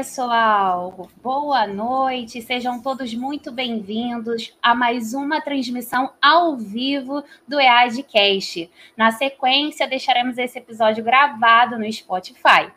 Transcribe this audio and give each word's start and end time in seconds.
Pessoal! 0.00 1.10
Boa 1.22 1.66
noite, 1.66 2.40
sejam 2.40 2.80
todos 2.80 3.12
muito 3.12 3.52
bem-vindos 3.52 4.50
a 4.62 4.74
mais 4.74 5.12
uma 5.12 5.42
transmissão 5.42 6.10
ao 6.22 6.56
vivo 6.56 7.22
do 7.46 7.60
EADcast. 7.60 8.70
Na 8.96 9.10
sequência, 9.12 9.86
deixaremos 9.86 10.38
esse 10.38 10.56
episódio 10.56 11.04
gravado 11.04 11.78
no 11.78 11.92
Spotify. 11.92 12.72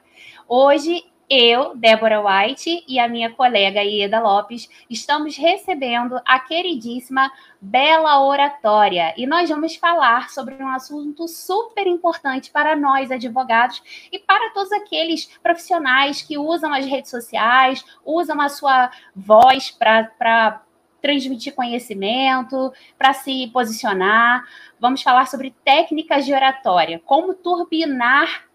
Hoje 0.49 1.05
eu, 1.29 1.75
Débora 1.75 2.21
White, 2.21 2.83
e 2.87 2.99
a 2.99 3.07
minha 3.07 3.31
colega 3.31 3.83
Ieda 3.83 4.19
Lopes 4.19 4.69
estamos 4.89 5.37
recebendo 5.37 6.19
a 6.25 6.39
queridíssima 6.39 7.31
Bela 7.59 8.23
Oratória 8.25 9.13
e 9.17 9.25
nós 9.25 9.49
vamos 9.49 9.75
falar 9.75 10.29
sobre 10.29 10.55
um 10.55 10.67
assunto 10.67 11.27
super 11.27 11.87
importante 11.87 12.51
para 12.51 12.75
nós, 12.75 13.11
advogados, 13.11 13.81
e 14.11 14.19
para 14.19 14.51
todos 14.51 14.71
aqueles 14.71 15.25
profissionais 15.41 16.21
que 16.21 16.37
usam 16.37 16.73
as 16.73 16.85
redes 16.85 17.09
sociais, 17.09 17.83
usam 18.05 18.39
a 18.39 18.49
sua 18.49 18.91
voz 19.15 19.71
para 19.71 20.61
transmitir 21.01 21.53
conhecimento, 21.53 22.71
para 22.97 23.13
se 23.13 23.47
posicionar. 23.47 24.43
Vamos 24.79 25.01
falar 25.01 25.27
sobre 25.27 25.53
técnicas 25.63 26.25
de 26.25 26.33
oratória, 26.33 27.01
como 27.05 27.33
turbinar 27.33 28.45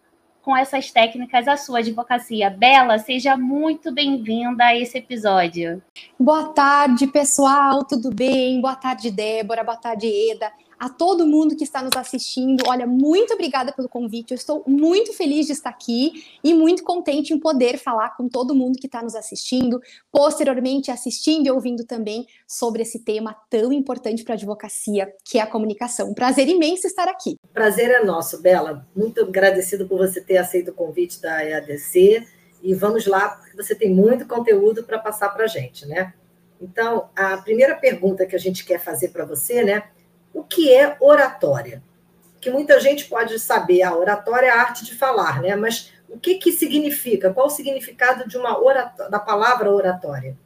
com 0.49 0.57
essas 0.57 0.91
técnicas 0.91 1.47
a 1.47 1.59
sua 1.59 1.81
advocacia. 1.81 2.49
Bela, 2.49 2.99
seja 2.99 3.37
muito 3.37 3.93
bem-vinda 3.93 4.65
a 4.65 4.75
esse 4.75 4.97
episódio. 4.97 5.83
Boa 6.19 6.55
tarde, 6.55 7.07
pessoal, 7.07 7.85
tudo 7.85 8.09
bem? 8.09 8.59
Boa 8.59 8.75
tarde, 8.75 9.11
Débora, 9.11 9.63
boa 9.63 9.77
tarde, 9.77 10.07
Eda 10.07 10.51
a 10.79 10.89
todo 10.89 11.27
mundo 11.27 11.57
que 11.57 11.65
está 11.65 11.83
nos 11.83 11.97
assistindo. 11.97 12.63
Olha, 12.67 12.87
muito 12.87 13.35
obrigada 13.35 13.73
pelo 13.73 13.89
convite. 13.89 14.31
Eu 14.31 14.37
estou 14.37 14.63
muito 14.67 15.13
feliz 15.13 15.47
de 15.47 15.53
estar 15.53 15.71
aqui 15.71 16.25
e 16.43 16.55
muito 16.55 16.85
contente 16.85 17.35
em 17.35 17.39
poder 17.39 17.79
falar 17.79 18.17
com 18.17 18.29
todo 18.29 18.55
mundo 18.55 18.79
que 18.79 18.87
está 18.87 19.03
nos 19.03 19.15
assistindo, 19.15 19.81
posteriormente 20.13 20.91
assistindo 20.91 21.47
e 21.47 21.51
ouvindo 21.51 21.85
também 21.85 22.27
sobre 22.47 22.83
esse 22.83 23.01
tema 23.01 23.37
tão 23.51 23.73
importante 23.73 24.23
para 24.23 24.35
a 24.35 24.37
advocacia, 24.37 25.13
que 25.25 25.39
é 25.39 25.43
a 25.43 25.47
comunicação. 25.47 26.15
Prazer 26.15 26.49
imenso 26.49 26.87
estar 26.87 27.09
aqui. 27.09 27.37
Prazer 27.53 27.91
é 27.91 28.05
nosso, 28.05 28.41
Bela. 28.41 28.87
Muito 28.95 29.23
agradecido 29.23 29.87
por 29.87 29.99
você 29.99 30.21
ter 30.21 30.37
aceito 30.37 30.71
o 30.71 30.75
convite 30.75 31.21
da 31.21 31.45
EADC. 31.45 32.27
E 32.63 32.75
vamos 32.75 33.07
lá, 33.07 33.29
porque 33.29 33.57
você 33.57 33.75
tem 33.75 33.95
muito 33.95 34.27
conteúdo 34.27 34.83
para 34.83 34.99
passar 34.99 35.29
para 35.31 35.45
a 35.45 35.47
gente, 35.47 35.87
né? 35.87 36.13
Então, 36.61 37.09
a 37.15 37.37
primeira 37.37 37.77
pergunta 37.77 38.27
que 38.27 38.35
a 38.35 38.39
gente 38.39 38.65
quer 38.65 38.81
fazer 38.81 39.09
para 39.09 39.25
você, 39.25 39.63
né? 39.63 39.85
O 40.39 40.45
que 40.45 40.73
é 40.73 40.97
oratória. 41.01 41.83
Que 42.41 42.51
muita 42.51 42.79
gente 42.81 43.07
pode 43.07 43.39
saber, 43.41 43.83
a 43.83 43.97
oratória 43.97 44.47
é 44.47 44.51
a 44.51 44.61
arte 44.61 44.85
de 44.85 44.95
falar, 44.95 45.43
né? 45.43 45.57
Mas 45.57 45.93
o 46.09 46.19
que, 46.19 46.37
que 46.37 46.53
significa? 46.53 47.33
Qual 47.33 47.49
o 47.49 47.51
significado 47.51 48.29
de 48.29 48.37
uma 48.37 48.59
oratória, 48.59 49.11
da 49.11 49.19
palavra 49.19 49.71
oratória? 49.71 50.39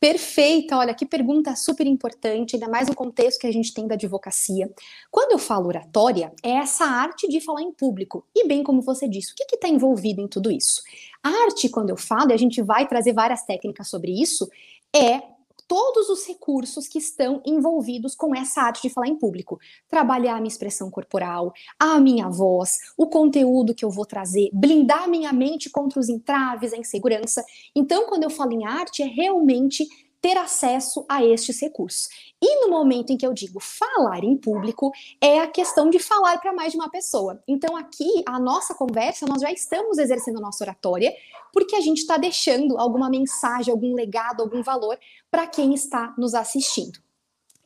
Perfeita, 0.00 0.76
olha, 0.76 0.94
que 0.94 1.04
pergunta 1.04 1.56
super 1.56 1.86
importante, 1.86 2.54
ainda 2.54 2.68
mais 2.68 2.88
no 2.88 2.94
contexto 2.94 3.40
que 3.40 3.46
a 3.46 3.52
gente 3.52 3.74
tem 3.74 3.86
da 3.86 3.94
advocacia. 3.94 4.70
Quando 5.10 5.32
eu 5.32 5.38
falo 5.38 5.66
oratória, 5.66 6.32
é 6.42 6.50
essa 6.50 6.84
arte 6.84 7.28
de 7.28 7.40
falar 7.40 7.62
em 7.62 7.72
público. 7.72 8.24
E 8.34 8.46
bem 8.46 8.62
como 8.62 8.80
você 8.80 9.08
disse, 9.08 9.32
o 9.32 9.34
que 9.34 9.56
está 9.56 9.68
envolvido 9.68 10.20
em 10.20 10.28
tudo 10.28 10.52
isso? 10.52 10.82
A 11.22 11.28
arte, 11.28 11.68
quando 11.68 11.90
eu 11.90 11.96
falo, 11.96 12.30
e 12.30 12.34
a 12.34 12.36
gente 12.36 12.62
vai 12.62 12.86
trazer 12.86 13.12
várias 13.12 13.42
técnicas 13.42 13.88
sobre 13.88 14.12
isso, 14.12 14.48
é 14.94 15.20
todos 15.68 16.08
os 16.08 16.26
recursos 16.26 16.88
que 16.88 16.98
estão 16.98 17.42
envolvidos 17.44 18.16
com 18.16 18.34
essa 18.34 18.62
arte 18.62 18.82
de 18.82 18.90
falar 18.90 19.06
em 19.06 19.18
público. 19.18 19.60
Trabalhar 19.88 20.36
a 20.36 20.40
minha 20.40 20.48
expressão 20.48 20.90
corporal, 20.90 21.52
a 21.78 22.00
minha 22.00 22.28
voz, 22.28 22.78
o 22.96 23.06
conteúdo 23.06 23.74
que 23.74 23.84
eu 23.84 23.90
vou 23.90 24.06
trazer, 24.06 24.48
blindar 24.52 25.08
minha 25.08 25.32
mente 25.32 25.68
contra 25.68 26.00
os 26.00 26.08
entraves, 26.08 26.72
a 26.72 26.78
insegurança. 26.78 27.44
Então, 27.76 28.06
quando 28.06 28.24
eu 28.24 28.30
falo 28.30 28.52
em 28.52 28.66
arte, 28.66 29.02
é 29.02 29.06
realmente 29.06 29.86
ter 30.20 30.36
acesso 30.36 31.04
a 31.08 31.24
estes 31.24 31.60
recursos. 31.60 32.08
E 32.40 32.60
no 32.60 32.70
momento 32.70 33.12
em 33.12 33.16
que 33.16 33.26
eu 33.26 33.32
digo 33.32 33.60
falar 33.60 34.22
em 34.24 34.36
público, 34.36 34.92
é 35.20 35.40
a 35.40 35.46
questão 35.46 35.90
de 35.90 35.98
falar 35.98 36.38
para 36.38 36.52
mais 36.52 36.72
de 36.72 36.78
uma 36.78 36.90
pessoa. 36.90 37.42
Então, 37.46 37.76
aqui, 37.76 38.22
a 38.26 38.38
nossa 38.38 38.74
conversa, 38.74 39.26
nós 39.26 39.42
já 39.42 39.52
estamos 39.52 39.98
exercendo 39.98 40.38
a 40.38 40.42
nossa 40.42 40.64
oratória, 40.64 41.12
porque 41.52 41.76
a 41.76 41.80
gente 41.80 41.98
está 41.98 42.16
deixando 42.16 42.78
alguma 42.78 43.08
mensagem, 43.10 43.72
algum 43.72 43.94
legado, 43.94 44.42
algum 44.42 44.62
valor 44.62 44.98
para 45.30 45.46
quem 45.46 45.74
está 45.74 46.14
nos 46.16 46.34
assistindo. 46.34 46.98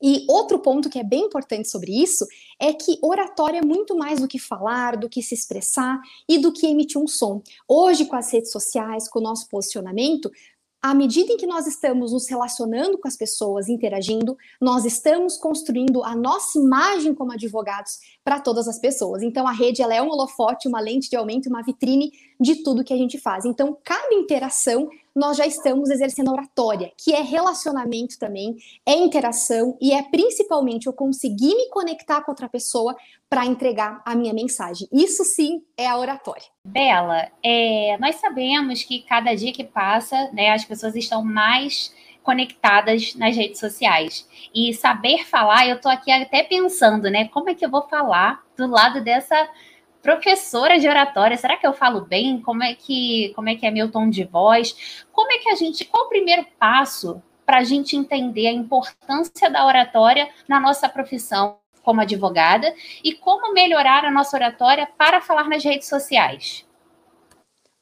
E 0.02 0.26
outro 0.28 0.58
ponto 0.58 0.90
que 0.90 0.98
é 0.98 1.04
bem 1.04 1.26
importante 1.26 1.68
sobre 1.68 1.92
isso 1.92 2.26
é 2.58 2.72
que 2.72 2.98
oratória 3.00 3.58
é 3.58 3.64
muito 3.64 3.96
mais 3.96 4.20
do 4.20 4.26
que 4.26 4.38
falar, 4.38 4.96
do 4.96 5.08
que 5.08 5.22
se 5.22 5.32
expressar 5.32 6.00
e 6.28 6.38
do 6.38 6.52
que 6.52 6.66
emitir 6.66 7.00
um 7.00 7.06
som. 7.06 7.40
Hoje, 7.68 8.04
com 8.06 8.16
as 8.16 8.32
redes 8.32 8.50
sociais, 8.50 9.08
com 9.08 9.20
o 9.20 9.22
nosso 9.22 9.48
posicionamento, 9.48 10.28
à 10.82 10.92
medida 10.94 11.32
em 11.32 11.36
que 11.36 11.46
nós 11.46 11.68
estamos 11.68 12.12
nos 12.12 12.28
relacionando 12.28 12.98
com 12.98 13.06
as 13.06 13.16
pessoas, 13.16 13.68
interagindo, 13.68 14.36
nós 14.60 14.84
estamos 14.84 15.36
construindo 15.36 16.02
a 16.02 16.16
nossa 16.16 16.58
imagem 16.58 17.14
como 17.14 17.30
advogados 17.30 18.00
para 18.24 18.40
todas 18.40 18.66
as 18.66 18.80
pessoas. 18.80 19.22
Então 19.22 19.46
a 19.46 19.52
rede 19.52 19.80
ela 19.80 19.94
é 19.94 20.02
um 20.02 20.10
holofote, 20.10 20.66
uma 20.66 20.80
lente 20.80 21.08
de 21.08 21.14
aumento, 21.14 21.48
uma 21.48 21.62
vitrine 21.62 22.10
de 22.40 22.56
tudo 22.64 22.82
que 22.82 22.92
a 22.92 22.96
gente 22.96 23.16
faz. 23.16 23.44
Então 23.44 23.78
cada 23.84 24.12
interação 24.12 24.90
nós 25.14 25.36
já 25.36 25.46
estamos 25.46 25.90
exercendo 25.90 26.28
a 26.28 26.32
oratória, 26.32 26.92
que 26.96 27.12
é 27.14 27.20
relacionamento 27.20 28.18
também, 28.18 28.56
é 28.86 28.94
interação 28.94 29.76
e 29.80 29.92
é 29.92 30.02
principalmente 30.02 30.86
eu 30.86 30.92
conseguir 30.92 31.54
me 31.54 31.68
conectar 31.68 32.22
com 32.22 32.30
outra 32.30 32.48
pessoa 32.48 32.96
para 33.28 33.46
entregar 33.46 34.02
a 34.04 34.14
minha 34.14 34.32
mensagem. 34.32 34.88
Isso 34.92 35.24
sim 35.24 35.62
é 35.76 35.86
a 35.86 35.98
oratória. 35.98 36.44
Bela, 36.64 37.30
é, 37.42 37.96
nós 37.98 38.16
sabemos 38.16 38.82
que 38.82 39.02
cada 39.02 39.34
dia 39.34 39.52
que 39.52 39.64
passa, 39.64 40.30
né, 40.32 40.50
as 40.50 40.64
pessoas 40.64 40.94
estão 40.94 41.24
mais 41.24 41.92
conectadas 42.22 43.14
nas 43.14 43.36
redes 43.36 43.58
sociais. 43.58 44.28
E 44.54 44.72
saber 44.72 45.26
falar, 45.26 45.68
eu 45.68 45.76
estou 45.76 45.90
aqui 45.90 46.10
até 46.10 46.42
pensando, 46.42 47.10
né? 47.10 47.28
Como 47.28 47.50
é 47.50 47.54
que 47.54 47.64
eu 47.64 47.70
vou 47.70 47.82
falar 47.88 48.42
do 48.56 48.66
lado 48.66 49.02
dessa 49.02 49.48
professora 50.02 50.78
de 50.78 50.88
oratória, 50.88 51.36
será 51.36 51.56
que 51.56 51.66
eu 51.66 51.72
falo 51.72 52.02
bem? 52.02 52.40
Como 52.40 52.62
é 52.62 52.74
que 52.74 53.32
como 53.34 53.48
é 53.48 53.54
que 53.54 53.66
é 53.66 53.70
meu 53.70 53.90
tom 53.90 54.10
de 54.10 54.24
voz? 54.24 55.04
Como 55.12 55.30
é 55.32 55.38
que 55.38 55.48
a 55.48 55.54
gente, 55.54 55.84
qual 55.84 56.06
o 56.06 56.08
primeiro 56.08 56.44
passo 56.58 57.22
para 57.46 57.58
a 57.58 57.64
gente 57.64 57.96
entender 57.96 58.48
a 58.48 58.52
importância 58.52 59.48
da 59.48 59.64
oratória 59.64 60.28
na 60.48 60.58
nossa 60.60 60.88
profissão 60.88 61.58
como 61.82 62.00
advogada 62.00 62.72
e 63.02 63.12
como 63.12 63.52
melhorar 63.52 64.04
a 64.04 64.10
nossa 64.10 64.36
oratória 64.36 64.88
para 64.98 65.20
falar 65.20 65.48
nas 65.48 65.64
redes 65.64 65.88
sociais? 65.88 66.66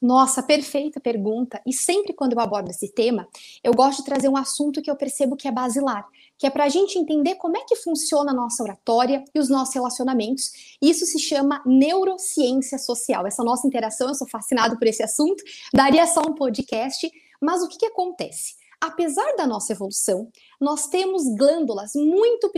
Nossa, 0.01 0.43
perfeita 0.43 0.99
pergunta. 0.99 1.61
E 1.67 1.75
sempre 1.75 2.15
quando 2.15 2.33
eu 2.33 2.41
abordo 2.41 2.71
esse 2.71 2.91
tema, 2.93 3.29
eu 3.63 3.75
gosto 3.75 3.99
de 3.99 4.07
trazer 4.07 4.29
um 4.29 4.37
assunto 4.37 4.81
que 4.81 4.91
eu 4.91 4.97
percebo 4.97 5.37
que 5.37 5.47
é 5.47 5.53
basilar, 5.53 6.07
que 6.41 6.47
é 6.47 6.51
para 6.51 6.65
a 6.65 6.69
gente 6.71 6.99
entender 6.99 7.35
como 7.35 7.59
é 7.59 7.61
que 7.67 7.77
funciona 7.77 8.31
a 8.33 8.35
nossa 8.35 8.63
oratória 8.63 9.23
e 9.35 9.39
os 9.39 9.51
nossos 9.51 9.75
relacionamentos. 9.75 10.51
Isso 10.81 11.05
se 11.05 11.19
chama 11.19 11.63
neurociência 11.67 12.79
social. 12.79 13.27
Essa 13.27 13.45
nossa 13.45 13.67
interação, 13.67 14.09
eu 14.09 14.15
sou 14.15 14.27
fascinado 14.27 14.79
por 14.79 14.87
esse 14.87 15.03
assunto, 15.03 15.45
daria 15.71 16.07
só 16.07 16.23
um 16.23 16.35
podcast, 16.35 17.13
mas 17.43 17.63
o 17.63 17.69
que, 17.69 17.77
que 17.77 17.85
acontece? 17.85 18.55
Apesar 18.81 19.37
da 19.37 19.47
nossa 19.47 19.73
evolução, 19.73 20.31
nós 20.59 20.87
temos 20.87 21.25
glândulas 21.37 21.93
muito 21.95 22.51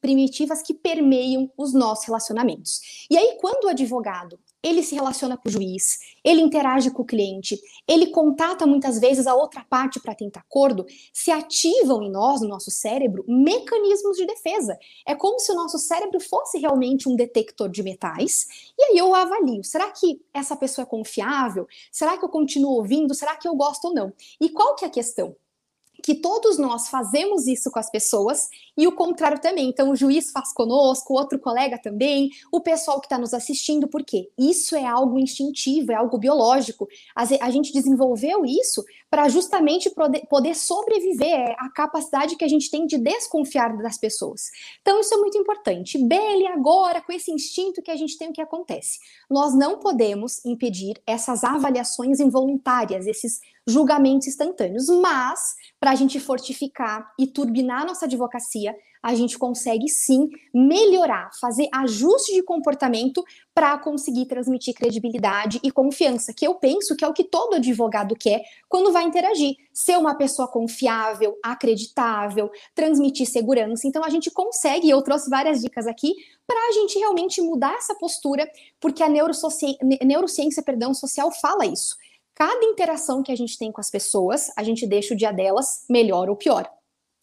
primitivas 0.00 0.60
que 0.60 0.74
permeiam 0.74 1.48
os 1.56 1.72
nossos 1.72 2.06
relacionamentos. 2.06 3.06
E 3.08 3.16
aí, 3.16 3.38
quando 3.40 3.66
o 3.66 3.68
advogado 3.68 4.36
ele 4.62 4.82
se 4.82 4.94
relaciona 4.94 5.36
com 5.36 5.48
o 5.48 5.52
juiz, 5.52 5.98
ele 6.24 6.40
interage 6.40 6.90
com 6.90 7.02
o 7.02 7.06
cliente, 7.06 7.60
ele 7.86 8.08
contata 8.08 8.66
muitas 8.66 8.98
vezes 8.98 9.26
a 9.26 9.34
outra 9.34 9.64
parte 9.68 10.00
para 10.00 10.14
tentar 10.14 10.40
acordo, 10.40 10.86
se 11.12 11.30
ativam 11.30 12.02
em 12.02 12.10
nós, 12.10 12.40
no 12.40 12.48
nosso 12.48 12.70
cérebro, 12.70 13.24
mecanismos 13.26 14.16
de 14.16 14.26
defesa. 14.26 14.78
É 15.06 15.14
como 15.14 15.38
se 15.40 15.50
o 15.50 15.54
nosso 15.54 15.78
cérebro 15.78 16.20
fosse 16.20 16.58
realmente 16.58 17.08
um 17.08 17.16
detector 17.16 17.68
de 17.68 17.82
metais, 17.82 18.46
e 18.78 18.84
aí 18.84 18.98
eu 18.98 19.14
avalio, 19.14 19.64
será 19.64 19.90
que 19.90 20.20
essa 20.32 20.54
pessoa 20.54 20.84
é 20.84 20.86
confiável? 20.86 21.66
Será 21.90 22.16
que 22.16 22.24
eu 22.24 22.28
continuo 22.28 22.72
ouvindo? 22.72 23.14
Será 23.14 23.36
que 23.36 23.48
eu 23.48 23.54
gosto 23.56 23.86
ou 23.86 23.94
não? 23.94 24.12
E 24.40 24.48
qual 24.48 24.74
que 24.74 24.84
é 24.84 24.88
a 24.88 24.90
questão? 24.90 25.34
Que 26.02 26.16
todos 26.16 26.58
nós 26.58 26.88
fazemos 26.88 27.46
isso 27.46 27.70
com 27.70 27.78
as 27.78 27.90
pessoas 27.90 28.48
e 28.76 28.86
o 28.86 28.92
contrário 28.92 29.40
também. 29.40 29.68
Então, 29.68 29.90
o 29.90 29.96
juiz 29.96 30.30
faz 30.32 30.52
conosco, 30.52 31.14
outro 31.14 31.38
colega 31.38 31.78
também, 31.78 32.30
o 32.50 32.60
pessoal 32.60 33.00
que 33.00 33.06
está 33.06 33.18
nos 33.18 33.32
assistindo, 33.32 33.86
por 33.86 34.02
quê? 34.02 34.30
Isso 34.36 34.74
é 34.74 34.84
algo 34.84 35.18
instintivo, 35.18 35.92
é 35.92 35.94
algo 35.94 36.18
biológico. 36.18 36.88
A 37.14 37.50
gente 37.50 37.72
desenvolveu 37.72 38.44
isso 38.44 38.84
para 39.08 39.28
justamente 39.28 39.90
poder 40.28 40.54
sobreviver, 40.54 41.28
é 41.28 41.54
a 41.58 41.68
capacidade 41.68 42.34
que 42.34 42.44
a 42.44 42.48
gente 42.48 42.70
tem 42.70 42.86
de 42.86 42.96
desconfiar 42.96 43.76
das 43.76 43.98
pessoas. 43.98 44.50
Então, 44.80 44.98
isso 45.00 45.14
é 45.14 45.18
muito 45.18 45.36
importante. 45.36 45.98
Bem, 45.98 46.48
agora, 46.48 47.00
com 47.00 47.12
esse 47.12 47.30
instinto 47.30 47.82
que 47.82 47.90
a 47.90 47.96
gente 47.96 48.16
tem, 48.16 48.30
o 48.30 48.32
que 48.32 48.40
acontece? 48.40 48.98
Nós 49.30 49.54
não 49.54 49.78
podemos 49.78 50.44
impedir 50.44 51.00
essas 51.06 51.44
avaliações 51.44 52.20
involuntárias, 52.20 53.06
esses 53.06 53.40
julgamentos 53.66 54.28
instantâneos, 54.28 54.88
mas 54.88 55.54
para 55.78 55.92
a 55.92 55.94
gente 55.94 56.18
fortificar 56.18 57.12
e 57.18 57.26
turbinar 57.26 57.86
nossa 57.86 58.06
advocacia, 58.06 58.74
a 59.02 59.16
gente 59.16 59.36
consegue 59.36 59.88
sim 59.88 60.30
melhorar, 60.54 61.30
fazer 61.40 61.68
ajuste 61.74 62.32
de 62.34 62.42
comportamento 62.42 63.24
para 63.52 63.76
conseguir 63.76 64.26
transmitir 64.26 64.74
credibilidade 64.74 65.58
e 65.62 65.72
confiança, 65.72 66.32
que 66.32 66.46
eu 66.46 66.54
penso 66.54 66.94
que 66.94 67.04
é 67.04 67.08
o 67.08 67.12
que 67.12 67.24
todo 67.24 67.54
advogado 67.54 68.14
quer 68.14 68.42
quando 68.68 68.92
vai 68.92 69.02
interagir. 69.02 69.56
Ser 69.72 69.98
uma 69.98 70.14
pessoa 70.14 70.46
confiável, 70.46 71.36
acreditável, 71.42 72.50
transmitir 72.74 73.26
segurança. 73.26 73.88
Então 73.88 74.04
a 74.04 74.08
gente 74.08 74.30
consegue, 74.30 74.88
eu 74.88 75.02
trouxe 75.02 75.28
várias 75.28 75.60
dicas 75.60 75.86
aqui, 75.86 76.14
para 76.46 76.68
a 76.68 76.72
gente 76.72 76.98
realmente 76.98 77.40
mudar 77.40 77.74
essa 77.74 77.94
postura, 77.96 78.48
porque 78.80 79.02
a 79.02 79.08
neurociência 79.08 80.62
perdão, 80.62 80.94
social 80.94 81.32
fala 81.32 81.66
isso. 81.66 81.96
Cada 82.44 82.64
interação 82.64 83.22
que 83.22 83.30
a 83.30 83.36
gente 83.36 83.56
tem 83.56 83.70
com 83.70 83.80
as 83.80 83.88
pessoas, 83.88 84.50
a 84.56 84.64
gente 84.64 84.84
deixa 84.84 85.14
o 85.14 85.16
dia 85.16 85.30
delas 85.30 85.84
melhor 85.88 86.28
ou 86.28 86.34
pior. 86.34 86.68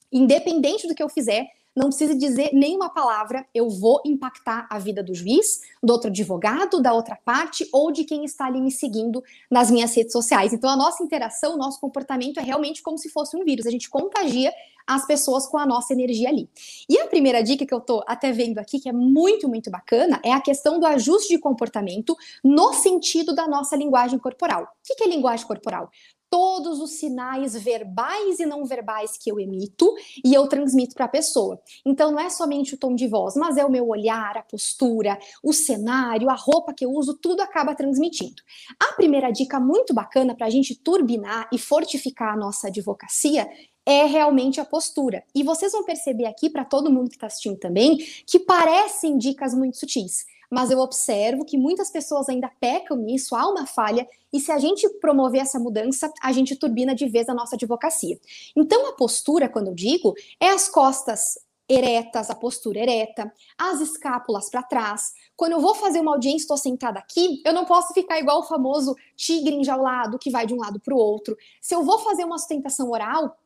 Independente 0.09 0.87
do 0.87 0.95
que 0.95 1.03
eu 1.03 1.09
fizer, 1.09 1.45
não 1.75 1.87
precisa 1.87 2.15
dizer 2.15 2.51
nenhuma 2.53 2.89
palavra, 2.89 3.45
eu 3.53 3.69
vou 3.69 4.01
impactar 4.05 4.65
a 4.69 4.79
vida 4.79 5.03
do 5.03 5.13
juiz, 5.13 5.59
do 5.83 5.91
outro 5.91 6.09
advogado, 6.09 6.81
da 6.81 6.93
outra 6.93 7.17
parte 7.17 7.67
ou 7.73 7.91
de 7.91 8.05
quem 8.05 8.23
está 8.23 8.45
ali 8.45 8.61
me 8.61 8.71
seguindo 8.71 9.21
nas 9.51 9.69
minhas 9.69 9.93
redes 9.93 10.13
sociais. 10.13 10.53
Então, 10.53 10.69
a 10.69 10.77
nossa 10.77 11.03
interação, 11.03 11.55
o 11.55 11.57
nosso 11.57 11.81
comportamento 11.81 12.39
é 12.39 12.41
realmente 12.41 12.81
como 12.81 12.97
se 12.97 13.09
fosse 13.09 13.35
um 13.35 13.43
vírus, 13.43 13.67
a 13.67 13.71
gente 13.71 13.89
contagia 13.89 14.53
as 14.89 15.05
pessoas 15.05 15.45
com 15.45 15.57
a 15.59 15.67
nossa 15.67 15.93
energia 15.93 16.29
ali. 16.29 16.49
E 16.89 16.97
a 16.97 17.05
primeira 17.05 17.43
dica 17.43 17.63
que 17.63 17.73
eu 17.73 17.79
tô 17.79 18.03
até 18.07 18.31
vendo 18.31 18.57
aqui, 18.57 18.79
que 18.79 18.89
é 18.89 18.91
muito, 18.91 19.47
muito 19.47 19.69
bacana, 19.69 20.19
é 20.25 20.33
a 20.33 20.41
questão 20.41 20.79
do 20.79 20.85
ajuste 20.87 21.29
de 21.29 21.39
comportamento 21.39 22.17
no 22.43 22.73
sentido 22.73 23.35
da 23.35 23.47
nossa 23.47 23.75
linguagem 23.75 24.17
corporal. 24.17 24.63
O 24.63 24.67
que 24.83 25.03
é 25.03 25.07
linguagem 25.07 25.45
corporal? 25.45 25.91
todos 26.29 26.79
os 26.79 26.91
sinais 26.91 27.55
verbais 27.55 28.39
e 28.39 28.45
não 28.45 28.63
verbais 28.63 29.17
que 29.17 29.31
eu 29.31 29.39
emito 29.39 29.93
e 30.23 30.33
eu 30.33 30.47
transmito 30.47 30.93
para 30.93 31.05
a 31.05 31.09
pessoa. 31.09 31.59
Então 31.83 32.11
não 32.11 32.19
é 32.19 32.29
somente 32.29 32.75
o 32.75 32.77
tom 32.77 32.93
de 32.93 33.07
voz, 33.07 33.35
mas 33.35 33.57
é 33.57 33.65
o 33.65 33.71
meu 33.71 33.87
olhar, 33.87 34.37
a 34.37 34.43
postura, 34.43 35.17
o 35.43 35.51
cenário, 35.51 36.29
a 36.29 36.35
roupa 36.35 36.73
que 36.73 36.85
eu 36.85 36.91
uso, 36.91 37.15
tudo 37.15 37.41
acaba 37.41 37.75
transmitindo. 37.75 38.43
A 38.79 38.93
primeira 38.93 39.31
dica 39.31 39.59
muito 39.59 39.93
bacana 39.93 40.35
para 40.35 40.45
a 40.45 40.49
gente 40.49 40.75
turbinar 40.75 41.49
e 41.51 41.57
fortificar 41.57 42.33
a 42.33 42.37
nossa 42.37 42.67
advocacia 42.67 43.49
é 43.89 44.05
realmente 44.05 44.61
a 44.61 44.65
postura. 44.65 45.23
E 45.33 45.41
vocês 45.41 45.71
vão 45.71 45.83
perceber 45.83 46.25
aqui, 46.25 46.49
para 46.49 46.63
todo 46.63 46.91
mundo 46.91 47.09
que 47.09 47.15
está 47.15 47.27
assistindo 47.27 47.57
também, 47.57 47.97
que 48.25 48.39
parecem 48.39 49.17
dicas 49.17 49.53
muito 49.53 49.77
sutis 49.77 50.25
mas 50.49 50.71
eu 50.71 50.79
observo 50.79 51.45
que 51.45 51.57
muitas 51.57 51.91
pessoas 51.91 52.27
ainda 52.27 52.51
pecam 52.59 52.97
nisso, 52.97 53.35
há 53.35 53.47
uma 53.47 53.67
falha, 53.67 54.07
e 54.33 54.39
se 54.39 54.51
a 54.51 54.57
gente 54.57 54.89
promover 54.99 55.41
essa 55.41 55.59
mudança, 55.59 56.11
a 56.21 56.31
gente 56.31 56.55
turbina 56.55 56.95
de 56.95 57.07
vez 57.07 57.29
a 57.29 57.33
nossa 57.33 57.55
advocacia. 57.55 58.19
Então, 58.55 58.87
a 58.87 58.93
postura, 58.93 59.47
quando 59.47 59.67
eu 59.67 59.75
digo, 59.75 60.15
é 60.39 60.49
as 60.49 60.67
costas 60.67 61.37
eretas, 61.67 62.31
a 62.31 62.35
postura 62.35 62.79
ereta, 62.79 63.31
as 63.55 63.79
escápulas 63.79 64.49
para 64.49 64.63
trás. 64.63 65.13
Quando 65.37 65.51
eu 65.51 65.61
vou 65.61 65.75
fazer 65.75 65.99
uma 65.99 66.13
audiência, 66.13 66.45
estou 66.45 66.57
sentada 66.57 66.97
aqui, 66.97 67.43
eu 67.45 67.53
não 67.53 67.63
posso 67.63 67.93
ficar 67.93 68.19
igual 68.19 68.39
o 68.39 68.43
famoso 68.43 68.95
tigre 69.15 69.53
enjaulado 69.53 70.17
que 70.17 70.31
vai 70.31 70.47
de 70.47 70.53
um 70.55 70.57
lado 70.57 70.79
para 70.79 70.95
o 70.95 70.97
outro. 70.97 71.37
Se 71.61 71.75
eu 71.75 71.83
vou 71.83 71.99
fazer 71.99 72.23
uma 72.23 72.39
sustentação 72.39 72.89
oral, 72.89 73.37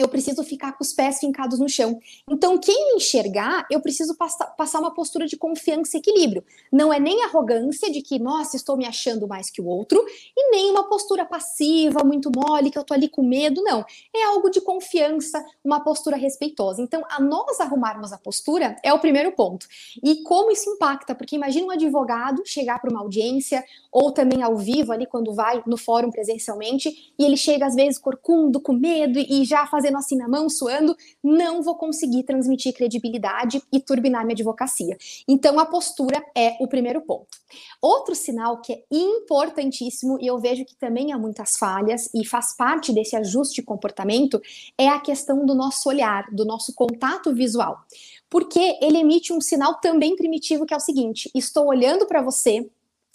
eu 0.00 0.08
preciso 0.08 0.42
ficar 0.42 0.72
com 0.72 0.82
os 0.82 0.92
pés 0.92 1.18
fincados 1.18 1.58
no 1.58 1.68
chão. 1.68 2.00
Então, 2.28 2.58
quem 2.58 2.88
me 2.88 2.96
enxergar, 2.96 3.66
eu 3.70 3.80
preciso 3.80 4.14
passar, 4.14 4.46
passar 4.56 4.80
uma 4.80 4.92
postura 4.92 5.26
de 5.26 5.36
confiança 5.36 5.96
e 5.96 6.00
equilíbrio. 6.00 6.44
Não 6.72 6.92
é 6.92 6.98
nem 6.98 7.24
arrogância 7.24 7.90
de 7.90 8.02
que, 8.02 8.18
nossa, 8.18 8.56
estou 8.56 8.76
me 8.76 8.86
achando 8.86 9.26
mais 9.26 9.50
que 9.50 9.60
o 9.60 9.66
outro, 9.66 10.04
e 10.36 10.50
nem 10.50 10.70
uma 10.70 10.88
postura 10.88 11.24
passiva, 11.24 12.04
muito 12.04 12.30
mole, 12.34 12.70
que 12.70 12.78
eu 12.78 12.84
tô 12.84 12.94
ali 12.94 13.08
com 13.08 13.22
medo, 13.22 13.62
não. 13.62 13.84
É 14.14 14.24
algo 14.24 14.50
de 14.50 14.60
confiança, 14.60 15.44
uma 15.64 15.80
postura 15.80 16.16
respeitosa. 16.16 16.82
Então, 16.82 17.02
a 17.08 17.20
nós 17.20 17.60
arrumarmos 17.60 18.12
a 18.12 18.18
postura 18.18 18.76
é 18.82 18.92
o 18.92 18.98
primeiro 18.98 19.32
ponto. 19.32 19.66
E 20.02 20.22
como 20.22 20.50
isso 20.50 20.70
impacta? 20.70 21.14
Porque 21.14 21.36
imagina 21.36 21.66
um 21.66 21.70
advogado 21.70 22.42
chegar 22.44 22.80
para 22.80 22.90
uma 22.90 23.00
audiência, 23.00 23.64
ou 23.90 24.12
também 24.12 24.42
ao 24.42 24.56
vivo 24.56 24.92
ali, 24.92 25.06
quando 25.06 25.32
vai 25.32 25.62
no 25.66 25.76
fórum 25.76 26.10
presencialmente, 26.10 27.12
e 27.18 27.24
ele 27.24 27.36
chega 27.36 27.66
às 27.66 27.74
vezes 27.74 27.98
corcundo, 27.98 28.60
com 28.60 28.72
medo, 28.72 29.18
e 29.18 29.44
já 29.44 29.66
fazer 29.66 29.87
fazendo 29.88 29.96
assim 29.96 30.16
na 30.16 30.28
mão, 30.28 30.48
suando, 30.48 30.96
não 31.22 31.62
vou 31.62 31.74
conseguir 31.76 32.22
transmitir 32.24 32.74
credibilidade 32.74 33.62
e 33.72 33.80
turbinar 33.80 34.24
minha 34.24 34.34
advocacia. 34.34 34.96
Então, 35.26 35.58
a 35.58 35.66
postura 35.66 36.22
é 36.36 36.56
o 36.60 36.68
primeiro 36.68 37.00
ponto. 37.00 37.38
Outro 37.80 38.14
sinal 38.14 38.60
que 38.60 38.72
é 38.72 38.82
importantíssimo, 38.90 40.18
e 40.20 40.26
eu 40.26 40.38
vejo 40.38 40.64
que 40.64 40.76
também 40.76 41.12
há 41.12 41.18
muitas 41.18 41.56
falhas 41.56 42.08
e 42.14 42.24
faz 42.26 42.54
parte 42.54 42.92
desse 42.92 43.16
ajuste 43.16 43.56
de 43.56 43.62
comportamento, 43.62 44.40
é 44.76 44.88
a 44.88 45.00
questão 45.00 45.44
do 45.46 45.54
nosso 45.54 45.88
olhar, 45.88 46.26
do 46.30 46.44
nosso 46.44 46.74
contato 46.74 47.34
visual. 47.34 47.80
Porque 48.28 48.78
ele 48.82 48.98
emite 48.98 49.32
um 49.32 49.40
sinal 49.40 49.76
também 49.76 50.14
primitivo 50.14 50.66
que 50.66 50.74
é 50.74 50.76
o 50.76 50.80
seguinte: 50.80 51.30
estou 51.34 51.66
olhando 51.66 52.06
para 52.06 52.20
você, 52.20 52.68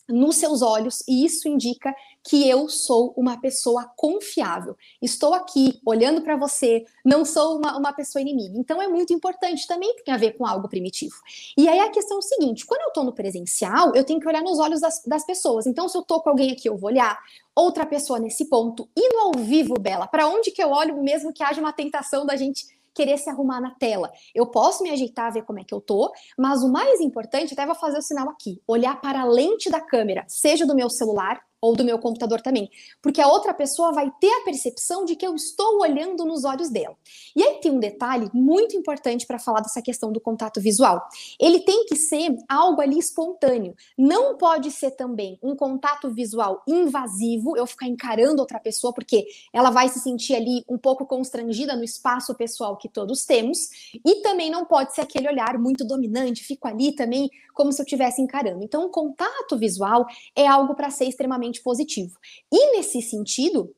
nos 0.07 0.35
seus 0.35 0.61
olhos 0.61 1.03
e 1.07 1.25
isso 1.25 1.47
indica 1.47 1.94
que 2.23 2.47
eu 2.47 2.69
sou 2.69 3.13
uma 3.17 3.39
pessoa 3.39 3.85
confiável. 3.95 4.77
Estou 5.01 5.33
aqui 5.33 5.79
olhando 5.85 6.21
para 6.21 6.38
você, 6.38 6.85
não 7.03 7.25
sou 7.25 7.57
uma, 7.57 7.77
uma 7.77 7.94
pessoa 7.94 8.21
inimiga. 8.21 8.57
Então 8.57 8.81
é 8.81 8.88
muito 8.88 9.13
importante, 9.13 9.67
também 9.67 9.95
tem 10.03 10.13
a 10.13 10.17
ver 10.17 10.31
com 10.31 10.45
algo 10.45 10.69
primitivo. 10.69 11.15
E 11.57 11.67
aí 11.67 11.79
a 11.79 11.89
questão 11.89 12.17
é 12.17 12.19
o 12.19 12.23
seguinte: 12.23 12.65
quando 12.65 12.81
eu 12.81 12.88
estou 12.88 13.03
no 13.03 13.13
presencial, 13.13 13.94
eu 13.95 14.03
tenho 14.03 14.19
que 14.19 14.27
olhar 14.27 14.41
nos 14.41 14.59
olhos 14.59 14.81
das, 14.81 15.03
das 15.05 15.25
pessoas. 15.25 15.67
Então, 15.67 15.88
se 15.89 15.97
eu 15.97 16.01
estou 16.01 16.21
com 16.21 16.29
alguém 16.29 16.51
aqui, 16.51 16.69
eu 16.69 16.77
vou 16.77 16.89
olhar 16.89 17.19
outra 17.56 17.85
pessoa 17.85 18.19
nesse 18.19 18.45
ponto. 18.45 18.89
E 18.95 19.13
no 19.13 19.19
ao 19.19 19.31
vivo, 19.33 19.75
Bela, 19.79 20.07
para 20.07 20.27
onde 20.27 20.51
que 20.51 20.63
eu 20.63 20.69
olho, 20.69 21.01
mesmo 21.01 21.33
que 21.33 21.44
haja 21.44 21.59
uma 21.59 21.73
tentação 21.73 22.25
da 22.25 22.35
gente 22.35 22.65
querer 22.94 23.18
se 23.18 23.30
arrumar 23.30 23.60
na 23.60 23.72
tela. 23.72 24.12
Eu 24.34 24.48
posso 24.48 24.84
me 24.84 24.90
ajeitar, 24.90 25.31
ver 25.34 25.44
como 25.44 25.60
é 25.60 25.63
que 25.63 25.74
eu 25.74 25.81
tô, 25.81 26.12
mas 26.38 26.63
o 26.63 26.72
mais 26.72 27.00
importante, 27.01 27.54
até 27.54 27.66
vou 27.66 27.75
fazer 27.75 27.98
o 27.98 28.01
sinal 28.01 28.30
aqui, 28.30 28.62
olhar 28.68 29.00
para 29.01 29.22
a 29.22 29.25
lente 29.25 29.69
da 29.69 29.81
câmera, 29.81 30.25
seja 30.28 30.66
do 30.66 30.75
meu 30.75 30.90
celular 30.90 31.42
ou 31.63 31.74
do 31.77 31.86
meu 31.86 31.98
computador 31.98 32.42
também, 32.42 32.69
porque 33.01 33.21
a 33.21 33.27
outra 33.30 33.54
pessoa 33.54 33.94
vai 33.94 34.12
ter 34.19 34.27
a 34.27 34.44
percepção 34.44 35.06
de 35.06 35.15
que 35.15 35.25
eu 35.25 35.33
estou 35.33 35.80
olhando 35.80 36.25
nos 36.25 36.44
olhos 36.44 36.69
dela. 36.69 36.94
E 37.33 37.42
aí 37.42 37.62
tem 37.62 37.71
um 37.71 37.80
detalhe 37.80 38.30
muito 38.33 38.75
importante 38.75 39.25
para 39.25 39.39
falar 39.39 39.62
dessa 39.62 39.81
questão 39.81 40.12
do 40.12 40.19
contato 40.19 40.60
visual. 40.60 41.01
Ele 41.39 41.62
tem 41.62 41.86
que 41.86 41.95
ser 41.95 42.36
algo 42.50 42.81
ali 42.81 43.00
espontâneo. 43.00 43.74
Não 43.98 44.36
pode 44.36 44.71
ser 44.71 44.92
também 44.92 45.40
um 45.42 45.56
contato 45.56 46.09
visual 46.09 46.61
invasivo, 46.68 47.56
eu 47.56 47.66
ficar 47.66 47.87
encarando 47.87 48.42
outra 48.42 48.59
pessoa 48.59 48.92
porque 48.92 49.26
ela 49.54 49.69
vai 49.69 49.87
se 49.87 50.02
sentir 50.02 50.35
ali 50.35 50.66
um 50.68 50.78
pouco 50.78 51.06
constrangida 51.06 51.78
no 51.78 51.83
espaço 51.85 52.35
pessoal 52.35 52.76
que 52.76 52.90
todos 52.90 53.23
temos, 53.23 53.69
e 54.06 54.16
também 54.16 54.52
não 54.52 54.66
pode 54.66 54.94
ser 54.94 54.99
aquele 54.99 55.30
olhar 55.30 55.57
muito 55.57 55.85
dominante, 55.85 56.44
fico 56.44 56.68
ali 56.68 56.94
também 56.94 57.30
como 57.54 57.71
se 57.71 57.81
eu 57.81 57.83
estivesse 57.83 58.21
encarando. 58.21 58.64
Então, 58.64 58.85
o 58.85 58.90
contato 58.90 59.57
visual 59.57 60.06
é 60.35 60.47
algo 60.47 60.76
para 60.76 60.90
ser 60.90 61.06
extremamente 61.06 61.53
positivo. 61.62 62.18
E 62.52 62.78
nesse 62.78 63.02
sentido, 63.02 63.76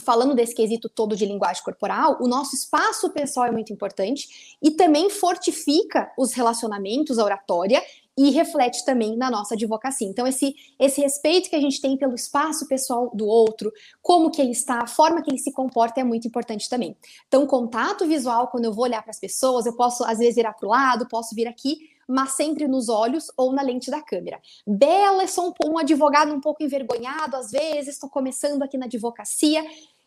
falando 0.00 0.34
desse 0.34 0.54
quesito 0.54 0.88
todo 0.88 1.16
de 1.16 1.26
linguagem 1.26 1.62
corporal, 1.62 2.18
o 2.20 2.26
nosso 2.26 2.54
espaço 2.54 3.10
pessoal 3.10 3.46
é 3.46 3.50
muito 3.50 3.72
importante 3.72 4.56
e 4.62 4.70
também 4.70 5.10
fortifica 5.10 6.10
os 6.16 6.32
relacionamentos, 6.32 7.18
a 7.18 7.24
oratória 7.24 7.82
e 8.18 8.30
reflete 8.30 8.84
também 8.84 9.16
na 9.16 9.30
nossa 9.30 9.54
advocacia. 9.54 10.06
Então, 10.06 10.26
esse, 10.26 10.54
esse 10.78 11.00
respeito 11.00 11.48
que 11.48 11.56
a 11.56 11.60
gente 11.60 11.80
tem 11.80 11.96
pelo 11.96 12.14
espaço 12.14 12.66
pessoal 12.66 13.10
do 13.14 13.26
outro, 13.26 13.72
como 14.02 14.30
que 14.30 14.42
ele 14.42 14.50
está, 14.50 14.82
a 14.82 14.86
forma 14.86 15.22
que 15.22 15.30
ele 15.30 15.38
se 15.38 15.52
comporta 15.52 16.00
é 16.00 16.04
muito 16.04 16.28
importante 16.28 16.68
também. 16.68 16.94
Então, 17.28 17.46
contato 17.46 18.06
visual, 18.06 18.48
quando 18.48 18.66
eu 18.66 18.72
vou 18.74 18.84
olhar 18.84 19.00
para 19.00 19.10
as 19.10 19.20
pessoas, 19.20 19.64
eu 19.64 19.74
posso, 19.74 20.04
às 20.04 20.18
vezes, 20.18 20.34
virar 20.34 20.52
para 20.52 20.66
o 20.66 20.70
lado, 20.70 21.08
posso 21.08 21.34
vir 21.34 21.46
aqui, 21.46 21.78
mas 22.10 22.32
sempre 22.32 22.66
nos 22.66 22.88
olhos 22.88 23.30
ou 23.36 23.52
na 23.52 23.62
lente 23.62 23.90
da 23.90 24.02
câmera. 24.02 24.40
Bela, 24.66 25.26
sou 25.26 25.54
um, 25.64 25.72
um 25.72 25.78
advogado 25.78 26.32
um 26.32 26.40
pouco 26.40 26.62
envergonhado, 26.62 27.36
às 27.36 27.50
vezes, 27.50 27.94
estou 27.94 28.10
começando 28.10 28.62
aqui 28.62 28.76
na 28.76 28.86
advocacia, 28.86 29.64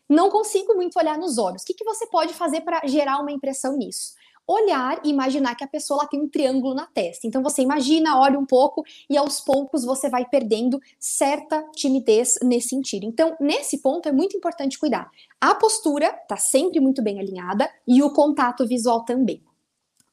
não 0.08 0.30
consigo 0.30 0.74
muito 0.74 0.98
olhar 0.98 1.18
nos 1.18 1.38
olhos. 1.38 1.62
O 1.62 1.66
que, 1.66 1.74
que 1.74 1.84
você 1.84 2.06
pode 2.06 2.34
fazer 2.34 2.60
para 2.60 2.86
gerar 2.86 3.20
uma 3.20 3.32
impressão 3.32 3.76
nisso? 3.76 4.14
olhar 4.46 5.00
e 5.04 5.10
imaginar 5.10 5.54
que 5.54 5.64
a 5.64 5.68
pessoa 5.68 6.06
tem 6.06 6.20
um 6.20 6.28
triângulo 6.28 6.74
na 6.74 6.86
testa. 6.86 7.26
Então 7.26 7.42
você 7.42 7.62
imagina, 7.62 8.20
olha 8.20 8.38
um 8.38 8.46
pouco 8.46 8.84
e 9.08 9.16
aos 9.16 9.40
poucos 9.40 9.84
você 9.84 10.08
vai 10.08 10.26
perdendo 10.26 10.80
certa 10.98 11.62
timidez 11.74 12.38
nesse 12.42 12.68
sentido. 12.68 13.06
Então, 13.06 13.36
nesse 13.40 13.78
ponto 13.78 14.08
é 14.08 14.12
muito 14.12 14.36
importante 14.36 14.78
cuidar. 14.78 15.10
A 15.40 15.54
postura 15.54 16.06
está 16.06 16.36
sempre 16.36 16.80
muito 16.80 17.02
bem 17.02 17.18
alinhada 17.18 17.70
e 17.86 18.02
o 18.02 18.12
contato 18.12 18.66
visual 18.66 19.04
também. 19.04 19.42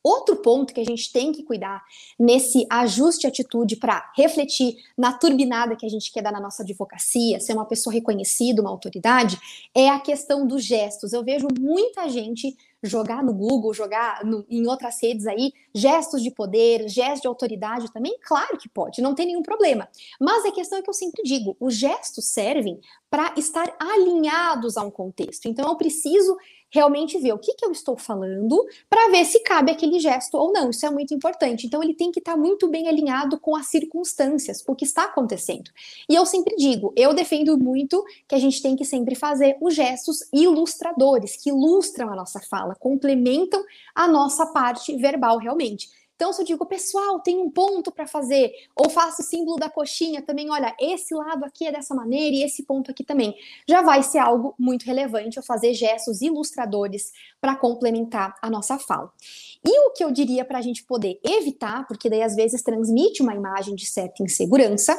Outro 0.04 0.38
ponto 0.38 0.74
que 0.74 0.80
a 0.80 0.86
gente 0.86 1.12
tem 1.12 1.32
que 1.32 1.44
cuidar 1.44 1.84
nesse 2.18 2.66
ajuste 2.70 3.22
de 3.22 3.28
atitude 3.28 3.76
para 3.76 4.12
refletir 4.16 4.76
na 4.98 5.14
turbinada 5.14 5.76
que 5.76 5.86
a 5.86 5.90
gente 5.90 6.12
quer 6.12 6.24
dar 6.24 6.32
na 6.32 6.40
nossa 6.40 6.64
advocacia, 6.64 7.40
ser 7.40 7.54
uma 7.54 7.66
pessoa 7.66 7.94
reconhecida, 7.94 8.62
uma 8.62 8.72
autoridade, 8.72 9.40
é 9.76 9.90
a 9.90 10.00
questão 10.00 10.48
dos 10.48 10.64
gestos. 10.64 11.14
Eu 11.14 11.24
vejo 11.24 11.48
muita 11.60 12.10
gente 12.10 12.56
jogar 12.84 13.24
no 13.24 13.34
Google, 13.34 13.74
jogar 13.74 14.26
no, 14.26 14.46
em 14.50 14.68
outras 14.68 15.02
redes 15.02 15.28
aí, 15.28 15.54
gestos 15.74 16.24
de 16.24 16.32
poder, 16.32 16.90
gestos 16.90 17.22
de 17.22 17.28
autoridade 17.28 17.92
também, 17.92 18.18
claro 18.24 18.58
que 18.58 18.68
pode, 18.68 19.02
não 19.02 19.14
tem 19.14 19.28
nenhum 19.28 19.44
problema. 19.44 19.88
Mas 20.20 20.46
a 20.46 20.52
questão 20.52 20.80
é 20.80 20.82
que 20.82 20.90
eu 20.90 20.94
sempre 20.94 21.22
digo, 21.24 21.56
os 21.60 21.76
gestos 21.76 22.26
servem 22.26 22.80
para 23.10 23.34
estar 23.38 23.76
alinhados 23.80 24.78
a 24.78 24.84
um 24.84 24.90
contexto. 24.90 25.48
Então 25.48 25.70
eu 25.70 25.76
preciso 25.76 26.36
realmente 26.72 27.20
ver 27.20 27.34
o 27.34 27.38
que, 27.38 27.54
que 27.54 27.66
eu 27.66 27.72
estou 27.72 27.98
falando 27.98 28.66
para 28.90 29.12
ver 29.12 29.26
se 29.26 29.42
cabe 29.42 29.72
aquele 29.72 30.00
gesto 30.00 30.36
ou 30.38 30.52
não. 30.52 30.70
Isso 30.70 30.86
é 30.86 30.90
muito 30.90 31.14
importante. 31.14 31.68
Então, 31.68 31.84
ele 31.84 31.94
tem 31.94 32.12
que 32.12 32.20
estar 32.20 32.32
tá 32.32 32.38
muito 32.38 32.68
bem 32.68 32.88
alinhado 32.88 33.38
com 33.40 33.56
as 33.56 33.68
circunstâncias, 33.68 34.64
o 34.66 34.74
que 34.74 34.86
está 34.86 35.04
acontecendo. 35.04 35.70
E 36.10 36.16
eu 36.16 36.26
sempre 36.26 36.56
digo, 36.56 36.94
eu 36.96 37.14
defendo 37.14 37.58
muito 37.58 38.04
que 38.28 38.36
a 38.36 38.40
gente 38.40 38.62
tem 38.62 38.76
que 38.76 38.86
sempre 38.86 39.16
fazer 39.16 39.58
os 39.62 39.76
gestos 39.76 40.20
ilustradores, 40.34 41.36
que 41.36 41.50
ilustram 41.50 42.12
a 42.12 42.16
nossa 42.16 42.40
fala, 42.40 42.76
complementam 42.76 43.64
a 43.94 44.08
nossa 44.08 44.46
parte 44.46 44.96
verbal 44.96 45.38
realmente. 45.38 45.90
Então, 46.22 46.32
se 46.32 46.40
eu 46.40 46.46
digo, 46.46 46.64
pessoal, 46.68 47.20
tem 47.20 47.40
um 47.40 47.50
ponto 47.50 47.92
para 47.92 48.06
fazer, 48.06 48.54
ou 48.76 48.92
faço 48.92 49.24
o 49.24 49.26
símbolo 49.26 49.58
da 49.58 49.72
coxinha 49.72 50.22
também, 50.22 50.52
olha, 50.52 50.72
esse 50.80 51.16
lado 51.16 51.44
aqui 51.44 51.66
é 51.66 51.72
dessa 51.72 51.96
maneira 51.96 52.36
e 52.36 52.44
esse 52.44 52.62
ponto 52.62 52.92
aqui 52.92 53.04
também, 53.04 53.36
já 53.68 53.82
vai 53.82 54.04
ser 54.04 54.20
algo 54.20 54.54
muito 54.56 54.86
relevante 54.86 55.38
eu 55.38 55.44
fazer 55.44 55.74
gestos 55.74 56.22
ilustradores 56.22 57.12
para 57.42 57.56
complementar 57.56 58.36
a 58.40 58.52
nossa 58.52 58.78
fala. 58.78 59.12
E 59.66 59.88
o 59.88 59.94
que 59.94 60.04
eu 60.04 60.12
diria 60.12 60.46
para 60.46 60.60
a 60.60 60.62
gente 60.62 60.84
poder 60.84 61.20
evitar, 61.24 61.88
porque 61.88 62.08
daí 62.08 62.22
às 62.22 62.36
vezes 62.36 62.62
transmite 62.62 63.24
uma 63.24 63.34
imagem 63.34 63.74
de 63.74 63.88
certa 63.88 64.22
insegurança, 64.22 64.96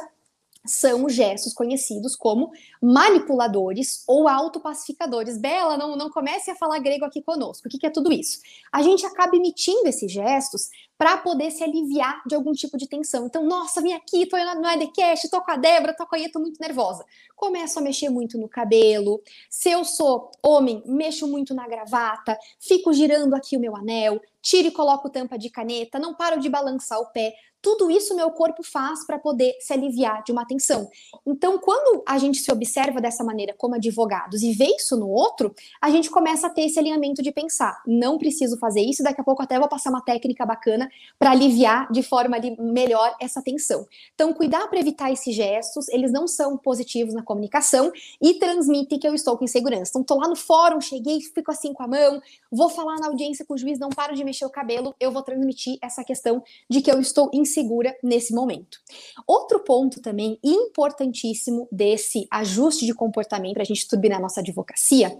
são 0.65 1.09
gestos 1.09 1.53
conhecidos 1.53 2.15
como 2.15 2.51
manipuladores 2.81 4.03
ou 4.07 4.27
autopacificadores. 4.27 5.37
Bela, 5.37 5.77
não, 5.77 5.95
não 5.95 6.09
comece 6.09 6.49
a 6.49 6.55
falar 6.55 6.79
grego 6.79 7.05
aqui 7.05 7.21
conosco. 7.21 7.67
O 7.67 7.69
que, 7.69 7.77
que 7.77 7.85
é 7.85 7.89
tudo 7.89 8.11
isso? 8.11 8.39
A 8.71 8.81
gente 8.81 9.05
acaba 9.05 9.35
emitindo 9.35 9.87
esses 9.87 10.11
gestos 10.11 10.69
para 10.97 11.17
poder 11.17 11.51
se 11.51 11.63
aliviar 11.63 12.21
de 12.25 12.35
algum 12.35 12.53
tipo 12.53 12.77
de 12.77 12.87
tensão. 12.87 13.25
Então, 13.25 13.45
nossa, 13.45 13.81
vim 13.81 13.93
aqui, 13.93 14.25
tô 14.25 14.37
no 14.37 14.67
EDCast, 14.67 15.29
tô 15.29 15.41
com 15.41 15.51
a 15.51 15.57
Débora, 15.57 15.93
tô 15.93 16.05
com 16.05 16.15
a 16.15 16.19
Ia, 16.19 16.31
tô 16.31 16.39
muito 16.39 16.59
nervosa. 16.61 17.03
Começo 17.35 17.79
a 17.79 17.81
mexer 17.81 18.09
muito 18.09 18.37
no 18.37 18.47
cabelo. 18.47 19.21
Se 19.49 19.69
eu 19.69 19.83
sou 19.83 20.31
homem, 20.41 20.81
mexo 20.85 21.27
muito 21.27 21.53
na 21.53 21.67
gravata, 21.67 22.37
fico 22.59 22.93
girando 22.93 23.33
aqui 23.33 23.57
o 23.57 23.59
meu 23.59 23.75
anel, 23.75 24.21
tiro 24.41 24.69
e 24.69 24.71
coloco 24.71 25.09
tampa 25.09 25.37
de 25.37 25.49
caneta, 25.49 25.99
não 25.99 26.13
paro 26.13 26.39
de 26.39 26.47
balançar 26.47 26.99
o 26.99 27.07
pé. 27.07 27.33
Tudo 27.63 27.89
isso 27.89 28.13
meu 28.13 28.29
corpo 28.29 28.61
faz 28.61 29.05
para 29.07 29.17
poder 29.17 29.55
se 29.61 29.71
aliviar 29.71 30.21
de 30.21 30.33
uma 30.33 30.45
tensão. 30.45 30.89
Então, 31.25 31.57
quando 31.57 32.03
a 32.05 32.17
gente 32.17 32.39
se 32.39 32.51
observa 32.51 32.99
dessa 32.99 33.23
maneira 33.23 33.55
como 33.57 33.75
advogados 33.75 34.43
e 34.43 34.51
vê 34.51 34.65
isso 34.75 34.97
no 34.97 35.07
outro, 35.07 35.55
a 35.81 35.89
gente 35.89 36.09
começa 36.09 36.47
a 36.47 36.49
ter 36.49 36.63
esse 36.63 36.77
alinhamento 36.77 37.23
de 37.23 37.31
pensar: 37.31 37.81
não 37.87 38.17
preciso 38.17 38.57
fazer 38.57 38.81
isso, 38.81 39.01
daqui 39.01 39.21
a 39.21 39.23
pouco 39.23 39.41
até 39.41 39.57
vou 39.57 39.69
passar 39.69 39.91
uma 39.91 40.01
técnica 40.01 40.45
bacana 40.45 40.89
para 41.17 41.31
aliviar 41.31 41.89
de 41.89 42.03
forma 42.03 42.37
melhor 42.59 43.15
essa 43.17 43.41
tensão. 43.41 43.87
Então, 44.13 44.33
cuidar 44.33 44.67
para 44.67 44.79
evitar 44.79 45.09
esses 45.09 45.33
gestos, 45.33 45.87
eles 45.87 46.11
não 46.11 46.27
são 46.27 46.57
positivos 46.57 47.13
na 47.13 47.23
comunicação 47.23 47.93
e 48.21 48.33
transmitem 48.33 48.99
que 48.99 49.07
eu 49.07 49.15
estou 49.15 49.37
com 49.37 49.45
insegurança. 49.45 49.91
Então, 49.91 50.01
estou 50.01 50.19
lá 50.19 50.27
no 50.27 50.35
fórum, 50.35 50.81
cheguei, 50.81 51.21
fico 51.21 51.49
assim 51.49 51.71
com 51.71 51.83
a 51.83 51.87
mão, 51.87 52.21
vou 52.51 52.67
falar 52.67 52.97
na 52.97 53.07
audiência 53.07 53.45
com 53.45 53.53
o 53.53 53.57
juiz, 53.57 53.79
não 53.79 53.89
paro 53.89 54.13
de 54.13 54.23
mexer 54.25 54.45
o 54.45 54.49
cabelo, 54.49 54.93
eu 54.99 55.13
vou 55.13 55.23
transmitir 55.23 55.77
essa 55.81 56.03
questão 56.03 56.43
de 56.69 56.81
que 56.81 56.91
eu 56.91 56.99
estou 56.99 57.29
insegura 57.53 57.73
segura 57.73 57.97
nesse 58.03 58.33
momento. 58.33 58.79
Outro 59.27 59.59
ponto 59.59 60.01
também 60.01 60.39
importantíssimo 60.43 61.67
desse 61.71 62.27
ajuste 62.31 62.85
de 62.85 62.93
comportamento 62.93 63.53
para 63.53 63.63
a 63.63 63.65
gente 63.65 63.87
turbinar 63.87 64.21
nossa 64.21 64.41
advocacia 64.41 65.17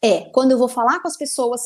é 0.00 0.22
quando 0.30 0.52
eu 0.52 0.58
vou 0.58 0.68
falar 0.68 1.00
com 1.00 1.08
as 1.08 1.16
pessoas 1.16 1.62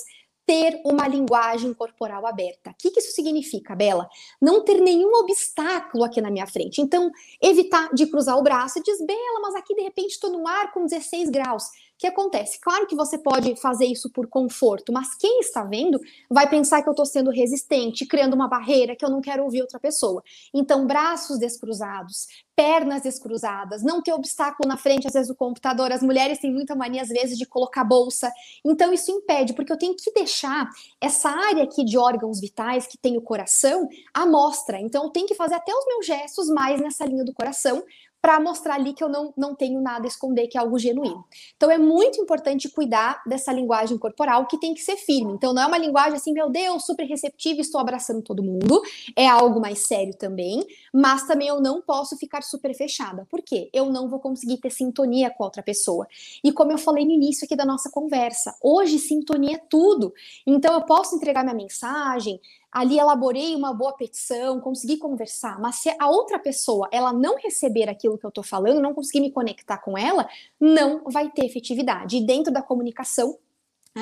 ter 0.47 0.81
uma 0.83 1.07
linguagem 1.07 1.75
corporal 1.75 2.27
aberta. 2.27 2.71
O 2.71 2.75
que, 2.79 2.91
que, 2.91 3.00
isso 3.00 3.12
significa, 3.12 3.77
Bela? 3.77 4.09
Não 4.41 4.65
ter 4.65 4.81
nenhum 4.81 5.12
obstáculo 5.17 6.05
aqui 6.05 6.23
na 6.23 6.31
minha 6.31 6.47
frente. 6.47 6.81
Então, 6.81 7.11
evitar 7.43 7.91
de 7.93 8.07
cruzar 8.07 8.38
o 8.38 8.43
braço 8.43 8.79
e 8.79 8.83
diz, 8.83 8.99
Bela, 9.05 9.41
mas 9.43 9.55
aqui 9.55 9.75
de 9.75 9.83
repente 9.83 10.12
estou 10.12 10.33
no 10.33 10.49
ar 10.49 10.73
com 10.73 10.87
16 10.87 11.29
graus 11.29 11.65
que 11.99 12.07
acontece? 12.07 12.61
Claro 12.61 12.87
que 12.87 12.95
você 12.95 13.19
pode 13.19 13.57
fazer 13.57 13.87
isso 13.87 14.09
por 14.11 14.28
conforto, 14.28 14.93
mas 14.93 15.14
quem 15.17 15.40
está 15.40 15.64
vendo 15.64 16.00
vai 16.31 16.49
pensar 16.49 16.81
que 16.81 16.88
eu 16.88 16.93
estou 16.93 17.05
sendo 17.05 17.31
resistente, 17.31 18.07
criando 18.07 18.35
uma 18.35 18.47
barreira 18.47 18.95
que 18.95 19.05
eu 19.05 19.11
não 19.11 19.21
quero 19.21 19.43
ouvir 19.43 19.62
outra 19.62 19.81
pessoa. 19.81 20.23
Então, 20.55 20.87
braços 20.87 21.40
descruzados, 21.40 22.26
pernas 22.55 23.02
descruzadas, 23.02 23.83
não 23.83 24.00
ter 24.00 24.12
obstáculo 24.12 24.69
na 24.69 24.76
frente, 24.76 25.09
às 25.09 25.12
vezes, 25.12 25.28
do 25.28 25.35
computador. 25.35 25.93
As 25.93 26.02
mulheres 26.02 26.38
têm 26.38 26.52
muita 26.52 26.76
mania, 26.76 27.02
às 27.02 27.09
vezes, 27.09 27.37
de 27.37 27.47
colocar 27.47 27.83
bolsa. 27.83 28.33
Então, 28.64 28.93
isso 28.93 29.11
impede, 29.11 29.52
porque 29.52 29.73
eu 29.73 29.78
tenho 29.78 29.97
que 29.97 30.12
deixar 30.12 30.69
essa 31.00 31.28
área 31.28 31.64
aqui 31.64 31.85
de 31.85 31.99
órgãos 31.99 32.40
vitais, 32.40 32.87
que 32.87 32.97
tem 32.97 33.17
o 33.17 33.23
coração, 33.23 33.88
à 34.14 34.25
mostra. 34.25 34.81
Então, 34.81 35.05
eu 35.05 35.11
tenho 35.11 35.26
que 35.26 35.35
fazer 35.35 35.57
até 35.57 35.73
os 35.73 35.87
meus 35.87 36.07
gestos 36.07 36.49
mais 36.49 36.81
nessa 36.81 37.05
linha 37.05 37.25
do 37.25 37.35
coração, 37.35 37.83
para 38.20 38.40
mostrar 38.40 38.75
ali 38.75 38.92
que 38.92 39.02
eu 39.02 39.08
não, 39.08 39.32
não 39.37 39.54
tenho 39.54 39.80
nada 39.80 40.04
a 40.04 40.08
esconder, 40.08 40.48
que 40.48 40.58
é 40.58 40.60
algo 40.60 40.78
genuíno. 40.78 41.25
Então 41.56 41.70
é 41.70 41.78
muito 41.78 42.20
importante 42.20 42.68
cuidar 42.68 43.22
dessa 43.26 43.52
linguagem 43.52 43.96
corporal 43.96 44.46
que 44.46 44.58
tem 44.58 44.75
que 44.75 44.80
ser 44.80 44.96
firme. 44.96 45.32
Então 45.32 45.52
não 45.52 45.62
é 45.62 45.66
uma 45.66 45.78
linguagem 45.78 46.14
assim, 46.14 46.32
meu 46.32 46.50
Deus, 46.50 46.84
super 46.84 47.04
receptiva, 47.04 47.60
estou 47.60 47.80
abraçando 47.80 48.22
todo 48.22 48.42
mundo. 48.42 48.82
É 49.16 49.26
algo 49.26 49.60
mais 49.60 49.87
sério 49.87 50.14
também, 50.14 50.66
mas 50.92 51.26
também 51.26 51.48
eu 51.48 51.60
não 51.60 51.80
posso 51.80 52.16
ficar 52.16 52.42
super 52.42 52.75
fechada. 52.75 53.26
Por 53.30 53.40
quê? 53.42 53.70
Eu 53.72 53.87
não 53.87 54.08
vou 54.08 54.18
conseguir 54.18 54.58
ter 54.58 54.70
sintonia 54.70 55.30
com 55.30 55.44
a 55.44 55.46
outra 55.46 55.62
pessoa. 55.62 56.06
E 56.42 56.52
como 56.52 56.72
eu 56.72 56.78
falei 56.78 57.04
no 57.04 57.12
início 57.12 57.44
aqui 57.44 57.54
da 57.54 57.64
nossa 57.64 57.90
conversa, 57.90 58.54
hoje 58.62 58.98
sintonia 58.98 59.56
é 59.56 59.58
tudo. 59.58 60.12
Então 60.46 60.75
eu 60.75 60.82
posso 60.82 61.14
entregar 61.14 61.42
minha 61.42 61.54
mensagem, 61.54 62.40
ali 62.70 62.98
elaborei 62.98 63.54
uma 63.54 63.72
boa 63.72 63.92
petição, 63.92 64.60
consegui 64.60 64.98
conversar, 64.98 65.58
mas 65.60 65.76
se 65.76 65.94
a 65.98 66.08
outra 66.08 66.38
pessoa 66.38 66.88
ela 66.92 67.12
não 67.12 67.37
receber 67.37 67.88
aquilo 67.88 68.08
que 68.17 68.25
eu 68.25 68.29
estou 68.29 68.45
falando, 68.45 68.81
não 68.81 68.95
conseguir 68.95 69.21
me 69.21 69.31
conectar 69.31 69.79
com 69.79 69.99
ela, 69.99 70.29
não 70.59 71.03
vai 71.11 71.29
ter 71.29 71.45
efetividade. 71.45 72.17
E 72.17 72.25
dentro 72.25 72.53
da 72.53 72.62
comunicação, 72.62 73.37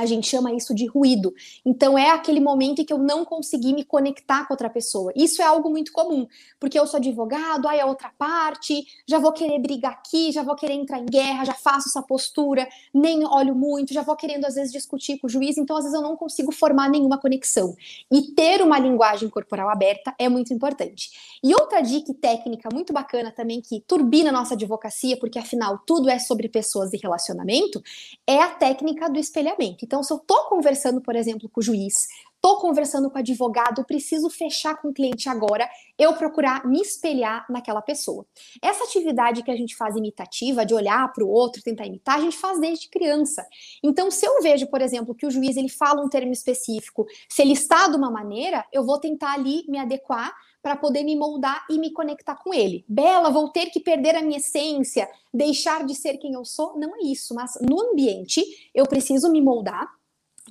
a 0.01 0.07
gente 0.07 0.27
chama 0.27 0.53
isso 0.53 0.75
de 0.75 0.87
ruído. 0.87 1.35
Então 1.65 1.99
é 1.99 2.11
aquele 2.11 2.41
momento 2.41 2.81
em 2.81 2.85
que 2.85 2.93
eu 2.93 2.99
não 2.99 3.25
consegui 3.25 3.73
me 3.73 3.85
conectar 3.85 4.47
com 4.47 4.53
outra 4.53 4.69
pessoa. 4.69 5.13
Isso 5.15 5.41
é 5.41 5.45
algo 5.45 5.71
muito 5.71 5.93
comum, 5.93 6.27
porque 6.59 6.79
eu 6.79 6.87
sou 6.87 6.99
advogado, 6.99 7.69
aí 7.69 7.81
a 7.81 7.87
outra 7.87 8.11
parte, 8.19 8.87
já 9.07 9.19
vou 9.19 9.33
querer 9.33 9.59
brigar 9.59 9.93
aqui, 9.93 10.33
já 10.33 10.43
vou 10.43 10.55
querer 10.55 10.75
entrar 10.75 10.99
em 10.99 11.07
guerra, 11.07 11.45
já 11.45 11.55
faço 11.55 11.89
essa 11.89 12.03
postura, 12.03 12.69
nem 12.93 13.25
olho 13.27 13.55
muito, 13.55 13.93
já 13.93 14.03
vou 14.03 14.17
querendo 14.17 14.45
às 14.45 14.55
vezes 14.55 14.73
discutir 14.73 15.19
com 15.19 15.27
o 15.27 15.31
juiz, 15.31 15.57
então 15.57 15.77
às 15.77 15.85
vezes 15.85 15.97
eu 15.97 16.03
não 16.03 16.17
consigo 16.17 16.53
formar 16.53 16.89
nenhuma 16.91 17.19
conexão. 17.19 17.75
E 18.11 18.33
ter 18.33 18.63
uma 18.63 18.79
linguagem 18.79 19.29
corporal 19.29 19.69
aberta 19.69 20.15
é 20.19 20.29
muito 20.29 20.53
importante. 20.53 21.39
E 21.43 21.55
outra 21.55 21.81
dica 21.81 22.13
técnica 22.15 22.69
muito 22.73 22.93
bacana 22.93 23.31
também 23.31 23.61
que 23.61 23.81
turbina 23.87 24.33
nossa 24.33 24.55
advocacia, 24.55 25.17
porque 25.17 25.39
afinal 25.39 25.79
tudo 25.87 26.09
é 26.09 26.19
sobre 26.19 26.49
pessoas 26.49 26.93
e 26.93 26.97
relacionamento, 26.97 27.83
é 28.27 28.41
a 28.43 28.49
técnica 28.49 29.09
do 29.09 29.19
espelhamento. 29.19 29.85
Então, 29.87 30.03
se 30.03 30.13
eu 30.13 30.17
estou 30.17 30.49
conversando, 30.49 31.01
por 31.01 31.15
exemplo, 31.15 31.49
com 31.49 31.61
o 31.61 31.63
juiz, 31.63 32.09
estou 32.35 32.59
conversando 32.59 33.09
com 33.09 33.17
o 33.17 33.21
advogado, 33.21 33.85
preciso 33.85 34.29
fechar 34.29 34.75
com 34.83 34.89
o 34.89 34.93
cliente 34.93 35.29
agora, 35.29 35.69
eu 35.97 36.13
procurar 36.15 36.67
me 36.67 36.81
espelhar 36.81 37.47
naquela 37.49 37.81
pessoa. 37.81 38.27
Essa 38.61 38.83
atividade 38.83 39.45
que 39.45 39.51
a 39.51 39.57
gente 39.57 39.77
faz 39.77 39.95
imitativa, 39.95 40.67
de 40.67 40.75
olhar 40.75 41.13
para 41.13 41.25
o 41.25 41.29
outro, 41.29 41.63
tentar 41.63 41.87
imitar, 41.87 42.17
a 42.17 42.21
gente 42.21 42.37
faz 42.37 42.61
desde 42.61 42.89
criança. 42.89 43.47
Então, 43.81 44.11
se 44.11 44.27
eu 44.27 44.43
vejo, 44.43 44.67
por 44.67 44.83
exemplo, 44.83 45.15
que 45.15 45.25
o 45.25 45.31
juiz 45.31 45.57
ele 45.57 45.69
fala 45.69 46.03
um 46.03 46.09
termo 46.09 46.33
específico, 46.33 47.07
se 47.29 47.43
ele 47.43 47.53
está 47.53 47.87
de 47.87 47.97
uma 47.97 48.11
maneira, 48.11 48.65
eu 48.73 48.85
vou 48.85 48.99
tentar 48.99 49.35
ali 49.35 49.65
me 49.69 49.79
adequar 49.79 50.35
para 50.67 50.75
poder 50.75 51.05
me 51.05 51.15
moldar 51.15 51.65
e 51.71 51.79
me 51.79 51.93
conectar 51.93 52.35
com 52.35 52.53
ele. 52.53 52.85
Bela, 52.89 53.31
vou 53.31 53.51
ter 53.51 53.67
que 53.67 53.79
perder 53.79 54.17
a 54.17 54.21
minha 54.21 54.39
essência, 54.39 55.09
deixar 55.33 55.87
de 55.87 55.95
ser 55.95 56.19
quem 56.19 56.33
eu 56.33 56.45
sou? 56.45 56.77
Não 56.77 56.97
é 56.97 57.05
isso, 57.05 57.37
mas 57.37 57.57
no 57.63 57.81
ambiente 57.81 58.43
eu 58.75 58.85
preciso 58.85 59.31
me 59.31 59.41
moldar 59.41 59.89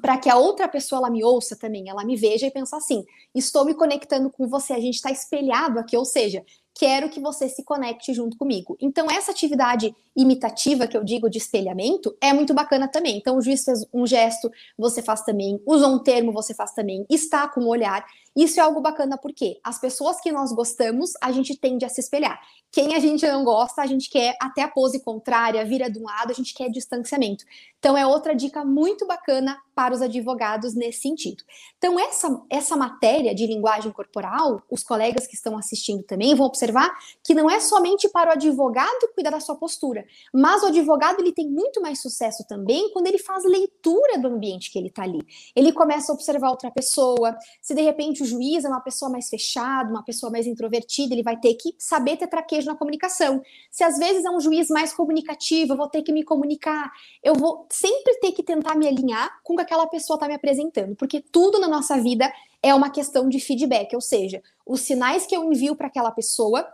para 0.01 0.17
que 0.17 0.29
a 0.29 0.37
outra 0.37 0.69
pessoa 0.69 0.99
ela 0.99 1.09
me 1.09 1.21
ouça 1.21 1.53
também, 1.57 1.89
ela 1.89 2.05
me 2.05 2.15
veja 2.15 2.47
e 2.47 2.51
pense 2.51 2.73
assim: 2.73 3.03
estou 3.33 3.65
me 3.65 3.73
conectando 3.73 4.29
com 4.29 4.47
você, 4.47 4.71
a 4.71 4.79
gente 4.79 4.95
está 4.95 5.11
espelhado 5.11 5.79
aqui, 5.79 5.97
ou 5.97 6.05
seja, 6.05 6.45
quero 6.75 7.09
que 7.09 7.19
você 7.19 7.47
se 7.47 7.63
conecte 7.63 8.13
junto 8.13 8.37
comigo. 8.37 8.77
Então, 8.79 9.09
essa 9.09 9.31
atividade 9.31 9.95
imitativa 10.15 10.87
que 10.87 10.95
eu 10.95 11.03
digo 11.03 11.29
de 11.29 11.37
espelhamento 11.37 12.15
é 12.21 12.33
muito 12.33 12.53
bacana 12.53 12.87
também. 12.87 13.17
Então, 13.17 13.37
o 13.37 13.41
juiz 13.41 13.63
fez 13.63 13.85
um 13.93 14.05
gesto, 14.05 14.51
você 14.77 15.01
faz 15.01 15.23
também, 15.23 15.61
usou 15.65 15.89
um 15.89 15.99
termo, 15.99 16.33
você 16.33 16.53
faz 16.53 16.73
também, 16.73 17.05
está 17.09 17.47
com 17.47 17.61
o 17.61 17.69
olhar. 17.69 18.05
Isso 18.35 18.59
é 18.59 18.63
algo 18.63 18.81
bacana 18.81 19.17
porque 19.17 19.59
as 19.63 19.79
pessoas 19.79 20.19
que 20.19 20.31
nós 20.31 20.51
gostamos, 20.51 21.11
a 21.21 21.31
gente 21.31 21.55
tende 21.57 21.85
a 21.85 21.89
se 21.89 22.01
espelhar. 22.01 22.39
Quem 22.69 22.93
a 22.93 22.99
gente 22.99 23.25
não 23.25 23.45
gosta, 23.45 23.81
a 23.81 23.87
gente 23.87 24.09
quer 24.09 24.35
até 24.41 24.61
a 24.61 24.67
pose 24.67 24.99
contrária, 24.99 25.63
vira 25.63 25.89
de 25.89 25.97
um 25.97 26.03
lado, 26.03 26.31
a 26.31 26.33
gente 26.33 26.53
quer 26.53 26.69
distanciamento. 26.69 27.45
Então, 27.79 27.95
é 27.95 28.05
outra 28.05 28.35
dica 28.35 28.65
muito 28.65 29.05
bacana 29.05 29.57
para 29.73 29.93
os 29.93 30.01
advogados 30.01 30.73
nesse 30.73 31.01
sentido. 31.01 31.43
Então, 31.77 31.99
essa, 31.99 32.41
essa 32.49 32.75
matéria 32.75 33.33
de 33.33 33.45
linguagem 33.45 33.91
corporal, 33.91 34.61
os 34.69 34.83
colegas 34.83 35.27
que 35.27 35.35
estão 35.35 35.57
assistindo 35.57 36.03
também 36.03 36.33
vão 36.35 36.47
observar 36.47 36.89
que 37.23 37.33
não 37.33 37.49
é 37.49 37.59
somente 37.59 38.09
para 38.09 38.31
o 38.31 38.33
advogado 38.33 39.13
cuidar 39.13 39.29
da 39.29 39.39
sua 39.39 39.55
postura, 39.55 40.05
mas 40.33 40.63
o 40.63 40.65
advogado 40.65 41.21
ele 41.21 41.31
tem 41.31 41.47
muito 41.47 41.79
mais 41.79 42.01
sucesso 42.01 42.43
também 42.47 42.91
quando 42.91 43.07
ele 43.07 43.19
faz 43.19 43.45
leitura 43.45 44.17
do 44.17 44.27
ambiente 44.29 44.71
que 44.71 44.79
ele 44.79 44.87
está 44.87 45.03
ali. 45.03 45.21
Ele 45.55 45.71
começa 45.71 46.11
a 46.11 46.15
observar 46.15 46.49
outra 46.49 46.71
pessoa, 46.71 47.37
se 47.61 47.75
de 47.75 47.81
repente 47.81 48.24
juiz 48.25 48.65
é 48.65 48.67
uma 48.67 48.81
pessoa 48.81 49.09
mais 49.09 49.29
fechada, 49.29 49.89
uma 49.89 50.03
pessoa 50.03 50.31
mais 50.31 50.47
introvertida, 50.47 51.13
ele 51.13 51.23
vai 51.23 51.37
ter 51.39 51.53
que 51.53 51.75
saber 51.77 52.17
ter 52.17 52.27
traquejo 52.27 52.67
na 52.67 52.75
comunicação. 52.75 53.41
Se 53.71 53.83
às 53.83 53.97
vezes 53.97 54.25
é 54.25 54.29
um 54.29 54.41
juiz 54.41 54.69
mais 54.69 54.93
comunicativo, 54.93 55.73
eu 55.73 55.77
vou 55.77 55.87
ter 55.87 56.01
que 56.01 56.11
me 56.11 56.23
comunicar, 56.23 56.91
eu 57.23 57.35
vou 57.35 57.65
sempre 57.69 58.15
ter 58.19 58.31
que 58.31 58.43
tentar 58.43 58.75
me 58.75 58.87
alinhar 58.87 59.39
com 59.43 59.53
o 59.53 59.55
que 59.55 59.61
aquela 59.61 59.87
pessoa 59.87 60.15
está 60.15 60.27
me 60.27 60.33
apresentando, 60.33 60.95
porque 60.95 61.21
tudo 61.21 61.59
na 61.59 61.67
nossa 61.67 62.01
vida 62.01 62.31
é 62.61 62.73
uma 62.73 62.89
questão 62.89 63.29
de 63.29 63.39
feedback, 63.39 63.93
ou 63.93 64.01
seja, 64.01 64.41
os 64.65 64.81
sinais 64.81 65.25
que 65.25 65.35
eu 65.35 65.43
envio 65.43 65.75
para 65.75 65.87
aquela 65.87 66.11
pessoa 66.11 66.67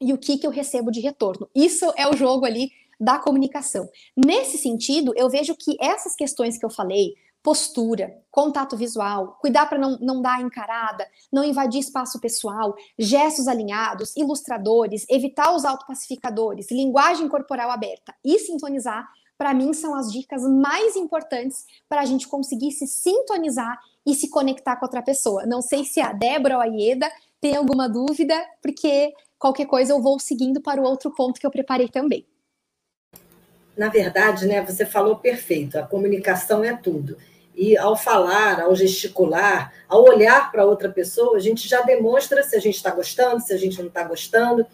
e 0.00 0.12
o 0.12 0.18
que, 0.18 0.38
que 0.38 0.46
eu 0.46 0.50
recebo 0.50 0.90
de 0.90 1.00
retorno. 1.00 1.48
Isso 1.54 1.92
é 1.96 2.08
o 2.08 2.16
jogo 2.16 2.44
ali 2.44 2.70
da 2.98 3.18
comunicação. 3.18 3.88
Nesse 4.16 4.56
sentido, 4.58 5.12
eu 5.16 5.28
vejo 5.28 5.54
que 5.54 5.76
essas 5.80 6.14
questões 6.14 6.56
que 6.56 6.64
eu 6.64 6.70
falei, 6.70 7.14
postura, 7.44 8.22
contato 8.30 8.74
visual, 8.74 9.36
cuidar 9.38 9.66
para 9.66 9.76
não, 9.76 9.98
não 10.00 10.22
dar 10.22 10.40
encarada, 10.40 11.06
não 11.30 11.44
invadir 11.44 11.78
espaço 11.78 12.18
pessoal, 12.18 12.74
gestos 12.98 13.46
alinhados, 13.46 14.16
ilustradores, 14.16 15.04
evitar 15.10 15.54
os 15.54 15.66
autopacificadores, 15.66 16.70
linguagem 16.70 17.28
corporal 17.28 17.70
aberta 17.70 18.14
e 18.24 18.38
sintonizar, 18.38 19.06
para 19.36 19.52
mim 19.52 19.74
são 19.74 19.94
as 19.94 20.10
dicas 20.10 20.42
mais 20.42 20.96
importantes 20.96 21.66
para 21.86 22.00
a 22.00 22.04
gente 22.06 22.26
conseguir 22.26 22.72
se 22.72 22.86
sintonizar 22.86 23.78
e 24.06 24.14
se 24.14 24.30
conectar 24.30 24.76
com 24.76 24.86
outra 24.86 25.02
pessoa. 25.02 25.44
Não 25.44 25.60
sei 25.60 25.84
se 25.84 26.00
a 26.00 26.14
Débora 26.14 26.56
ou 26.56 26.62
a 26.62 26.66
Ieda 26.66 27.10
tem 27.42 27.56
alguma 27.56 27.90
dúvida, 27.90 28.42
porque 28.62 29.12
qualquer 29.38 29.66
coisa 29.66 29.92
eu 29.92 30.00
vou 30.00 30.18
seguindo 30.18 30.62
para 30.62 30.80
o 30.80 30.84
outro 30.84 31.10
ponto 31.10 31.38
que 31.38 31.46
eu 31.46 31.50
preparei 31.50 31.88
também. 31.88 32.26
Na 33.76 33.90
verdade, 33.90 34.46
né, 34.46 34.64
você 34.64 34.86
falou 34.86 35.16
perfeito, 35.16 35.78
a 35.78 35.82
comunicação 35.82 36.64
é 36.64 36.74
tudo. 36.74 37.18
E 37.56 37.76
ao 37.76 37.96
falar, 37.96 38.60
ao 38.60 38.74
gesticular, 38.74 39.72
ao 39.88 40.02
olhar 40.02 40.50
para 40.50 40.64
outra 40.64 40.88
pessoa, 40.88 41.36
a 41.36 41.40
gente 41.40 41.68
já 41.68 41.82
demonstra 41.82 42.42
se 42.42 42.56
a 42.56 42.60
gente 42.60 42.74
está 42.74 42.90
gostando, 42.90 43.40
se 43.40 43.52
a 43.52 43.56
gente 43.56 43.78
não 43.78 43.86
está 43.86 44.02
gostando. 44.02 44.66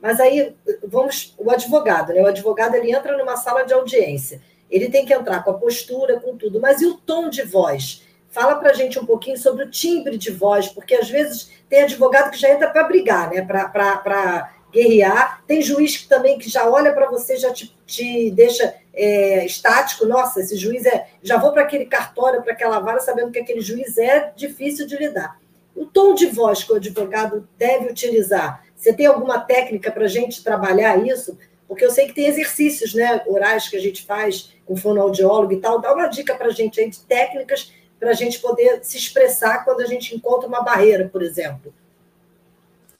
Mas 0.00 0.20
aí 0.20 0.54
vamos, 0.84 1.34
o 1.36 1.50
advogado, 1.50 2.12
né? 2.12 2.22
O 2.22 2.26
advogado 2.26 2.74
ele 2.74 2.92
entra 2.92 3.16
numa 3.16 3.36
sala 3.36 3.64
de 3.64 3.74
audiência. 3.74 4.40
Ele 4.70 4.88
tem 4.88 5.04
que 5.04 5.12
entrar 5.12 5.42
com 5.42 5.50
a 5.50 5.54
postura, 5.54 6.20
com 6.20 6.36
tudo. 6.36 6.60
Mas 6.60 6.80
e 6.80 6.86
o 6.86 6.94
tom 6.94 7.28
de 7.28 7.42
voz? 7.42 8.02
Fala 8.30 8.56
para 8.56 8.70
a 8.70 8.74
gente 8.74 8.98
um 8.98 9.06
pouquinho 9.06 9.38
sobre 9.38 9.64
o 9.64 9.70
timbre 9.70 10.16
de 10.16 10.30
voz, 10.30 10.68
porque 10.68 10.94
às 10.94 11.08
vezes 11.08 11.50
tem 11.68 11.82
advogado 11.82 12.30
que 12.30 12.38
já 12.38 12.50
entra 12.50 12.70
para 12.70 12.84
brigar, 12.84 13.30
né? 13.30 13.42
Para 13.42 14.52
guerrear. 14.72 15.42
Tem 15.46 15.62
juiz 15.62 15.96
que 15.96 16.08
também 16.08 16.38
que 16.38 16.48
já 16.48 16.68
olha 16.68 16.92
para 16.92 17.10
você, 17.10 17.36
já 17.36 17.52
te, 17.52 17.74
te 17.86 18.30
deixa 18.30 18.74
é, 18.98 19.46
estático, 19.46 20.04
nossa, 20.04 20.40
esse 20.40 20.56
juiz 20.56 20.84
é. 20.84 21.06
Já 21.22 21.38
vou 21.38 21.52
para 21.52 21.62
aquele 21.62 21.86
cartório, 21.86 22.42
para 22.42 22.52
aquela 22.52 22.80
vara, 22.80 22.98
sabendo 22.98 23.30
que 23.30 23.38
aquele 23.38 23.60
juiz 23.60 23.96
é 23.96 24.32
difícil 24.34 24.86
de 24.86 24.96
lidar. 24.96 25.38
O 25.74 25.86
tom 25.86 26.14
de 26.14 26.26
voz 26.26 26.64
que 26.64 26.72
o 26.72 26.76
advogado 26.76 27.48
deve 27.56 27.88
utilizar. 27.88 28.64
Você 28.74 28.92
tem 28.92 29.06
alguma 29.06 29.38
técnica 29.38 29.92
para 29.92 30.04
a 30.04 30.08
gente 30.08 30.42
trabalhar 30.42 31.06
isso? 31.06 31.38
Porque 31.68 31.84
eu 31.84 31.90
sei 31.90 32.08
que 32.08 32.14
tem 32.14 32.26
exercícios 32.26 32.92
né, 32.92 33.22
orais 33.26 33.68
que 33.68 33.76
a 33.76 33.80
gente 33.80 34.04
faz 34.04 34.54
com 34.66 34.76
fonoaudiólogo 34.76 35.52
e 35.52 35.60
tal. 35.60 35.80
Dá 35.80 35.94
uma 35.94 36.08
dica 36.08 36.34
para 36.34 36.48
a 36.48 36.52
gente 36.52 36.80
aí 36.80 36.90
de 36.90 37.00
técnicas 37.00 37.72
para 38.00 38.10
a 38.10 38.14
gente 38.14 38.40
poder 38.40 38.80
se 38.82 38.96
expressar 38.96 39.64
quando 39.64 39.80
a 39.80 39.86
gente 39.86 40.14
encontra 40.14 40.48
uma 40.48 40.62
barreira, 40.62 41.08
por 41.08 41.22
exemplo. 41.22 41.72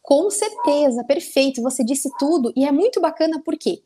Com 0.09 0.31
certeza, 0.31 1.05
perfeito. 1.05 1.61
Você 1.61 1.85
disse 1.85 2.09
tudo 2.19 2.51
e 2.57 2.65
é 2.65 2.73
muito 2.73 2.99
bacana 2.99 3.43
porque 3.45 3.83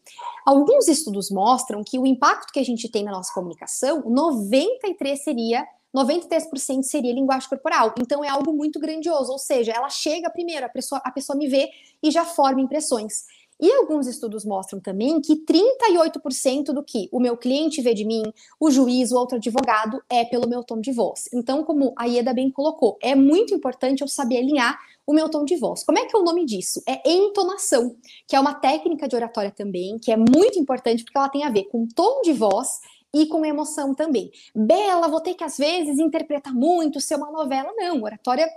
alguns 0.47 0.87
estudos 0.87 1.33
mostram 1.33 1.83
que 1.83 1.99
o 1.99 2.07
impacto 2.07 2.52
que 2.52 2.61
a 2.61 2.64
gente 2.64 2.88
tem 2.88 3.02
na 3.02 3.11
nossa 3.11 3.35
comunicação, 3.35 4.05
93 4.09 5.21
seria 5.21 5.67
93% 5.93 6.85
seria 6.85 7.12
linguagem 7.12 7.49
corporal. 7.49 7.93
Então 7.99 8.23
é 8.23 8.29
algo 8.29 8.52
muito 8.52 8.79
grandioso, 8.79 9.33
ou 9.33 9.38
seja, 9.38 9.73
ela 9.73 9.88
chega 9.88 10.31
primeiro, 10.31 10.64
a 10.64 10.69
pessoa, 10.69 11.02
a 11.05 11.11
pessoa 11.11 11.37
me 11.37 11.49
vê 11.49 11.69
e 12.00 12.09
já 12.09 12.25
forma 12.25 12.61
impressões. 12.61 13.25
E 13.62 13.73
alguns 13.75 14.09
estudos 14.09 14.45
mostram 14.45 14.81
também 14.81 15.21
que 15.21 15.37
38% 15.37 16.72
do 16.72 16.83
que 16.83 17.09
o 17.12 17.20
meu 17.20 17.37
cliente 17.37 17.81
vê 17.81 17.94
de 17.94 18.05
mim, 18.05 18.25
o 18.59 18.72
juiz, 18.72 19.12
o 19.12 19.16
outro 19.16 19.37
advogado, 19.37 20.03
é 20.11 20.25
pelo 20.25 20.48
meu 20.48 20.64
tom 20.64 20.81
de 20.81 20.90
voz. 20.90 21.29
Então, 21.33 21.62
como 21.62 21.94
a 21.96 22.07
Ieda 22.07 22.35
bem 22.35 22.51
colocou, 22.51 22.98
é 23.01 23.14
muito 23.14 23.55
importante 23.55 24.01
eu 24.01 24.09
saber 24.09 24.38
alinhar 24.38 24.77
o 25.07 25.14
meu 25.14 25.29
tom 25.29 25.44
de 25.44 25.55
voz. 25.55 25.85
Como 25.85 25.96
é 25.96 26.05
que 26.05 26.16
é 26.16 26.18
o 26.18 26.25
nome 26.25 26.44
disso? 26.44 26.83
É 26.85 27.09
entonação, 27.09 27.94
que 28.27 28.35
é 28.35 28.40
uma 28.40 28.55
técnica 28.55 29.07
de 29.07 29.14
oratória 29.14 29.53
também, 29.53 29.96
que 29.96 30.11
é 30.11 30.16
muito 30.16 30.59
importante 30.59 31.05
porque 31.05 31.16
ela 31.16 31.29
tem 31.29 31.44
a 31.44 31.51
ver 31.51 31.66
com 31.66 31.87
tom 31.87 32.20
de 32.22 32.33
voz 32.33 32.81
e 33.14 33.27
com 33.27 33.44
emoção 33.44 33.94
também. 33.94 34.33
Bela, 34.53 35.07
vou 35.07 35.20
ter 35.20 35.35
que 35.35 35.44
às 35.44 35.57
vezes 35.57 36.01
interpretar 36.01 36.53
muito, 36.53 37.01
ser 37.01 37.14
uma 37.14 37.31
novela. 37.31 37.72
Não, 37.77 38.03
oratória 38.03 38.48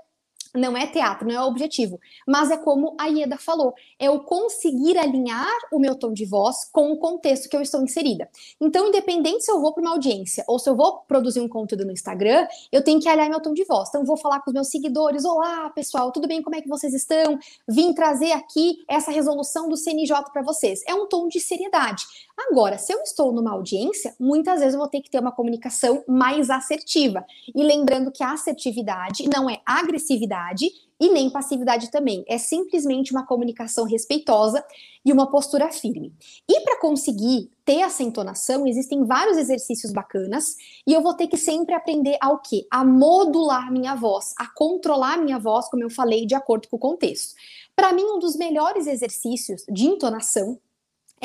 não 0.55 0.75
é 0.75 0.87
teatro, 0.87 1.27
não 1.27 1.35
é 1.35 1.41
o 1.41 1.47
objetivo, 1.47 1.99
mas 2.27 2.51
é 2.51 2.57
como 2.57 2.95
a 2.99 3.07
Ieda 3.07 3.37
falou, 3.37 3.73
é 3.99 4.09
o 4.09 4.21
conseguir 4.21 4.97
alinhar 4.97 5.55
o 5.71 5.79
meu 5.79 5.95
tom 5.95 6.13
de 6.13 6.25
voz 6.25 6.65
com 6.71 6.91
o 6.91 6.97
contexto 6.97 7.49
que 7.49 7.55
eu 7.55 7.61
estou 7.61 7.81
inserida. 7.81 8.29
Então, 8.59 8.87
independente 8.87 9.43
se 9.43 9.51
eu 9.51 9.59
vou 9.59 9.73
para 9.73 9.81
uma 9.81 9.91
audiência 9.91 10.43
ou 10.47 10.59
se 10.59 10.69
eu 10.69 10.75
vou 10.75 10.99
produzir 11.07 11.39
um 11.39 11.47
conteúdo 11.47 11.85
no 11.85 11.91
Instagram, 11.91 12.47
eu 12.71 12.83
tenho 12.83 12.99
que 12.99 13.07
alinhar 13.07 13.29
meu 13.29 13.41
tom 13.41 13.53
de 13.53 13.63
voz. 13.65 13.89
Então, 13.89 14.01
eu 14.01 14.07
vou 14.07 14.17
falar 14.17 14.41
com 14.41 14.49
os 14.49 14.53
meus 14.53 14.69
seguidores: 14.69 15.25
Olá, 15.25 15.69
pessoal, 15.69 16.11
tudo 16.11 16.27
bem? 16.27 16.41
Como 16.41 16.55
é 16.55 16.61
que 16.61 16.69
vocês 16.69 16.93
estão? 16.93 17.37
Vim 17.67 17.93
trazer 17.93 18.31
aqui 18.31 18.77
essa 18.87 19.11
resolução 19.11 19.69
do 19.69 19.77
CNJ 19.77 20.31
para 20.31 20.41
vocês. 20.41 20.81
É 20.87 20.93
um 20.93 21.07
tom 21.07 21.27
de 21.27 21.39
seriedade. 21.39 22.03
Agora, 22.37 22.77
se 22.77 22.93
eu 22.93 23.01
estou 23.01 23.31
numa 23.31 23.51
audiência, 23.51 24.13
muitas 24.19 24.59
vezes 24.59 24.73
eu 24.73 24.79
vou 24.79 24.89
ter 24.89 25.01
que 25.01 25.09
ter 25.09 25.19
uma 25.19 25.31
comunicação 25.31 26.03
mais 26.07 26.49
assertiva. 26.49 27.25
E 27.53 27.63
lembrando 27.63 28.11
que 28.11 28.23
a 28.23 28.33
assertividade 28.33 29.27
não 29.33 29.49
é 29.49 29.61
agressividade 29.65 30.69
e 30.99 31.09
nem 31.09 31.29
passividade 31.29 31.91
também. 31.91 32.23
É 32.27 32.37
simplesmente 32.37 33.11
uma 33.11 33.25
comunicação 33.25 33.85
respeitosa 33.85 34.63
e 35.03 35.11
uma 35.11 35.29
postura 35.29 35.71
firme. 35.71 36.13
E 36.47 36.61
para 36.61 36.79
conseguir 36.79 37.49
ter 37.63 37.79
essa 37.79 38.03
entonação, 38.03 38.67
existem 38.67 39.05
vários 39.05 39.37
exercícios 39.37 39.91
bacanas 39.91 40.55
e 40.85 40.93
eu 40.93 41.01
vou 41.01 41.13
ter 41.13 41.27
que 41.27 41.37
sempre 41.37 41.73
aprender 41.73 42.17
ao 42.21 42.39
quê? 42.39 42.65
A 42.71 42.83
modular 42.83 43.71
minha 43.71 43.95
voz, 43.95 44.33
a 44.37 44.47
controlar 44.47 45.17
minha 45.17 45.39
voz, 45.39 45.69
como 45.69 45.83
eu 45.83 45.89
falei, 45.89 46.25
de 46.25 46.35
acordo 46.35 46.67
com 46.69 46.77
o 46.77 46.79
contexto. 46.79 47.33
Para 47.75 47.91
mim, 47.91 48.03
um 48.03 48.19
dos 48.19 48.35
melhores 48.37 48.87
exercícios 48.87 49.63
de 49.69 49.85
entonação 49.85 50.59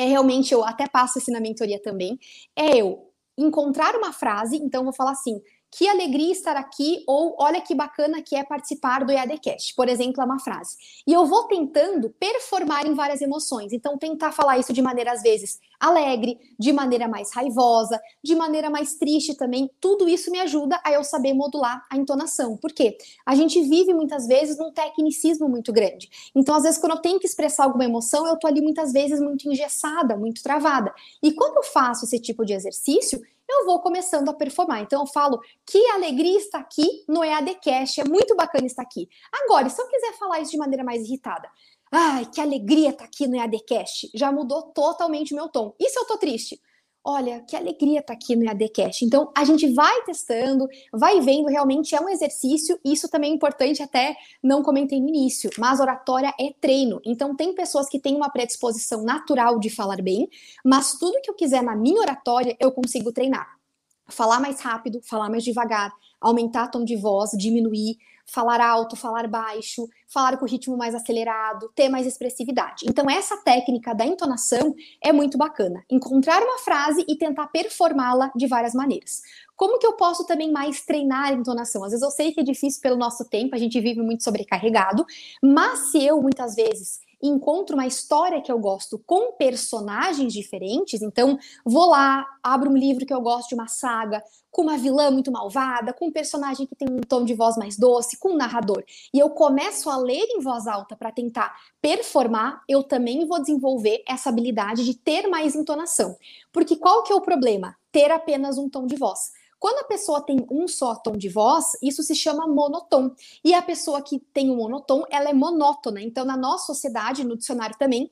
é 0.01 0.05
realmente, 0.05 0.53
eu 0.53 0.63
até 0.63 0.87
passo 0.87 1.19
assim 1.19 1.31
na 1.31 1.39
mentoria 1.39 1.81
também, 1.81 2.17
é 2.55 2.77
eu 2.77 3.11
encontrar 3.37 3.95
uma 3.95 4.11
frase, 4.11 4.57
então 4.57 4.83
vou 4.83 4.93
falar 4.93 5.11
assim, 5.11 5.41
que 5.71 5.87
alegria 5.87 6.31
estar 6.33 6.57
aqui, 6.57 7.03
ou 7.07 7.35
olha 7.39 7.61
que 7.61 7.73
bacana 7.73 8.21
que 8.21 8.35
é 8.35 8.43
participar 8.43 9.05
do 9.05 9.11
EADcast, 9.11 9.73
por 9.73 9.87
exemplo, 9.87 10.21
é 10.21 10.25
uma 10.25 10.39
frase. 10.39 10.75
E 11.07 11.13
eu 11.13 11.25
vou 11.25 11.45
tentando 11.45 12.09
performar 12.09 12.85
em 12.85 12.93
várias 12.93 13.21
emoções, 13.21 13.71
então 13.71 13.97
tentar 13.97 14.33
falar 14.33 14.57
isso 14.57 14.73
de 14.73 14.81
maneira, 14.81 15.13
às 15.13 15.21
vezes, 15.21 15.59
alegre, 15.79 16.37
de 16.59 16.73
maneira 16.73 17.07
mais 17.07 17.33
raivosa, 17.33 17.99
de 18.21 18.35
maneira 18.35 18.69
mais 18.69 18.95
triste 18.95 19.33
também, 19.33 19.71
tudo 19.79 20.09
isso 20.09 20.29
me 20.29 20.39
ajuda 20.39 20.79
a 20.83 20.91
eu 20.91 21.03
saber 21.03 21.33
modular 21.33 21.85
a 21.89 21.97
entonação, 21.97 22.57
porque 22.57 22.97
a 23.25 23.33
gente 23.33 23.61
vive 23.61 23.93
muitas 23.93 24.27
vezes 24.27 24.57
num 24.57 24.71
tecnicismo 24.71 25.47
muito 25.47 25.71
grande, 25.71 26.09
então 26.35 26.53
às 26.53 26.63
vezes 26.63 26.79
quando 26.79 26.93
eu 26.93 27.01
tenho 27.01 27.19
que 27.19 27.25
expressar 27.25 27.63
alguma 27.63 27.85
emoção, 27.85 28.27
eu 28.27 28.37
tô 28.37 28.45
ali 28.45 28.61
muitas 28.61 28.91
vezes 28.91 29.19
muito 29.19 29.49
engessada, 29.49 30.15
muito 30.17 30.43
travada, 30.43 30.93
e 31.23 31.31
quando 31.31 31.57
eu 31.57 31.63
faço 31.63 32.05
esse 32.05 32.19
tipo 32.19 32.45
de 32.45 32.53
exercício, 32.53 33.21
eu 33.51 33.65
vou 33.65 33.79
começando 33.81 34.29
a 34.29 34.33
performar. 34.33 34.81
Então 34.81 35.01
eu 35.01 35.07
falo 35.07 35.39
que 35.65 35.77
alegria 35.91 36.37
está 36.37 36.59
aqui 36.59 37.03
no 37.07 37.23
EADcast, 37.23 38.01
é 38.01 38.03
muito 38.05 38.35
bacana 38.35 38.65
estar 38.65 38.81
aqui. 38.81 39.07
Agora, 39.43 39.69
se 39.69 39.81
eu 39.81 39.87
quiser 39.87 40.13
falar 40.17 40.39
isso 40.39 40.51
de 40.51 40.57
maneira 40.57 40.83
mais 40.83 41.03
irritada, 41.03 41.49
ai, 41.91 42.25
que 42.25 42.39
alegria 42.39 42.89
estar 42.89 43.05
aqui 43.05 43.27
no 43.27 43.35
EADcast, 43.35 44.09
já 44.15 44.31
mudou 44.31 44.63
totalmente 44.73 45.33
o 45.33 45.35
meu 45.35 45.49
tom. 45.49 45.75
E 45.79 45.89
se 45.89 45.99
eu 45.99 46.05
tô 46.05 46.17
triste? 46.17 46.59
Olha, 47.03 47.41
que 47.41 47.55
alegria 47.55 47.99
estar 47.99 48.13
aqui 48.13 48.35
no 48.35 48.45
EADcast. 48.45 49.03
Então, 49.03 49.31
a 49.35 49.43
gente 49.43 49.73
vai 49.73 50.03
testando, 50.03 50.67
vai 50.93 51.19
vendo, 51.19 51.47
realmente 51.47 51.95
é 51.95 51.99
um 51.99 52.07
exercício, 52.07 52.79
isso 52.85 53.09
também 53.09 53.31
é 53.31 53.35
importante, 53.35 53.81
até 53.81 54.15
não 54.41 54.61
comentei 54.61 55.01
no 55.01 55.09
início, 55.09 55.49
mas 55.57 55.79
oratória 55.79 56.31
é 56.39 56.53
treino. 56.61 57.01
Então, 57.03 57.35
tem 57.35 57.55
pessoas 57.55 57.89
que 57.89 57.99
têm 57.99 58.15
uma 58.15 58.29
predisposição 58.29 59.03
natural 59.03 59.57
de 59.57 59.69
falar 59.71 59.99
bem, 59.99 60.29
mas 60.63 60.93
tudo 60.99 61.19
que 61.23 61.31
eu 61.31 61.35
quiser 61.35 61.63
na 61.63 61.75
minha 61.75 61.99
oratória, 61.99 62.55
eu 62.59 62.71
consigo 62.71 63.11
treinar. 63.11 63.60
Falar 64.07 64.39
mais 64.39 64.59
rápido, 64.59 64.99
falar 65.03 65.29
mais 65.29 65.43
devagar, 65.43 65.91
aumentar 66.19 66.67
tom 66.67 66.83
de 66.83 66.95
voz, 66.95 67.31
diminuir, 67.37 67.97
falar 68.25 68.61
alto, 68.61 68.95
falar 68.95 69.27
baixo, 69.27 69.87
falar 70.07 70.37
com 70.37 70.45
ritmo 70.45 70.77
mais 70.77 70.95
acelerado, 70.95 71.69
ter 71.75 71.89
mais 71.89 72.07
expressividade. 72.07 72.85
Então, 72.87 73.09
essa 73.09 73.37
técnica 73.37 73.93
da 73.93 74.05
entonação 74.05 74.73
é 75.01 75.11
muito 75.11 75.37
bacana. 75.37 75.83
Encontrar 75.89 76.41
uma 76.41 76.57
frase 76.59 77.03
e 77.07 77.17
tentar 77.17 77.47
performá-la 77.47 78.31
de 78.35 78.47
várias 78.47 78.73
maneiras. 78.73 79.21
Como 79.55 79.79
que 79.79 79.85
eu 79.85 79.93
posso 79.93 80.25
também 80.25 80.51
mais 80.51 80.81
treinar 80.81 81.25
a 81.25 81.33
entonação? 81.33 81.83
Às 81.83 81.91
vezes 81.91 82.03
eu 82.03 82.11
sei 82.11 82.31
que 82.31 82.39
é 82.39 82.43
difícil 82.43 82.81
pelo 82.81 82.95
nosso 82.95 83.27
tempo, 83.29 83.53
a 83.53 83.59
gente 83.59 83.79
vive 83.79 84.01
muito 84.01 84.23
sobrecarregado, 84.23 85.05
mas 85.43 85.91
se 85.91 86.03
eu 86.03 86.21
muitas 86.21 86.55
vezes 86.55 86.99
encontro 87.21 87.75
uma 87.75 87.87
história 87.87 88.41
que 88.41 88.51
eu 88.51 88.59
gosto 88.59 88.99
com 88.99 89.33
personagens 89.33 90.33
diferentes, 90.33 91.01
então 91.01 91.37
vou 91.65 91.89
lá, 91.89 92.25
abro 92.41 92.69
um 92.69 92.77
livro 92.77 93.05
que 93.05 93.13
eu 93.13 93.21
gosto 93.21 93.49
de 93.49 93.55
uma 93.55 93.67
saga, 93.67 94.23
com 94.49 94.63
uma 94.63 94.77
vilã 94.77 95.09
muito 95.09 95.31
malvada, 95.31 95.93
com 95.93 96.07
um 96.07 96.11
personagem 96.11 96.67
que 96.67 96.75
tem 96.75 96.89
um 96.89 96.99
tom 96.99 97.23
de 97.23 97.33
voz 97.33 97.55
mais 97.55 97.77
doce, 97.77 98.17
com 98.17 98.31
um 98.31 98.37
narrador, 98.37 98.83
e 99.13 99.19
eu 99.19 99.29
começo 99.29 99.89
a 99.89 99.97
ler 99.97 100.25
em 100.29 100.41
voz 100.41 100.67
alta 100.67 100.95
para 100.95 101.11
tentar 101.11 101.55
performar, 101.81 102.61
eu 102.67 102.83
também 102.83 103.25
vou 103.25 103.39
desenvolver 103.39 104.03
essa 104.07 104.29
habilidade 104.29 104.83
de 104.83 104.93
ter 104.93 105.27
mais 105.27 105.55
entonação. 105.55 106.17
Porque 106.51 106.75
qual 106.75 107.03
que 107.03 107.13
é 107.13 107.15
o 107.15 107.21
problema? 107.21 107.75
Ter 107.91 108.11
apenas 108.11 108.57
um 108.57 108.69
tom 108.69 108.85
de 108.85 108.95
voz. 108.95 109.31
Quando 109.61 109.77
a 109.77 109.83
pessoa 109.83 110.21
tem 110.21 110.43
um 110.49 110.67
só 110.67 110.95
tom 110.95 111.11
de 111.11 111.29
voz, 111.29 111.73
isso 111.83 112.01
se 112.01 112.15
chama 112.15 112.47
monotom. 112.47 113.11
E 113.45 113.53
a 113.53 113.61
pessoa 113.61 114.01
que 114.01 114.17
tem 114.33 114.49
um 114.49 114.55
monotom, 114.55 115.03
ela 115.07 115.29
é 115.29 115.33
monótona. 115.33 116.01
Então, 116.01 116.25
na 116.25 116.35
nossa 116.35 116.65
sociedade, 116.65 117.23
no 117.23 117.37
dicionário 117.37 117.77
também, 117.77 118.11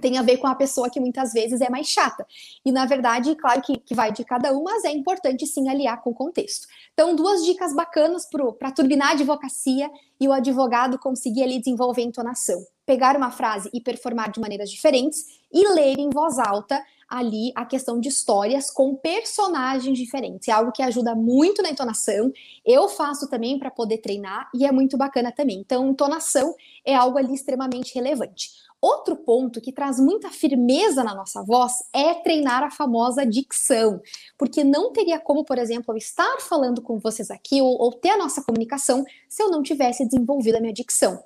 tem 0.00 0.18
a 0.18 0.22
ver 0.22 0.38
com 0.38 0.48
a 0.48 0.54
pessoa 0.56 0.90
que 0.90 0.98
muitas 0.98 1.32
vezes 1.32 1.60
é 1.60 1.70
mais 1.70 1.86
chata. 1.86 2.26
E, 2.64 2.72
na 2.72 2.86
verdade, 2.86 3.36
claro 3.36 3.62
que, 3.62 3.78
que 3.78 3.94
vai 3.94 4.10
de 4.10 4.24
cada 4.24 4.52
um, 4.52 4.64
mas 4.64 4.84
é 4.84 4.90
importante 4.90 5.46
sim 5.46 5.68
aliar 5.68 6.02
com 6.02 6.10
o 6.10 6.14
contexto. 6.14 6.66
Então, 6.92 7.14
duas 7.14 7.44
dicas 7.44 7.72
bacanas 7.72 8.26
para 8.58 8.72
turbinar 8.72 9.10
a 9.10 9.12
advocacia 9.12 9.88
e 10.20 10.26
o 10.26 10.32
advogado 10.32 10.98
conseguir 10.98 11.44
ali 11.44 11.60
desenvolver 11.60 12.02
entonação. 12.02 12.66
Pegar 12.84 13.16
uma 13.16 13.30
frase 13.30 13.70
e 13.72 13.80
performar 13.80 14.32
de 14.32 14.40
maneiras 14.40 14.68
diferentes 14.68 15.38
e 15.52 15.68
ler 15.68 16.00
em 16.00 16.10
voz 16.10 16.36
alta 16.36 16.82
ali 17.10 17.50
a 17.56 17.66
questão 17.66 17.98
de 17.98 18.08
histórias 18.08 18.70
com 18.70 18.94
personagens 18.94 19.98
diferentes. 19.98 20.46
É 20.46 20.52
algo 20.52 20.70
que 20.70 20.82
ajuda 20.82 21.14
muito 21.14 21.60
na 21.60 21.70
entonação. 21.70 22.32
Eu 22.64 22.88
faço 22.88 23.28
também 23.28 23.58
para 23.58 23.70
poder 23.70 23.98
treinar 23.98 24.48
e 24.54 24.64
é 24.64 24.70
muito 24.70 24.96
bacana 24.96 25.32
também. 25.32 25.58
Então, 25.58 25.90
entonação 25.90 26.54
é 26.84 26.94
algo 26.94 27.18
ali 27.18 27.34
extremamente 27.34 27.92
relevante. 27.94 28.50
Outro 28.80 29.14
ponto 29.14 29.60
que 29.60 29.72
traz 29.72 30.00
muita 30.00 30.30
firmeza 30.30 31.04
na 31.04 31.14
nossa 31.14 31.42
voz 31.42 31.82
é 31.92 32.14
treinar 32.14 32.62
a 32.62 32.70
famosa 32.70 33.26
dicção, 33.26 34.00
porque 34.38 34.64
não 34.64 34.90
teria 34.90 35.18
como, 35.20 35.44
por 35.44 35.58
exemplo, 35.58 35.92
eu 35.92 35.98
estar 35.98 36.40
falando 36.40 36.80
com 36.80 36.98
vocês 36.98 37.30
aqui 37.30 37.60
ou, 37.60 37.76
ou 37.78 37.92
ter 37.92 38.10
a 38.10 38.16
nossa 38.16 38.42
comunicação 38.42 39.04
se 39.28 39.42
eu 39.42 39.50
não 39.50 39.62
tivesse 39.62 40.06
desenvolvido 40.06 40.56
a 40.56 40.60
minha 40.60 40.72
dicção. 40.72 41.22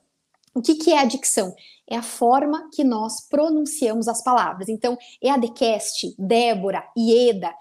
O 0.55 0.63
que, 0.63 0.77
que 0.77 0.93
é 0.93 0.99
a 0.99 1.05
dicção? 1.05 1.55
É 1.91 1.97
a 1.97 2.03
forma 2.03 2.71
que 2.73 2.85
nós 2.85 3.29
pronunciamos 3.29 4.07
as 4.09 4.23
palavras. 4.23 4.69
Então, 4.69 4.97
EADcast, 5.21 6.15
Débora, 6.19 6.85
Ieda, 6.97 7.53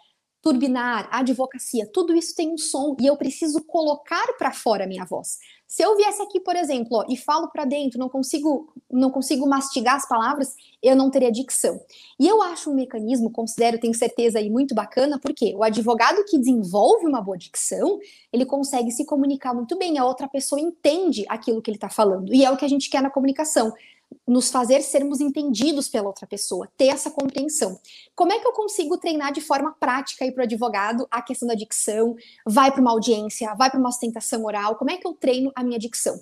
turbinar, 0.42 1.08
advocacia, 1.12 1.90
tudo 1.92 2.14
isso 2.14 2.36
tem 2.36 2.52
um 2.52 2.58
som 2.58 2.96
e 3.00 3.08
eu 3.08 3.16
preciso 3.18 3.64
colocar 3.66 4.34
para 4.38 4.52
fora 4.52 4.84
a 4.84 4.88
minha 4.88 5.06
voz. 5.06 5.38
Se 5.74 5.82
eu 5.82 5.98
viesse 5.98 6.22
aqui, 6.22 6.40
por 6.40 6.56
exemplo, 6.56 7.00
ó, 7.00 7.06
e 7.10 7.18
falo 7.18 7.48
para 7.48 7.66
dentro, 7.66 7.98
não 7.98 8.08
consigo, 8.08 8.72
não 8.92 9.10
consigo 9.10 9.50
mastigar 9.50 9.96
as 9.96 10.08
palavras, 10.08 10.54
eu 10.84 10.96
não 10.96 11.10
teria 11.10 11.32
dicção. 11.32 11.82
E 12.20 12.28
eu 12.28 12.44
acho 12.44 12.70
um 12.70 12.76
mecanismo, 12.76 13.32
considero, 13.32 13.80
tenho 13.80 13.96
certeza 13.96 14.38
aí 14.38 14.52
muito 14.52 14.76
bacana, 14.76 15.18
porque 15.18 15.56
o 15.56 15.64
advogado 15.64 16.24
que 16.26 16.38
desenvolve 16.38 17.08
uma 17.08 17.20
boa 17.24 17.40
dicção, 17.40 17.98
ele 18.32 18.46
consegue 18.46 18.92
se 18.92 19.04
comunicar 19.04 19.52
muito 19.52 19.76
bem, 19.76 19.98
a 19.98 20.06
outra 20.06 20.28
pessoa 20.28 20.62
entende 20.62 21.26
aquilo 21.28 21.60
que 21.60 21.72
ele 21.72 21.78
está 21.78 21.90
falando. 21.90 22.32
E 22.32 22.46
é 22.46 22.52
o 22.52 22.56
que 22.56 22.66
a 22.66 22.70
gente 22.70 22.88
quer 22.88 23.02
na 23.02 23.10
comunicação 23.10 23.74
nos 24.28 24.50
fazer 24.50 24.82
sermos 24.82 25.22
entendidos 25.22 25.88
pela 25.90 26.08
outra 26.08 26.28
pessoa, 26.28 26.70
ter 26.78 26.88
essa 26.88 27.12
compreensão. 27.12 27.80
Como 28.16 28.32
é 28.32 28.40
que 28.40 28.48
eu 28.48 28.54
consigo 28.54 28.98
treinar 28.98 29.32
de 29.32 29.42
forma 29.42 29.76
prática 29.80 30.30
para 30.32 30.42
o 30.42 30.44
advogado 30.44 31.08
a 31.12 31.22
questão 31.22 31.48
da 31.48 31.56
dicção? 31.56 32.16
Vai 32.46 32.72
para 32.72 32.82
uma 32.82 32.92
audiência, 32.92 33.54
vai 33.56 33.70
para 33.70 33.80
uma 33.80 33.90
ostentação 33.90 34.44
oral? 34.46 34.76
Como 34.76 34.92
é 34.92 34.98
que 34.98 35.08
eu 35.08 35.14
treino 35.14 35.52
a 35.56 35.64
minha 35.64 35.80
dicção? 35.80 36.22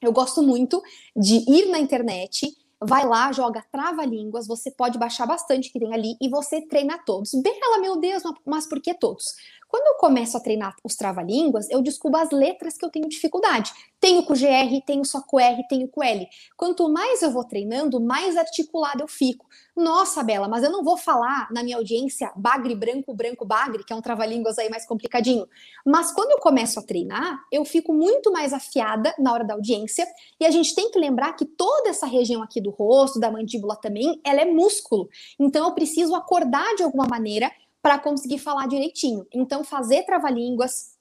Eu 0.00 0.12
gosto 0.12 0.42
muito 0.42 0.82
de 1.16 1.36
ir 1.50 1.68
na 1.70 1.78
internet, 1.78 2.54
vai 2.80 3.06
lá, 3.06 3.32
joga 3.32 3.64
trava-línguas, 3.72 4.46
você 4.46 4.70
pode 4.70 4.98
baixar 4.98 5.26
bastante 5.26 5.70
que 5.70 5.78
tem 5.78 5.94
ali 5.94 6.16
e 6.20 6.28
você 6.28 6.60
treina 6.60 6.98
todos. 6.98 7.32
Bela, 7.32 7.78
meu 7.80 7.96
Deus, 7.96 8.22
mas 8.44 8.66
por 8.66 8.80
que 8.80 8.92
todos? 8.94 9.34
Quando 9.74 9.88
eu 9.88 9.94
começo 9.94 10.36
a 10.36 10.40
treinar 10.40 10.76
os 10.84 10.94
trava-línguas, 10.94 11.68
eu 11.68 11.82
descubro 11.82 12.20
as 12.20 12.30
letras 12.30 12.78
que 12.78 12.84
eu 12.84 12.90
tenho 12.90 13.08
dificuldade. 13.08 13.72
Tenho 13.98 14.22
com 14.22 14.32
GR, 14.32 14.80
tenho 14.86 15.04
só 15.04 15.20
com 15.20 15.40
R, 15.40 15.66
tenho 15.68 15.88
com 15.88 16.00
L. 16.00 16.28
Quanto 16.56 16.88
mais 16.88 17.22
eu 17.22 17.32
vou 17.32 17.42
treinando, 17.42 18.00
mais 18.00 18.36
articulado 18.36 19.02
eu 19.02 19.08
fico. 19.08 19.44
Nossa, 19.74 20.22
Bela, 20.22 20.46
mas 20.46 20.62
eu 20.62 20.70
não 20.70 20.84
vou 20.84 20.96
falar 20.96 21.50
na 21.50 21.64
minha 21.64 21.76
audiência 21.76 22.30
bagre, 22.36 22.76
branco, 22.76 23.12
branco, 23.12 23.44
bagre, 23.44 23.82
que 23.82 23.92
é 23.92 23.96
um 23.96 24.00
trava-línguas 24.00 24.60
aí 24.60 24.70
mais 24.70 24.86
complicadinho. 24.86 25.48
Mas 25.84 26.12
quando 26.12 26.30
eu 26.30 26.38
começo 26.38 26.78
a 26.78 26.82
treinar, 26.82 27.40
eu 27.50 27.64
fico 27.64 27.92
muito 27.92 28.30
mais 28.30 28.52
afiada 28.52 29.12
na 29.18 29.32
hora 29.32 29.42
da 29.42 29.54
audiência. 29.54 30.06
E 30.38 30.46
a 30.46 30.52
gente 30.52 30.72
tem 30.76 30.88
que 30.92 31.00
lembrar 31.00 31.32
que 31.32 31.44
toda 31.44 31.88
essa 31.88 32.06
região 32.06 32.44
aqui 32.44 32.60
do 32.60 32.70
rosto, 32.70 33.18
da 33.18 33.28
mandíbula 33.28 33.74
também, 33.74 34.20
ela 34.24 34.40
é 34.40 34.44
músculo. 34.44 35.08
Então 35.36 35.66
eu 35.66 35.74
preciso 35.74 36.14
acordar 36.14 36.76
de 36.76 36.84
alguma 36.84 37.08
maneira 37.08 37.50
para 37.84 37.98
conseguir 37.98 38.38
falar 38.38 38.66
direitinho. 38.66 39.26
Então, 39.30 39.62
fazer 39.62 40.04
trava-línguas, 40.04 40.94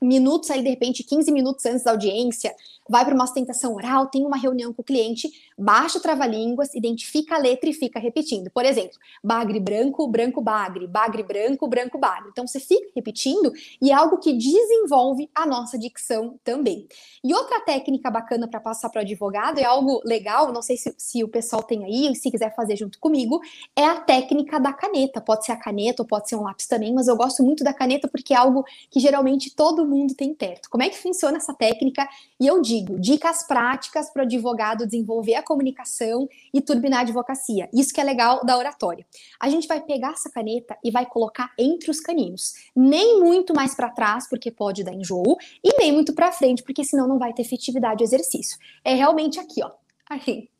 minutos 0.00 0.48
aí, 0.52 0.62
de 0.62 0.68
repente, 0.70 1.02
15 1.02 1.32
minutos 1.32 1.66
antes 1.66 1.82
da 1.82 1.90
audiência, 1.90 2.54
vai 2.88 3.04
para 3.04 3.14
uma 3.14 3.24
ostentação 3.24 3.74
oral, 3.74 4.06
tem 4.06 4.24
uma 4.24 4.36
reunião 4.36 4.72
com 4.72 4.82
o 4.82 4.84
cliente, 4.84 5.28
baixa 5.56 5.98
o 5.98 6.00
trava-línguas, 6.00 6.74
identifica 6.74 7.34
a 7.34 7.38
letra 7.38 7.68
e 7.68 7.72
fica 7.72 7.98
repetindo. 7.98 8.50
Por 8.50 8.64
exemplo, 8.64 8.98
bagre 9.22 9.60
branco, 9.60 10.06
branco 10.08 10.40
bagre, 10.40 10.86
bagre 10.86 11.22
branco, 11.22 11.68
branco 11.68 11.98
bagre. 11.98 12.30
Então 12.30 12.46
você 12.46 12.58
fica 12.58 12.88
repetindo 12.94 13.52
e 13.80 13.90
é 13.90 13.94
algo 13.94 14.18
que 14.18 14.32
desenvolve 14.32 15.28
a 15.34 15.44
nossa 15.44 15.78
dicção 15.78 16.38
também. 16.42 16.86
E 17.22 17.34
outra 17.34 17.60
técnica 17.60 18.10
bacana 18.10 18.48
para 18.48 18.60
passar 18.60 18.88
para 18.88 19.00
o 19.00 19.02
advogado 19.02 19.58
é 19.58 19.64
algo 19.64 20.00
legal, 20.04 20.52
não 20.52 20.62
sei 20.62 20.76
se, 20.76 20.94
se 20.96 21.22
o 21.22 21.28
pessoal 21.28 21.62
tem 21.62 21.84
aí, 21.84 22.14
se 22.14 22.30
quiser 22.30 22.54
fazer 22.54 22.76
junto 22.76 22.98
comigo, 22.98 23.40
é 23.76 23.84
a 23.84 24.00
técnica 24.00 24.58
da 24.58 24.72
caneta. 24.72 25.20
Pode 25.20 25.44
ser 25.44 25.52
a 25.52 25.56
caneta 25.56 26.02
ou 26.02 26.06
pode 26.06 26.28
ser 26.28 26.36
um 26.36 26.42
lápis 26.42 26.66
também, 26.66 26.92
mas 26.94 27.08
eu 27.08 27.16
gosto 27.16 27.42
muito 27.42 27.62
da 27.62 27.72
caneta 27.72 28.08
porque 28.08 28.32
é 28.32 28.36
algo 28.36 28.64
que 28.90 29.00
geralmente 29.00 29.54
todo 29.54 29.86
mundo 29.86 30.14
tem 30.14 30.32
perto. 30.32 30.70
Como 30.70 30.82
é 30.82 30.88
que 30.88 30.98
funciona 30.98 31.36
essa 31.36 31.52
técnica? 31.52 32.08
E 32.40 32.46
eu 32.46 32.62
digo 32.62 32.77
digo, 32.78 32.98
dicas 32.98 33.42
práticas 33.46 34.10
para 34.10 34.20
o 34.20 34.24
advogado 34.24 34.86
desenvolver 34.86 35.34
a 35.34 35.42
comunicação 35.42 36.28
e 36.52 36.60
turbinar 36.60 37.00
a 37.00 37.02
advocacia. 37.02 37.68
Isso 37.72 37.92
que 37.92 38.00
é 38.00 38.04
legal 38.04 38.44
da 38.44 38.56
oratória. 38.56 39.06
A 39.40 39.48
gente 39.48 39.66
vai 39.66 39.80
pegar 39.80 40.12
essa 40.12 40.30
caneta 40.30 40.76
e 40.84 40.90
vai 40.90 41.06
colocar 41.06 41.52
entre 41.58 41.90
os 41.90 42.00
caninhos. 42.00 42.54
Nem 42.74 43.20
muito 43.20 43.54
mais 43.54 43.74
para 43.74 43.90
trás, 43.90 44.28
porque 44.28 44.50
pode 44.50 44.84
dar 44.84 44.92
enjoo, 44.92 45.36
e 45.62 45.76
nem 45.78 45.92
muito 45.92 46.14
para 46.14 46.32
frente, 46.32 46.62
porque 46.62 46.84
senão 46.84 47.08
não 47.08 47.18
vai 47.18 47.32
ter 47.32 47.42
efetividade 47.42 47.98
do 47.98 48.04
exercício. 48.04 48.58
É 48.84 48.94
realmente 48.94 49.38
aqui, 49.38 49.62
ó. 49.62 49.70
Aqui. 50.08 50.50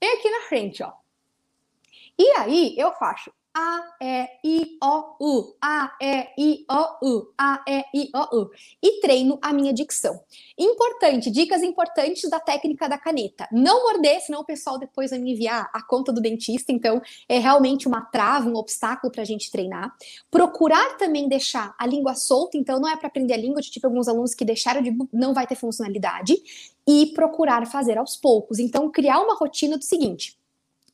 E 0.00 0.06
aqui 0.06 0.30
na 0.30 0.40
frente, 0.48 0.82
ó. 0.82 0.92
E 2.18 2.30
aí 2.38 2.74
eu 2.76 2.92
faço 2.92 3.30
a, 3.58 3.82
E, 4.00 4.28
I, 4.44 4.78
O, 4.80 5.16
U. 5.20 5.56
A, 5.60 5.92
E, 6.00 6.28
I, 6.38 6.66
O, 6.70 7.06
U. 7.06 7.32
A, 7.36 7.64
E, 7.66 7.84
I, 7.92 8.10
O, 8.14 8.42
U. 8.42 8.50
E 8.80 9.00
treino 9.00 9.36
a 9.42 9.52
minha 9.52 9.72
dicção. 9.72 10.20
Importante, 10.56 11.28
dicas 11.28 11.62
importantes 11.62 12.30
da 12.30 12.38
técnica 12.38 12.88
da 12.88 12.96
caneta. 12.96 13.48
Não 13.50 13.82
morder, 13.82 14.20
senão 14.20 14.40
o 14.40 14.44
pessoal 14.44 14.78
depois 14.78 15.10
vai 15.10 15.18
me 15.18 15.32
enviar 15.32 15.68
a 15.72 15.82
conta 15.82 16.12
do 16.12 16.20
dentista. 16.20 16.70
Então, 16.70 17.02
é 17.28 17.38
realmente 17.38 17.88
uma 17.88 18.02
trava, 18.02 18.48
um 18.48 18.54
obstáculo 18.54 19.12
para 19.12 19.22
a 19.22 19.26
gente 19.26 19.50
treinar. 19.50 19.92
Procurar 20.30 20.96
também 20.96 21.28
deixar 21.28 21.74
a 21.78 21.86
língua 21.86 22.14
solta. 22.14 22.56
Então, 22.56 22.78
não 22.78 22.88
é 22.88 22.96
para 22.96 23.08
aprender 23.08 23.34
a 23.34 23.38
língua. 23.38 23.58
Eu 23.58 23.64
tive 23.64 23.86
alguns 23.86 24.06
alunos 24.06 24.34
que 24.34 24.44
deixaram 24.44 24.80
de. 24.80 24.96
não 25.12 25.34
vai 25.34 25.46
ter 25.46 25.56
funcionalidade. 25.56 26.34
E 26.86 27.06
procurar 27.12 27.66
fazer 27.66 27.98
aos 27.98 28.16
poucos. 28.16 28.58
Então, 28.58 28.90
criar 28.90 29.20
uma 29.20 29.34
rotina 29.34 29.76
do 29.76 29.84
seguinte 29.84 30.37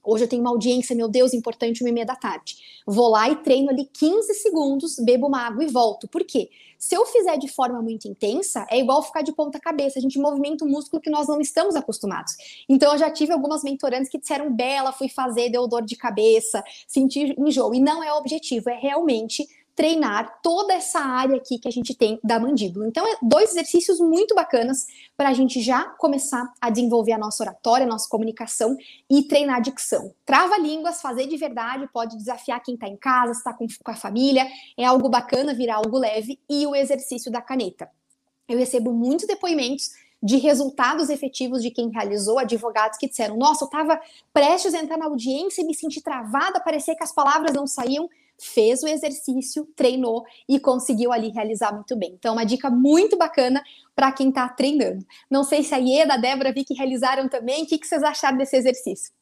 Hoje 0.04 0.24
eu 0.24 0.28
tenho 0.28 0.42
uma 0.42 0.50
audiência, 0.50 0.94
meu 0.94 1.08
Deus, 1.08 1.32
importante, 1.32 1.82
uma 1.82 1.88
e 1.88 1.92
meia 1.92 2.06
da 2.06 2.14
tarde. 2.14 2.56
Vou 2.86 3.08
lá 3.08 3.30
e 3.30 3.36
treino 3.36 3.70
ali 3.70 3.88
15 3.92 4.34
segundos, 4.34 4.96
bebo 4.98 5.26
uma 5.26 5.40
água 5.40 5.64
e 5.64 5.66
volto. 5.66 6.06
Por 6.06 6.22
quê? 6.24 6.50
Se 6.78 6.94
eu 6.94 7.06
fizer 7.06 7.38
de 7.38 7.48
forma 7.48 7.80
muito 7.80 8.06
intensa, 8.06 8.66
é 8.70 8.78
igual 8.78 9.02
ficar 9.02 9.22
de 9.22 9.32
ponta 9.32 9.58
cabeça. 9.58 9.98
A 9.98 10.02
gente 10.02 10.18
movimenta 10.18 10.66
um 10.66 10.68
músculo 10.68 11.00
que 11.00 11.08
nós 11.08 11.26
não 11.26 11.40
estamos 11.40 11.74
acostumados. 11.74 12.34
Então, 12.68 12.92
eu 12.92 12.98
já 12.98 13.10
tive 13.10 13.32
algumas 13.32 13.62
mentorantes 13.62 14.10
que 14.10 14.18
disseram, 14.18 14.52
Bela, 14.54 14.92
fui 14.92 15.08
fazer, 15.08 15.48
deu 15.48 15.66
dor 15.66 15.82
de 15.82 15.96
cabeça, 15.96 16.62
senti 16.86 17.34
enjoo. 17.38 17.74
E 17.74 17.80
não 17.80 18.04
é 18.04 18.12
o 18.12 18.18
objetivo, 18.18 18.68
é 18.68 18.78
realmente 18.78 19.46
treinar 19.74 20.40
toda 20.42 20.72
essa 20.72 21.00
área 21.00 21.36
aqui 21.36 21.58
que 21.58 21.66
a 21.66 21.70
gente 21.70 21.94
tem 21.94 22.18
da 22.22 22.38
mandíbula. 22.38 22.86
Então, 22.86 23.06
é 23.06 23.16
dois 23.20 23.50
exercícios 23.50 23.98
muito 23.98 24.34
bacanas 24.34 24.86
para 25.16 25.30
a 25.30 25.32
gente 25.32 25.60
já 25.60 25.84
começar 25.84 26.52
a 26.60 26.70
desenvolver 26.70 27.12
a 27.12 27.18
nossa 27.18 27.42
oratória, 27.42 27.84
a 27.84 27.88
nossa 27.88 28.08
comunicação 28.08 28.76
e 29.10 29.24
treinar 29.24 29.56
a 29.56 29.60
dicção. 29.60 30.14
Trava 30.24 30.58
línguas, 30.58 31.00
fazer 31.02 31.26
de 31.26 31.36
verdade, 31.36 31.88
pode 31.92 32.16
desafiar 32.16 32.62
quem 32.62 32.74
está 32.74 32.88
em 32.88 32.96
casa, 32.96 33.32
está 33.32 33.52
com, 33.52 33.66
com 33.82 33.90
a 33.90 33.96
família, 33.96 34.46
é 34.76 34.84
algo 34.84 35.08
bacana, 35.08 35.52
virar 35.52 35.76
algo 35.76 35.98
leve, 35.98 36.38
e 36.48 36.66
o 36.66 36.74
exercício 36.74 37.30
da 37.30 37.42
caneta. 37.42 37.90
Eu 38.48 38.58
recebo 38.58 38.92
muitos 38.92 39.26
depoimentos 39.26 39.90
de 40.22 40.36
resultados 40.36 41.10
efetivos 41.10 41.62
de 41.62 41.70
quem 41.70 41.90
realizou, 41.90 42.38
advogados 42.38 42.96
que 42.96 43.08
disseram: 43.08 43.36
Nossa, 43.36 43.64
eu 43.64 43.66
estava 43.66 44.00
prestes 44.32 44.72
a 44.72 44.78
entrar 44.78 44.96
na 44.96 45.04
audiência 45.06 45.60
e 45.60 45.66
me 45.66 45.74
senti 45.74 46.00
travada, 46.00 46.60
parecia 46.60 46.96
que 46.96 47.02
as 47.02 47.12
palavras 47.12 47.52
não 47.52 47.66
saíam, 47.66 48.08
fez 48.40 48.82
o 48.82 48.88
exercício, 48.88 49.66
treinou 49.76 50.24
e 50.48 50.58
conseguiu 50.58 51.12
ali 51.12 51.28
realizar 51.28 51.72
muito 51.72 51.96
bem. 51.96 52.14
Então, 52.14 52.34
uma 52.34 52.44
dica 52.44 52.70
muito 52.70 53.16
bacana 53.16 53.62
para 53.94 54.12
quem 54.12 54.28
está 54.28 54.48
treinando. 54.48 55.04
Não 55.30 55.44
sei 55.44 55.62
se 55.62 55.74
a 55.74 55.78
Ieda, 55.78 56.14
a 56.14 56.18
Débora, 56.18 56.52
vi 56.52 56.64
que 56.64 56.74
realizaram 56.74 57.28
também. 57.28 57.62
O 57.62 57.66
que, 57.66 57.78
que 57.78 57.86
vocês 57.86 58.02
acharam 58.02 58.36
desse 58.36 58.56
exercício? 58.56 59.12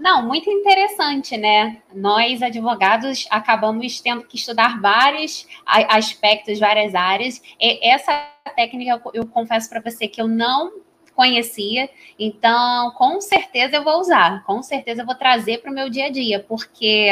Não, 0.00 0.26
muito 0.26 0.48
interessante, 0.48 1.36
né? 1.36 1.82
Nós, 1.94 2.42
advogados, 2.42 3.26
acabamos 3.30 4.00
tendo 4.00 4.24
que 4.24 4.36
estudar 4.36 4.80
vários 4.80 5.46
aspectos, 5.66 6.58
várias 6.58 6.94
áreas. 6.94 7.42
E 7.60 7.86
essa 7.86 8.30
técnica, 8.56 8.98
eu 9.12 9.26
confesso 9.26 9.68
para 9.68 9.82
você 9.82 10.08
que 10.08 10.22
eu 10.22 10.26
não 10.26 10.72
conhecia, 11.20 11.90
então 12.18 12.92
com 12.92 13.20
certeza 13.20 13.76
eu 13.76 13.84
vou 13.84 14.00
usar, 14.00 14.42
com 14.44 14.62
certeza 14.62 15.02
eu 15.02 15.06
vou 15.06 15.14
trazer 15.14 15.58
para 15.58 15.70
o 15.70 15.74
meu 15.74 15.90
dia 15.90 16.06
a 16.06 16.10
dia, 16.10 16.42
porque 16.48 17.10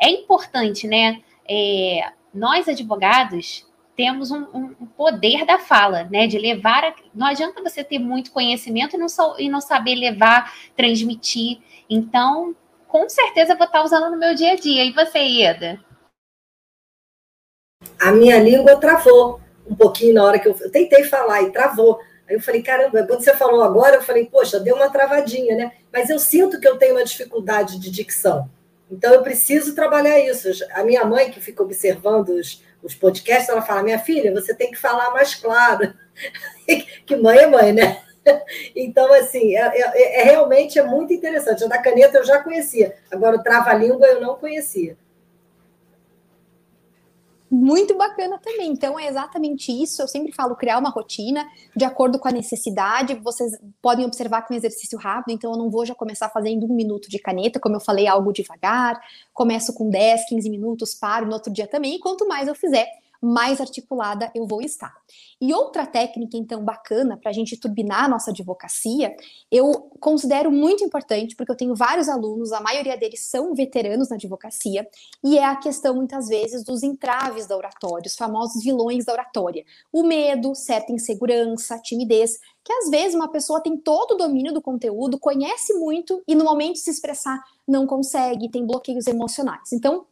é 0.00 0.08
importante, 0.08 0.86
né? 0.86 1.20
É, 1.48 2.12
nós, 2.32 2.68
advogados, 2.68 3.66
temos 3.96 4.30
um, 4.30 4.46
um, 4.54 4.86
poder 4.96 5.44
da 5.44 5.58
fala, 5.58 6.04
né? 6.04 6.28
De 6.28 6.38
levar. 6.38 6.84
A, 6.84 6.94
não 7.12 7.26
adianta 7.26 7.60
você 7.60 7.82
ter 7.82 7.98
muito 7.98 8.30
conhecimento 8.30 8.94
e 8.94 8.98
não, 8.98 9.06
e 9.38 9.48
não 9.48 9.60
saber 9.60 9.96
levar, 9.96 10.52
transmitir. 10.76 11.58
Então, 11.90 12.54
com 12.86 13.08
certeza 13.08 13.56
vou 13.56 13.66
estar 13.66 13.82
usando 13.82 14.08
no 14.08 14.18
meu 14.18 14.36
dia 14.36 14.52
a 14.52 14.56
dia. 14.56 14.84
E 14.84 14.92
você, 14.92 15.18
Ieda? 15.18 15.80
A 18.00 18.12
minha 18.12 18.38
língua 18.38 18.76
travou 18.76 19.40
um 19.66 19.74
pouquinho 19.74 20.14
na 20.14 20.22
hora 20.22 20.38
que 20.38 20.48
eu, 20.48 20.56
eu 20.60 20.70
tentei 20.70 21.02
falar 21.02 21.42
e 21.42 21.50
travou. 21.50 21.98
Aí 22.32 22.36
eu 22.36 22.40
falei, 22.40 22.62
caramba, 22.62 23.06
quando 23.06 23.22
você 23.22 23.36
falou 23.36 23.62
agora, 23.62 23.96
eu 23.96 24.02
falei, 24.02 24.24
poxa, 24.24 24.58
deu 24.58 24.74
uma 24.74 24.88
travadinha, 24.88 25.54
né? 25.54 25.72
Mas 25.92 26.08
eu 26.08 26.18
sinto 26.18 26.58
que 26.58 26.66
eu 26.66 26.78
tenho 26.78 26.94
uma 26.94 27.04
dificuldade 27.04 27.78
de 27.78 27.90
dicção. 27.90 28.48
Então 28.90 29.12
eu 29.12 29.22
preciso 29.22 29.74
trabalhar 29.74 30.18
isso. 30.18 30.48
A 30.72 30.82
minha 30.82 31.04
mãe, 31.04 31.30
que 31.30 31.42
fica 31.42 31.62
observando 31.62 32.30
os, 32.30 32.62
os 32.82 32.94
podcasts, 32.94 33.50
ela 33.50 33.60
fala: 33.60 33.82
minha 33.82 33.98
filha, 33.98 34.32
você 34.32 34.54
tem 34.54 34.70
que 34.70 34.78
falar 34.78 35.10
mais 35.10 35.34
claro. 35.34 35.92
que 37.04 37.16
mãe 37.16 37.36
é 37.36 37.46
mãe, 37.46 37.70
né? 37.70 38.02
Então, 38.74 39.12
assim, 39.12 39.54
é, 39.54 39.60
é, 39.60 40.20
é, 40.20 40.24
realmente 40.24 40.78
é 40.78 40.82
muito 40.82 41.12
interessante. 41.12 41.64
A 41.64 41.66
da 41.66 41.78
caneta 41.78 42.16
eu 42.16 42.24
já 42.24 42.42
conhecia, 42.42 42.96
agora 43.10 43.36
o 43.36 43.42
trava-língua 43.42 44.06
eu 44.06 44.20
não 44.22 44.36
conhecia 44.36 44.96
muito 47.54 47.94
bacana 47.98 48.38
também. 48.38 48.70
Então, 48.70 48.98
é 48.98 49.06
exatamente 49.06 49.70
isso. 49.70 50.00
Eu 50.00 50.08
sempre 50.08 50.32
falo 50.32 50.56
criar 50.56 50.78
uma 50.78 50.88
rotina 50.88 51.46
de 51.76 51.84
acordo 51.84 52.18
com 52.18 52.26
a 52.26 52.32
necessidade. 52.32 53.14
Vocês 53.16 53.52
podem 53.82 54.06
observar 54.06 54.40
que 54.40 54.54
é 54.54 54.54
um 54.54 54.58
exercício 54.58 54.98
rápido, 54.98 55.34
então 55.34 55.52
eu 55.52 55.58
não 55.58 55.68
vou 55.68 55.84
já 55.84 55.94
começar 55.94 56.30
fazendo 56.30 56.64
um 56.64 56.74
minuto 56.74 57.10
de 57.10 57.18
caneta, 57.18 57.60
como 57.60 57.76
eu 57.76 57.80
falei, 57.80 58.06
algo 58.06 58.32
devagar. 58.32 58.98
Começo 59.34 59.74
com 59.74 59.90
10, 59.90 60.30
15 60.30 60.48
minutos, 60.48 60.94
paro 60.94 61.26
no 61.26 61.34
outro 61.34 61.52
dia 61.52 61.66
também. 61.66 61.96
E 61.96 61.98
quanto 61.98 62.26
mais 62.26 62.48
eu 62.48 62.54
fizer, 62.54 62.88
mais 63.22 63.60
articulada 63.60 64.32
eu 64.34 64.46
vou 64.46 64.60
estar. 64.60 64.92
E 65.40 65.54
outra 65.54 65.86
técnica, 65.86 66.36
então, 66.36 66.64
bacana 66.64 67.16
para 67.16 67.30
a 67.30 67.32
gente 67.32 67.56
turbinar 67.56 68.04
a 68.04 68.08
nossa 68.08 68.32
advocacia, 68.32 69.14
eu 69.50 69.90
considero 70.00 70.50
muito 70.50 70.82
importante, 70.82 71.36
porque 71.36 71.52
eu 71.52 71.56
tenho 71.56 71.74
vários 71.74 72.08
alunos, 72.08 72.52
a 72.52 72.60
maioria 72.60 72.96
deles 72.96 73.20
são 73.20 73.54
veteranos 73.54 74.08
na 74.08 74.16
advocacia, 74.16 74.88
e 75.22 75.38
é 75.38 75.44
a 75.44 75.54
questão, 75.54 75.94
muitas 75.94 76.28
vezes, 76.28 76.64
dos 76.64 76.82
entraves 76.82 77.46
da 77.46 77.56
oratória, 77.56 78.08
os 78.08 78.16
famosos 78.16 78.62
vilões 78.64 79.04
da 79.04 79.12
oratória. 79.12 79.64
O 79.92 80.02
medo, 80.02 80.54
certa 80.54 80.92
insegurança, 80.92 81.78
timidez, 81.78 82.40
que 82.64 82.72
às 82.72 82.90
vezes 82.90 83.14
uma 83.14 83.28
pessoa 83.28 83.60
tem 83.60 83.76
todo 83.76 84.12
o 84.12 84.16
domínio 84.16 84.52
do 84.52 84.60
conteúdo, 84.60 85.18
conhece 85.18 85.74
muito 85.74 86.22
e 86.26 86.34
no 86.34 86.44
momento 86.44 86.74
de 86.74 86.80
se 86.80 86.90
expressar 86.90 87.42
não 87.66 87.86
consegue, 87.86 88.50
tem 88.50 88.66
bloqueios 88.66 89.06
emocionais. 89.06 89.72
Então, 89.72 90.06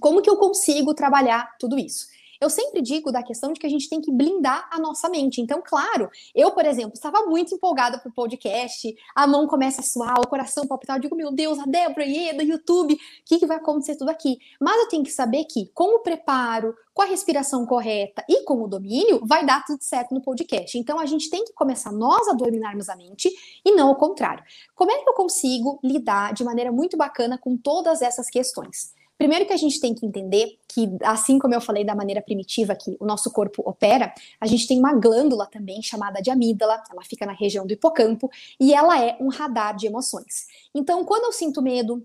como 0.00 0.22
que 0.22 0.30
eu 0.30 0.36
consigo 0.36 0.94
trabalhar 0.94 1.56
tudo 1.58 1.78
isso? 1.78 2.13
Eu 2.44 2.50
sempre 2.50 2.82
digo 2.82 3.10
da 3.10 3.22
questão 3.22 3.54
de 3.54 3.58
que 3.58 3.66
a 3.66 3.70
gente 3.70 3.88
tem 3.88 4.02
que 4.02 4.12
blindar 4.12 4.68
a 4.70 4.78
nossa 4.78 5.08
mente. 5.08 5.40
Então, 5.40 5.62
claro, 5.64 6.10
eu, 6.34 6.50
por 6.50 6.66
exemplo, 6.66 6.92
estava 6.92 7.24
muito 7.24 7.54
empolgada 7.54 7.98
pro 7.98 8.12
podcast, 8.12 8.94
a 9.14 9.26
mão 9.26 9.46
começa 9.46 9.80
a 9.80 9.82
suar, 9.82 10.20
o 10.20 10.28
coração 10.28 10.66
palpitar, 10.66 10.98
eu 10.98 11.00
digo, 11.00 11.16
meu 11.16 11.32
Deus, 11.32 11.58
a 11.58 11.64
Débora, 11.64 12.04
Ieda, 12.04 12.42
YouTube, 12.42 12.92
o 12.92 12.98
que, 13.24 13.38
que 13.38 13.46
vai 13.46 13.56
acontecer 13.56 13.96
tudo 13.96 14.10
aqui? 14.10 14.36
Mas 14.60 14.76
eu 14.76 14.88
tenho 14.88 15.02
que 15.02 15.10
saber 15.10 15.46
que, 15.46 15.70
com 15.72 15.96
o 15.96 16.00
preparo, 16.00 16.76
com 16.92 17.00
a 17.00 17.06
respiração 17.06 17.64
correta 17.64 18.22
e 18.28 18.44
com 18.44 18.62
o 18.62 18.68
domínio, 18.68 19.24
vai 19.24 19.46
dar 19.46 19.64
tudo 19.64 19.82
certo 19.82 20.12
no 20.12 20.20
podcast. 20.20 20.76
Então, 20.76 21.00
a 21.00 21.06
gente 21.06 21.30
tem 21.30 21.46
que 21.46 21.54
começar 21.54 21.92
nós 21.92 22.28
a 22.28 22.34
dominarmos 22.34 22.90
a 22.90 22.96
mente 22.96 23.30
e 23.64 23.72
não 23.74 23.90
o 23.90 23.96
contrário. 23.96 24.44
Como 24.74 24.92
é 24.92 24.98
que 24.98 25.08
eu 25.08 25.14
consigo 25.14 25.80
lidar 25.82 26.34
de 26.34 26.44
maneira 26.44 26.70
muito 26.70 26.94
bacana 26.94 27.38
com 27.38 27.56
todas 27.56 28.02
essas 28.02 28.28
questões? 28.28 28.92
Primeiro 29.16 29.46
que 29.46 29.52
a 29.52 29.56
gente 29.56 29.80
tem 29.80 29.94
que 29.94 30.04
entender 30.04 30.58
que, 30.68 30.90
assim 31.02 31.38
como 31.38 31.54
eu 31.54 31.60
falei 31.60 31.84
da 31.84 31.94
maneira 31.94 32.20
primitiva 32.20 32.74
que 32.74 32.96
o 32.98 33.06
nosso 33.06 33.30
corpo 33.30 33.62
opera, 33.64 34.12
a 34.40 34.46
gente 34.46 34.66
tem 34.66 34.78
uma 34.78 34.92
glândula 34.92 35.46
também 35.46 35.80
chamada 35.82 36.20
de 36.20 36.30
amígdala, 36.30 36.82
ela 36.90 37.02
fica 37.04 37.24
na 37.24 37.32
região 37.32 37.66
do 37.66 37.72
hipocampo 37.72 38.28
e 38.58 38.74
ela 38.74 39.00
é 39.00 39.16
um 39.20 39.28
radar 39.28 39.76
de 39.76 39.86
emoções. 39.86 40.46
Então, 40.74 41.04
quando 41.04 41.24
eu 41.24 41.32
sinto 41.32 41.62
medo, 41.62 42.04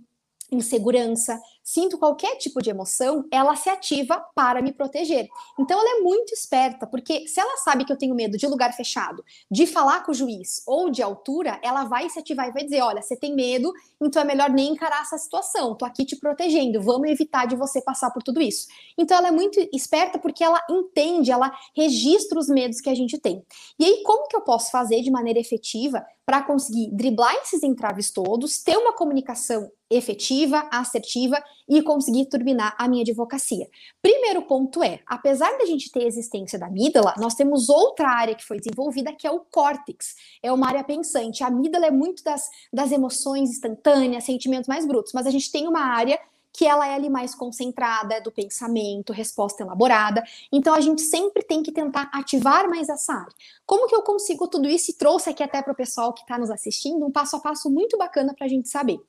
insegurança, 0.51 1.39
sinto 1.69 1.99
qualquer 1.99 2.35
tipo 2.37 2.63
de 2.63 2.71
emoção, 2.71 3.23
ela 3.31 3.55
se 3.55 3.69
ativa 3.69 4.19
para 4.33 4.59
me 4.59 4.73
proteger. 4.73 5.27
Então 5.59 5.79
ela 5.79 5.99
é 5.99 6.01
muito 6.01 6.33
esperta, 6.33 6.87
porque 6.87 7.27
se 7.27 7.39
ela 7.39 7.57
sabe 7.57 7.85
que 7.85 7.93
eu 7.93 7.97
tenho 7.97 8.15
medo 8.15 8.39
de 8.39 8.47
lugar 8.47 8.73
fechado, 8.73 9.23
de 9.51 9.67
falar 9.67 10.03
com 10.03 10.11
o 10.11 10.15
juiz 10.15 10.63
ou 10.65 10.89
de 10.89 11.03
altura, 11.03 11.59
ela 11.61 11.83
vai 11.83 12.09
se 12.09 12.17
ativar 12.17 12.47
e 12.47 12.51
vai 12.51 12.63
dizer: 12.63 12.81
olha, 12.81 13.03
você 13.03 13.15
tem 13.15 13.35
medo, 13.35 13.71
então 14.01 14.19
é 14.19 14.25
melhor 14.25 14.49
nem 14.49 14.71
encarar 14.71 15.03
essa 15.03 15.19
situação. 15.19 15.75
Tô 15.75 15.85
aqui 15.85 16.05
te 16.05 16.15
protegendo, 16.15 16.81
vamos 16.81 17.07
evitar 17.07 17.45
de 17.45 17.55
você 17.55 17.79
passar 17.81 18.09
por 18.09 18.23
tudo 18.23 18.41
isso. 18.41 18.67
Então 18.97 19.15
ela 19.15 19.27
é 19.27 19.31
muito 19.31 19.59
esperta 19.71 20.17
porque 20.17 20.43
ela 20.43 20.59
entende, 20.67 21.31
ela 21.31 21.51
registra 21.77 22.39
os 22.39 22.47
medos 22.47 22.81
que 22.81 22.89
a 22.89 22.95
gente 22.95 23.19
tem. 23.19 23.45
E 23.77 23.85
aí, 23.85 24.01
como 24.03 24.27
que 24.27 24.35
eu 24.35 24.41
posso 24.41 24.71
fazer 24.71 25.03
de 25.03 25.11
maneira 25.11 25.39
efetiva 25.39 26.03
para 26.25 26.43
conseguir 26.43 26.91
driblar 26.91 27.33
esses 27.37 27.63
entraves 27.63 28.11
todos, 28.11 28.61
ter 28.61 28.77
uma 28.77 28.93
comunicação 28.93 29.71
efetiva, 29.89 30.67
assertiva 30.71 31.43
e 31.69 31.81
conseguir 31.83 32.25
turbinar 32.25 32.75
a 32.77 32.87
minha 32.87 33.03
advocacia. 33.03 33.69
Primeiro 34.01 34.41
ponto 34.41 34.83
é, 34.83 34.99
apesar 35.05 35.55
da 35.57 35.65
gente 35.65 35.91
ter 35.91 36.03
a 36.03 36.07
existência 36.07 36.57
da 36.57 36.65
amígdala, 36.65 37.13
nós 37.17 37.35
temos 37.35 37.69
outra 37.69 38.09
área 38.09 38.33
que 38.33 38.43
foi 38.43 38.57
desenvolvida 38.57 39.13
que 39.13 39.27
é 39.27 39.31
o 39.31 39.41
córtex. 39.41 40.15
É 40.41 40.51
uma 40.51 40.67
área 40.67 40.83
pensante. 40.83 41.43
A 41.43 41.47
amígdala 41.47 41.85
é 41.85 41.91
muito 41.91 42.23
das, 42.23 42.49
das 42.73 42.91
emoções 42.91 43.51
instantâneas, 43.51 44.23
sentimentos 44.23 44.67
mais 44.67 44.85
brutos, 44.85 45.13
mas 45.13 45.27
a 45.27 45.31
gente 45.31 45.51
tem 45.51 45.67
uma 45.67 45.81
área 45.81 46.19
que 46.51 46.65
ela 46.65 46.87
é 46.87 46.95
ali 46.95 47.09
mais 47.09 47.35
concentrada, 47.35 48.19
do 48.19 48.31
pensamento, 48.31 49.13
resposta 49.13 49.63
elaborada. 49.63 50.23
Então 50.51 50.73
a 50.73 50.81
gente 50.81 51.01
sempre 51.01 51.43
tem 51.43 51.61
que 51.61 51.71
tentar 51.71 52.09
ativar 52.13 52.67
mais 52.67 52.89
essa 52.89 53.13
área. 53.13 53.33
Como 53.65 53.87
que 53.87 53.95
eu 53.95 54.01
consigo 54.01 54.47
tudo 54.47 54.67
isso? 54.67 54.91
E 54.91 54.95
trouxe 54.95 55.29
aqui 55.29 55.43
até 55.43 55.61
para 55.61 55.71
o 55.71 55.75
pessoal 55.75 56.11
que 56.11 56.21
está 56.21 56.37
nos 56.37 56.49
assistindo 56.49 57.05
um 57.05 57.11
passo 57.11 57.35
a 57.35 57.39
passo 57.39 57.69
muito 57.69 57.97
bacana 57.97 58.33
para 58.33 58.45
a 58.45 58.49
gente 58.49 58.67
saber. 58.67 58.99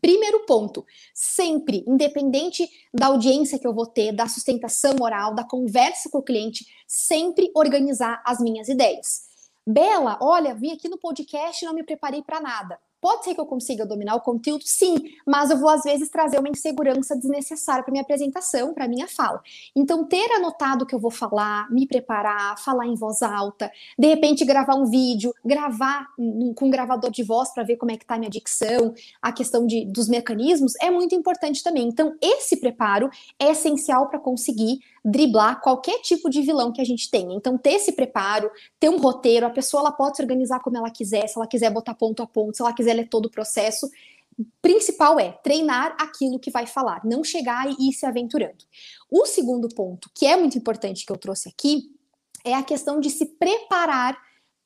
Primeiro 0.00 0.44
ponto, 0.46 0.86
sempre, 1.12 1.84
independente 1.86 2.68
da 2.92 3.06
audiência 3.06 3.58
que 3.58 3.66
eu 3.66 3.74
vou 3.74 3.86
ter, 3.86 4.12
da 4.12 4.28
sustentação 4.28 4.96
oral, 5.00 5.34
da 5.34 5.44
conversa 5.44 6.08
com 6.08 6.18
o 6.18 6.22
cliente, 6.22 6.66
sempre 6.86 7.50
organizar 7.54 8.22
as 8.24 8.40
minhas 8.40 8.68
ideias. 8.68 9.22
Bela, 9.66 10.18
olha, 10.22 10.54
vim 10.54 10.72
aqui 10.72 10.88
no 10.88 10.98
podcast 10.98 11.62
e 11.62 11.66
não 11.66 11.74
me 11.74 11.82
preparei 11.82 12.22
para 12.22 12.40
nada. 12.40 12.78
Pode 13.00 13.24
ser 13.24 13.34
que 13.34 13.40
eu 13.40 13.46
consiga 13.46 13.86
dominar 13.86 14.16
o 14.16 14.20
conteúdo, 14.20 14.64
sim, 14.64 14.96
mas 15.26 15.50
eu 15.50 15.58
vou 15.58 15.68
às 15.68 15.82
vezes 15.82 16.08
trazer 16.08 16.38
uma 16.38 16.48
insegurança 16.48 17.16
desnecessária 17.16 17.84
para 17.84 17.92
minha 17.92 18.02
apresentação, 18.02 18.74
para 18.74 18.88
minha 18.88 19.06
fala. 19.06 19.40
Então, 19.74 20.04
ter 20.04 20.30
anotado 20.32 20.84
o 20.84 20.86
que 20.86 20.94
eu 20.94 20.98
vou 20.98 21.10
falar, 21.10 21.70
me 21.70 21.86
preparar, 21.86 22.58
falar 22.58 22.86
em 22.86 22.94
voz 22.94 23.22
alta, 23.22 23.70
de 23.98 24.06
repente 24.06 24.44
gravar 24.44 24.74
um 24.74 24.86
vídeo, 24.86 25.32
gravar 25.44 26.08
com 26.16 26.66
um 26.66 26.70
gravador 26.70 27.10
de 27.10 27.22
voz 27.22 27.50
para 27.52 27.62
ver 27.62 27.76
como 27.76 27.92
é 27.92 27.96
que 27.96 28.04
está 28.04 28.16
a 28.16 28.18
minha 28.18 28.30
dicção, 28.30 28.94
a 29.22 29.32
questão 29.32 29.66
de, 29.66 29.84
dos 29.86 30.08
mecanismos 30.08 30.74
é 30.80 30.90
muito 30.90 31.14
importante 31.14 31.62
também. 31.62 31.88
Então, 31.88 32.16
esse 32.20 32.56
preparo 32.56 33.10
é 33.38 33.50
essencial 33.50 34.08
para 34.08 34.18
conseguir 34.18 34.80
driblar 35.10 35.60
qualquer 35.60 36.00
tipo 36.00 36.28
de 36.28 36.42
vilão 36.42 36.72
que 36.72 36.80
a 36.80 36.84
gente 36.84 37.10
tenha. 37.10 37.34
Então, 37.34 37.56
ter 37.56 37.74
esse 37.74 37.92
preparo, 37.92 38.50
ter 38.78 38.88
um 38.88 38.98
roteiro, 38.98 39.46
a 39.46 39.50
pessoa 39.50 39.80
ela 39.80 39.92
pode 39.92 40.16
se 40.16 40.22
organizar 40.22 40.60
como 40.60 40.76
ela 40.76 40.90
quiser, 40.90 41.26
se 41.26 41.38
ela 41.38 41.46
quiser 41.46 41.70
botar 41.70 41.94
ponto 41.94 42.22
a 42.22 42.26
ponto, 42.26 42.56
se 42.56 42.62
ela 42.62 42.72
quiser 42.72 42.94
ler 42.94 43.08
todo 43.08 43.26
o 43.26 43.30
processo. 43.30 43.88
Principal 44.60 45.18
é 45.18 45.32
treinar 45.32 45.96
aquilo 45.98 46.38
que 46.38 46.50
vai 46.50 46.66
falar, 46.66 47.00
não 47.04 47.24
chegar 47.24 47.68
e 47.68 47.88
ir 47.88 47.92
se 47.92 48.06
aventurando. 48.06 48.64
O 49.10 49.26
segundo 49.26 49.68
ponto, 49.68 50.10
que 50.14 50.26
é 50.26 50.36
muito 50.36 50.58
importante 50.58 51.04
que 51.04 51.12
eu 51.12 51.16
trouxe 51.16 51.48
aqui, 51.48 51.90
é 52.44 52.54
a 52.54 52.62
questão 52.62 53.00
de 53.00 53.10
se 53.10 53.26
preparar 53.26 54.16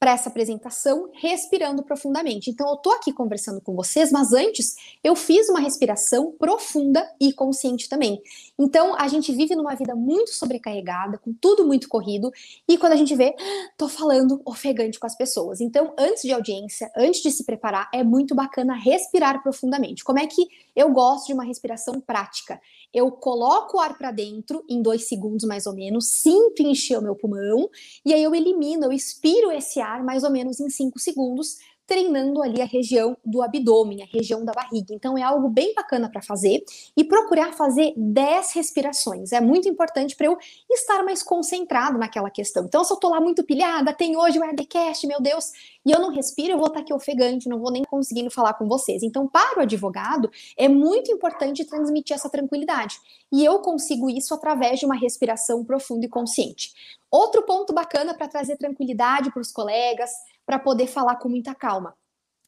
para 0.03 0.11
essa 0.11 0.29
apresentação 0.29 1.09
respirando 1.12 1.81
profundamente. 1.81 2.51
Então, 2.51 2.69
eu 2.69 2.75
estou 2.75 2.93
aqui 2.93 3.12
conversando 3.12 3.61
com 3.61 3.73
vocês, 3.77 4.11
mas 4.11 4.33
antes 4.33 4.75
eu 5.05 5.15
fiz 5.15 5.49
uma 5.49 5.61
respiração 5.61 6.33
profunda 6.33 7.09
e 7.21 7.33
consciente 7.33 7.88
também. 7.88 8.21
Então, 8.59 8.97
a 8.99 9.07
gente 9.07 9.31
vive 9.31 9.55
numa 9.55 9.77
vida 9.77 9.95
muito 9.95 10.35
sobrecarregada, 10.35 11.19
com 11.19 11.33
tudo 11.33 11.65
muito 11.65 11.88
corrido, 11.88 12.33
e 12.67 12.77
quando 12.77 12.95
a 12.95 12.97
gente 12.97 13.15
vê, 13.15 13.33
tô 13.79 13.88
falando 13.88 14.43
ofegante 14.45 14.99
com 14.99 15.07
as 15.07 15.17
pessoas. 15.17 15.61
Então, 15.61 15.95
antes 15.97 16.23
de 16.23 16.33
audiência, 16.33 16.91
antes 16.97 17.23
de 17.23 17.31
se 17.31 17.45
preparar, 17.45 17.88
é 17.95 18.03
muito 18.03 18.35
bacana 18.35 18.75
respirar 18.75 19.41
profundamente. 19.41 20.03
Como 20.03 20.19
é 20.19 20.27
que 20.27 20.49
eu 20.75 20.91
gosto 20.91 21.29
de 21.29 21.33
uma 21.33 21.45
respiração 21.45 22.01
prática? 22.01 22.61
Eu 22.92 23.11
coloco 23.11 23.76
o 23.76 23.81
ar 23.81 23.96
para 23.96 24.11
dentro 24.11 24.64
em 24.68 24.83
dois 24.83 25.09
segundos 25.09 25.46
mais 25.46 25.66
ou 25.66 25.74
menos, 25.74 26.09
sinto 26.09 26.62
encher 26.62 26.98
o 26.98 27.02
meu 27.02 27.14
pulmão, 27.14 27.70
e 28.05 28.12
aí 28.12 28.22
eu 28.22 28.35
elimino, 28.35 28.85
eu 28.85 28.92
expiro 28.92 29.50
esse 29.50 29.81
ar 29.81 30.05
mais 30.05 30.22
ou 30.22 30.31
menos 30.31 30.61
em 30.61 30.68
cinco 30.68 30.98
segundos, 30.98 31.57
treinando 31.87 32.42
ali 32.42 32.61
a 32.62 32.64
região 32.64 33.16
do 33.25 33.42
abdômen, 33.42 34.03
a 34.03 34.07
região 34.07 34.45
da 34.45 34.53
barriga. 34.53 34.95
Então 34.95 35.16
é 35.18 35.23
algo 35.23 35.49
bem 35.49 35.75
bacana 35.75 36.11
para 36.11 36.23
fazer 36.23 36.62
e 36.97 37.05
procurar 37.05 37.53
fazer 37.53 37.92
10 37.97 38.53
respirações. 38.53 39.33
É 39.33 39.40
muito 39.40 39.68
importante 39.68 40.16
para 40.16 40.27
eu 40.27 40.38
estar 40.71 41.03
mais 41.03 41.23
concentrado 41.23 41.99
naquela 41.99 42.31
questão. 42.31 42.64
Então, 42.64 42.85
se 42.85 42.92
eu 42.92 42.97
tô 42.97 43.09
lá 43.09 43.21
muito 43.21 43.45
pilhada, 43.45 43.92
tem 43.92 44.16
hoje 44.16 44.38
o 44.38 44.45
Ardecast, 44.45 45.07
meu 45.07 45.21
Deus, 45.21 45.51
e 45.85 45.90
eu 45.90 46.01
não 46.01 46.11
respiro, 46.11 46.53
eu 46.53 46.59
vou 46.59 46.68
estar 46.68 46.79
tá 46.79 46.83
aqui 46.83 46.95
ofegante, 46.95 47.49
não 47.49 47.59
vou 47.59 47.71
nem 47.71 47.83
conseguindo 47.85 48.31
falar 48.31 48.55
com 48.55 48.66
vocês. 48.68 49.03
Então, 49.03 49.27
para 49.27 49.59
o 49.59 49.62
advogado, 49.62 50.31
é 50.57 50.68
muito 50.68 51.11
importante 51.11 51.64
transmitir 51.64 52.14
essa 52.14 52.31
tranquilidade. 52.31 52.97
E 53.33 53.45
eu 53.45 53.59
consigo 53.61 54.09
isso 54.09 54.35
através 54.35 54.79
de 54.79 54.87
uma 54.87 54.97
respiração 54.97 55.64
profunda 55.64 56.07
e 56.07 56.09
consciente. 56.09 56.73
Outro 57.11 57.42
ponto 57.42 57.75
bacana 57.75 58.14
para 58.14 58.29
trazer 58.29 58.57
tranquilidade 58.57 59.31
para 59.31 59.42
os 59.42 59.53
colegas, 59.53 60.11
para 60.53 60.59
poder 60.59 60.87
falar 60.87 61.17
com 61.17 61.31
muita 61.31 61.55
calma. 61.55 61.95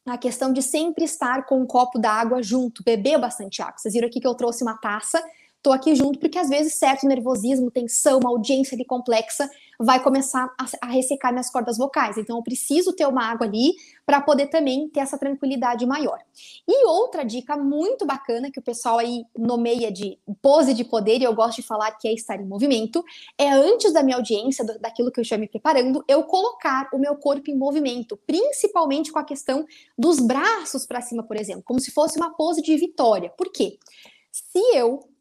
A 0.07 0.19
questão 0.19 0.53
de 0.53 0.61
sempre 0.61 1.05
estar 1.05 1.47
com 1.47 1.59
um 1.59 1.67
copo 1.67 1.99
d'água 1.99 2.43
junto, 2.43 2.85
beber 2.85 3.19
bastante 3.19 3.62
água. 3.62 3.79
Vocês 3.79 3.95
viram 3.95 4.07
aqui 4.07 4.21
que 4.21 4.27
eu 4.27 4.35
trouxe 4.35 4.62
uma 4.62 4.77
taça 4.77 5.25
tô 5.64 5.72
aqui 5.72 5.94
junto, 5.94 6.18
porque 6.18 6.38
às 6.38 6.50
vezes 6.50 6.74
certo 6.74 7.07
nervosismo, 7.09 7.70
tensão, 7.70 8.18
uma 8.18 8.29
audiência 8.29 8.74
ali 8.77 8.85
complexa 8.85 9.50
vai 9.81 10.00
começar 10.00 10.55
a, 10.83 10.87
ressecar 10.88 11.33
minhas 11.33 11.50
cordas 11.50 11.79
vocais. 11.79 12.18
Então 12.18 12.37
eu 12.37 12.42
preciso 12.42 12.92
ter 12.92 13.07
uma 13.07 13.24
água 13.24 13.46
ali 13.46 13.72
para 14.05 14.20
poder 14.20 14.48
também 14.48 14.87
ter 14.90 15.00
essa 15.00 15.16
tranquilidade 15.16 15.87
maior. 15.87 16.18
E 16.68 16.87
outra 16.87 17.24
dica 17.24 17.57
muito 17.57 18.05
bacana 18.05 18.50
que 18.50 18.59
o 18.59 18.62
pessoal 18.62 18.98
aí 18.98 19.24
nomeia 19.37 19.90
de 19.90 20.18
pose 20.42 20.74
de 20.74 20.85
poder, 20.85 21.22
e 21.22 21.24
eu 21.24 21.35
gosto 21.35 21.62
de 21.62 21.66
falar 21.66 21.92
que 21.92 22.09
é 22.09 22.12
estar 22.12 22.37
em 22.37 22.46
movimento, 22.46 23.03
é 23.38 23.50
antes 23.50 23.90
da 23.90 24.03
minha 24.03 24.18
audiência, 24.18 24.66
daquilo 24.79 25.11
que 25.11 25.18
eu 25.18 25.22
estiver 25.22 25.40
me 25.40 25.48
preparando, 25.48 26.05
eu 26.07 26.24
colocar 26.24 26.90
o 26.92 26.98
meu 26.98 27.16
corpo 27.16 27.50
em 27.50 27.57
movimento, 27.57 28.18
principalmente 28.27 29.11
com 29.11 29.18
a 29.18 29.24
questão 29.24 29.64
dos 29.96 30.20
braços 30.20 30.85
para 30.85 31.00
cima, 31.00 31.22
por 31.22 31.38
exemplo, 31.38 31.62
como 31.64 31.81
se 31.81 31.90
fosse 31.90 32.18
uma 32.18 32.37
pose 32.37 32.61
de 32.61 32.77
vitória. 32.77 33.33
Por 33.35 33.50
quê? 33.50 33.79
Se 34.31 34.59
eu 34.77 35.13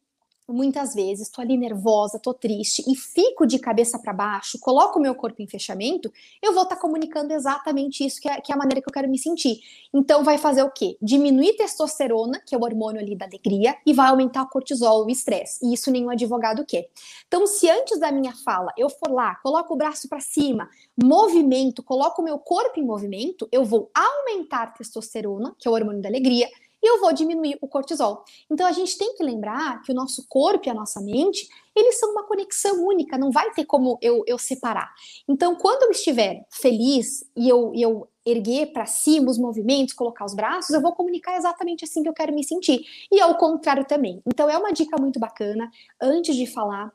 muitas 0.48 0.94
vezes 0.94 1.28
estou 1.28 1.42
ali 1.42 1.56
nervosa, 1.56 2.16
estou 2.16 2.34
triste 2.34 2.82
e 2.86 2.94
fico 2.94 3.46
de 3.46 3.58
cabeça 3.58 3.98
para 3.98 4.12
baixo, 4.12 4.58
coloco 4.58 4.98
o 4.98 5.02
meu 5.02 5.14
corpo 5.14 5.40
em 5.40 5.46
fechamento, 5.46 6.12
eu 6.42 6.52
vou 6.52 6.64
estar 6.64 6.76
tá 6.76 6.80
comunicando 6.80 7.32
exatamente 7.32 8.04
isso, 8.04 8.20
que 8.20 8.28
é, 8.28 8.40
que 8.40 8.52
é, 8.52 8.54
a 8.54 8.58
maneira 8.58 8.80
que 8.82 8.88
eu 8.88 8.92
quero 8.92 9.08
me 9.08 9.18
sentir. 9.18 9.60
Então, 9.92 10.22
vai 10.22 10.38
fazer 10.38 10.62
o 10.62 10.70
quê? 10.70 10.96
Diminuir 11.00 11.56
testosterona, 11.56 12.40
que 12.44 12.54
é 12.54 12.58
o 12.58 12.62
hormônio 12.62 13.00
ali 13.00 13.16
da 13.16 13.24
alegria, 13.24 13.76
e 13.86 13.92
vai 13.92 14.08
aumentar 14.08 14.42
o 14.42 14.48
cortisol, 14.48 15.06
o 15.06 15.10
estresse. 15.10 15.64
E 15.64 15.72
isso 15.72 15.90
nenhum 15.90 16.10
advogado 16.10 16.64
quer. 16.66 16.88
Então, 17.26 17.46
se 17.46 17.68
antes 17.70 17.98
da 17.98 18.12
minha 18.12 18.34
fala 18.44 18.72
eu 18.76 18.90
for 18.90 19.10
lá, 19.10 19.36
coloco 19.36 19.74
o 19.74 19.76
braço 19.76 20.08
para 20.08 20.20
cima, 20.20 20.68
movimento, 21.02 21.82
coloco 21.82 22.20
o 22.20 22.24
meu 22.24 22.38
corpo 22.38 22.78
em 22.78 22.84
movimento, 22.84 23.48
eu 23.50 23.64
vou 23.64 23.90
aumentar 23.94 24.74
testosterona, 24.74 25.54
que 25.58 25.66
é 25.66 25.70
o 25.70 25.74
hormônio 25.74 26.02
da 26.02 26.08
alegria, 26.08 26.48
e 26.84 26.86
eu 26.86 27.00
vou 27.00 27.14
diminuir 27.14 27.56
o 27.62 27.66
cortisol. 27.66 28.24
Então 28.50 28.66
a 28.66 28.72
gente 28.72 28.98
tem 28.98 29.14
que 29.16 29.24
lembrar 29.24 29.80
que 29.80 29.90
o 29.90 29.94
nosso 29.94 30.26
corpo 30.28 30.68
e 30.68 30.70
a 30.70 30.74
nossa 30.74 31.00
mente, 31.00 31.48
eles 31.74 31.98
são 31.98 32.10
uma 32.12 32.24
conexão 32.24 32.84
única, 32.86 33.16
não 33.16 33.30
vai 33.30 33.50
ter 33.52 33.64
como 33.64 33.98
eu, 34.02 34.22
eu 34.26 34.38
separar. 34.38 34.92
Então, 35.26 35.56
quando 35.56 35.84
eu 35.84 35.90
estiver 35.90 36.44
feliz 36.50 37.24
e 37.34 37.48
eu, 37.48 37.72
eu 37.74 38.06
erguer 38.24 38.66
para 38.66 38.84
cima 38.84 39.30
os 39.30 39.38
movimentos, 39.38 39.94
colocar 39.94 40.26
os 40.26 40.34
braços, 40.34 40.74
eu 40.74 40.80
vou 40.82 40.92
comunicar 40.92 41.38
exatamente 41.38 41.84
assim 41.84 42.02
que 42.02 42.08
eu 42.08 42.14
quero 42.14 42.34
me 42.34 42.44
sentir. 42.44 42.84
E 43.10 43.18
ao 43.18 43.38
contrário 43.38 43.86
também. 43.86 44.20
Então 44.26 44.50
é 44.50 44.58
uma 44.58 44.72
dica 44.72 45.00
muito 45.00 45.18
bacana, 45.18 45.70
antes 45.98 46.36
de 46.36 46.46
falar, 46.46 46.92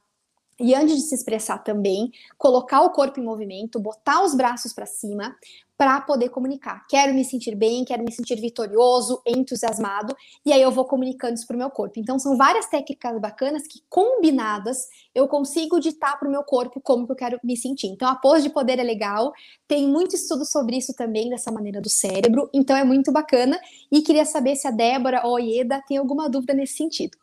e 0.60 0.76
antes 0.76 0.98
de 0.98 1.02
se 1.02 1.16
expressar 1.16 1.60
também, 1.60 2.12
colocar 2.38 2.82
o 2.82 2.92
corpo 2.92 3.20
em 3.20 3.24
movimento, 3.24 3.80
botar 3.80 4.22
os 4.24 4.36
braços 4.36 4.74
para 4.74 4.86
cima, 4.86 5.36
para 5.80 6.02
poder 6.02 6.28
comunicar. 6.28 6.86
Quero 6.90 7.14
me 7.14 7.24
sentir 7.24 7.56
bem, 7.56 7.86
quero 7.86 8.04
me 8.04 8.12
sentir 8.12 8.36
vitorioso, 8.36 9.22
entusiasmado, 9.26 10.14
e 10.46 10.52
aí 10.52 10.62
eu 10.62 10.72
vou 10.72 10.84
comunicando 10.84 11.36
isso 11.36 11.48
para 11.48 11.56
o 11.56 11.58
meu 11.58 11.70
corpo. 11.70 11.98
Então, 11.98 12.20
são 12.20 12.36
várias 12.36 12.66
técnicas 12.66 13.18
bacanas 13.18 13.64
que, 13.66 13.80
combinadas, 13.88 14.90
eu 15.16 15.26
consigo 15.26 15.80
ditar 15.80 16.20
para 16.20 16.28
o 16.28 16.32
meu 16.32 16.44
corpo 16.44 16.82
como 16.82 17.06
que 17.06 17.14
eu 17.14 17.16
quero 17.16 17.40
me 17.42 17.56
sentir. 17.56 17.88
Então, 17.88 18.10
a 18.10 18.16
pose 18.16 18.44
de 18.44 18.50
poder 18.50 18.78
é 18.78 18.84
legal, 18.84 19.32
tem 19.70 19.88
muito 19.88 20.16
estudo 20.16 20.44
sobre 20.44 20.76
isso 20.76 20.94
também, 20.94 21.30
dessa 21.30 21.50
maneira 21.50 21.80
do 21.80 21.90
cérebro, 21.90 22.50
então 22.54 22.76
é 22.76 22.84
muito 22.84 23.10
bacana. 23.10 23.58
E 23.90 24.02
queria 24.02 24.26
saber 24.26 24.58
se 24.58 24.68
a 24.68 24.72
Débora 24.72 25.26
ou 25.26 25.38
a 25.38 25.40
Ieda 25.40 25.82
tem 25.88 25.96
alguma 25.96 26.30
dúvida 26.30 26.54
nesse 26.54 26.74
sentido. 26.74 27.18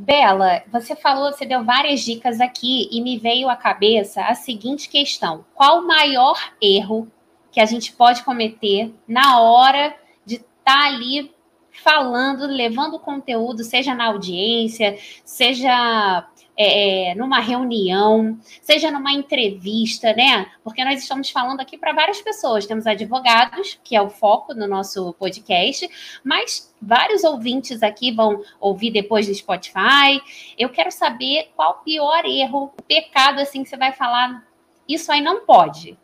Bela, 0.00 0.62
você 0.70 0.94
falou, 0.94 1.32
você 1.32 1.44
deu 1.44 1.64
várias 1.64 2.02
dicas 2.02 2.40
aqui 2.40 2.88
e 2.92 3.00
me 3.00 3.18
veio 3.18 3.48
à 3.48 3.56
cabeça 3.56 4.22
a 4.22 4.34
seguinte 4.36 4.88
questão: 4.88 5.44
qual 5.56 5.80
o 5.80 5.86
maior 5.88 6.38
erro 6.62 7.10
que 7.50 7.60
a 7.60 7.66
gente 7.66 7.92
pode 7.92 8.22
cometer 8.22 8.94
na 9.08 9.40
hora 9.40 9.92
de 10.24 10.36
estar 10.36 10.46
tá 10.62 10.86
ali 10.86 11.34
falando, 11.72 12.46
levando 12.46 13.00
conteúdo, 13.00 13.64
seja 13.64 13.92
na 13.92 14.06
audiência, 14.06 14.96
seja 15.24 16.28
é, 16.60 17.10
é, 17.10 17.14
numa 17.14 17.38
reunião, 17.38 18.36
seja 18.60 18.90
numa 18.90 19.12
entrevista, 19.12 20.12
né? 20.12 20.50
Porque 20.64 20.84
nós 20.84 21.00
estamos 21.00 21.30
falando 21.30 21.60
aqui 21.60 21.78
para 21.78 21.92
várias 21.92 22.20
pessoas. 22.20 22.66
Temos 22.66 22.84
advogados, 22.84 23.78
que 23.84 23.94
é 23.94 24.02
o 24.02 24.10
foco 24.10 24.52
no 24.54 24.66
nosso 24.66 25.12
podcast, 25.14 25.88
mas 26.24 26.74
vários 26.82 27.22
ouvintes 27.22 27.80
aqui 27.80 28.10
vão 28.10 28.42
ouvir 28.58 28.90
depois 28.90 29.28
do 29.28 29.34
Spotify. 29.34 30.20
Eu 30.58 30.68
quero 30.70 30.90
saber 30.90 31.52
qual 31.54 31.70
o 31.70 31.84
pior 31.84 32.24
erro, 32.24 32.72
o 32.76 32.82
pecado 32.82 33.38
assim 33.38 33.62
que 33.62 33.68
você 33.68 33.76
vai 33.76 33.92
falar. 33.92 34.44
Isso 34.88 35.12
aí 35.12 35.20
não 35.20 35.46
pode. 35.46 35.96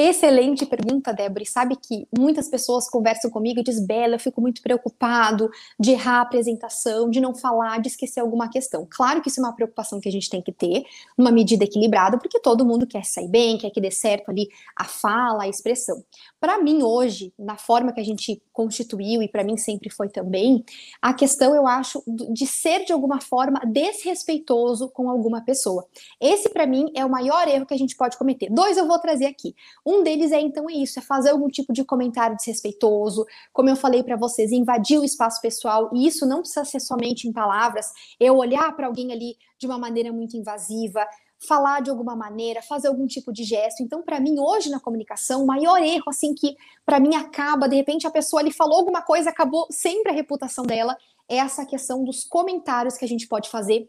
Excelente 0.00 0.64
pergunta, 0.64 1.12
Débora. 1.12 1.42
E 1.42 1.46
sabe 1.46 1.74
que 1.74 2.06
muitas 2.16 2.48
pessoas 2.48 2.88
conversam 2.88 3.28
comigo 3.28 3.58
e 3.58 3.64
dizem, 3.64 3.84
Bela, 3.84 4.14
eu 4.14 4.20
fico 4.20 4.40
muito 4.40 4.62
preocupado 4.62 5.50
de 5.76 5.90
errar 5.90 6.18
a 6.18 6.20
apresentação, 6.20 7.10
de 7.10 7.20
não 7.20 7.34
falar, 7.34 7.80
de 7.80 7.88
esquecer 7.88 8.20
alguma 8.20 8.48
questão. 8.48 8.86
Claro 8.88 9.20
que 9.20 9.28
isso 9.28 9.40
é 9.40 9.42
uma 9.42 9.56
preocupação 9.56 10.00
que 10.00 10.08
a 10.08 10.12
gente 10.12 10.30
tem 10.30 10.40
que 10.40 10.52
ter, 10.52 10.84
numa 11.16 11.32
medida 11.32 11.64
equilibrada, 11.64 12.16
porque 12.16 12.38
todo 12.38 12.64
mundo 12.64 12.86
quer 12.86 13.04
sair 13.04 13.26
bem, 13.26 13.58
quer 13.58 13.70
que 13.70 13.80
dê 13.80 13.90
certo 13.90 14.30
ali 14.30 14.48
a 14.76 14.84
fala, 14.84 15.42
a 15.42 15.48
expressão. 15.48 16.04
Para 16.38 16.62
mim, 16.62 16.80
hoje, 16.80 17.34
na 17.36 17.56
forma 17.56 17.92
que 17.92 18.00
a 18.00 18.04
gente 18.04 18.40
constituiu, 18.52 19.20
e 19.20 19.26
para 19.26 19.42
mim 19.42 19.56
sempre 19.56 19.90
foi 19.90 20.08
também, 20.08 20.64
a 21.02 21.12
questão, 21.12 21.56
eu 21.56 21.66
acho, 21.66 22.04
de 22.06 22.46
ser 22.46 22.84
de 22.84 22.92
alguma 22.92 23.20
forma 23.20 23.60
desrespeitoso 23.66 24.88
com 24.90 25.10
alguma 25.10 25.40
pessoa. 25.40 25.84
Esse, 26.20 26.48
para 26.50 26.68
mim, 26.68 26.88
é 26.94 27.04
o 27.04 27.10
maior 27.10 27.48
erro 27.48 27.66
que 27.66 27.74
a 27.74 27.78
gente 27.78 27.96
pode 27.96 28.16
cometer. 28.16 28.48
Dois 28.48 28.76
eu 28.76 28.86
vou 28.86 29.00
trazer 29.00 29.26
aqui. 29.26 29.56
Um 29.88 30.02
deles 30.02 30.32
é 30.32 30.38
então 30.38 30.68
é 30.68 30.74
isso, 30.74 30.98
é 30.98 31.02
fazer 31.02 31.30
algum 31.30 31.48
tipo 31.48 31.72
de 31.72 31.82
comentário 31.82 32.36
desrespeitoso, 32.36 33.24
como 33.54 33.70
eu 33.70 33.76
falei 33.76 34.02
para 34.02 34.16
vocês, 34.16 34.52
invadir 34.52 34.98
o 34.98 35.04
espaço 35.04 35.40
pessoal, 35.40 35.88
e 35.94 36.06
isso 36.06 36.26
não 36.26 36.40
precisa 36.40 36.62
ser 36.66 36.78
somente 36.78 37.26
em 37.26 37.32
palavras, 37.32 37.90
eu 38.20 38.36
olhar 38.36 38.70
para 38.76 38.86
alguém 38.86 39.10
ali 39.12 39.38
de 39.58 39.66
uma 39.66 39.78
maneira 39.78 40.12
muito 40.12 40.36
invasiva, 40.36 41.06
falar 41.38 41.80
de 41.80 41.88
alguma 41.88 42.14
maneira, 42.14 42.60
fazer 42.60 42.88
algum 42.88 43.06
tipo 43.06 43.32
de 43.32 43.44
gesto. 43.44 43.82
Então, 43.82 44.02
para 44.02 44.20
mim, 44.20 44.38
hoje 44.38 44.68
na 44.68 44.78
comunicação, 44.78 45.42
o 45.42 45.46
maior 45.46 45.80
erro, 45.80 46.04
assim, 46.08 46.34
que 46.34 46.54
para 46.84 47.00
mim 47.00 47.14
acaba, 47.14 47.66
de 47.66 47.76
repente 47.76 48.06
a 48.06 48.10
pessoa 48.10 48.42
ali 48.42 48.52
falou 48.52 48.80
alguma 48.80 49.00
coisa, 49.00 49.30
acabou 49.30 49.66
sempre 49.70 50.12
a 50.12 50.14
reputação 50.14 50.64
dela, 50.66 50.94
é 51.26 51.36
essa 51.36 51.64
questão 51.64 52.04
dos 52.04 52.24
comentários 52.24 52.98
que 52.98 53.06
a 53.06 53.08
gente 53.08 53.26
pode 53.26 53.48
fazer 53.48 53.88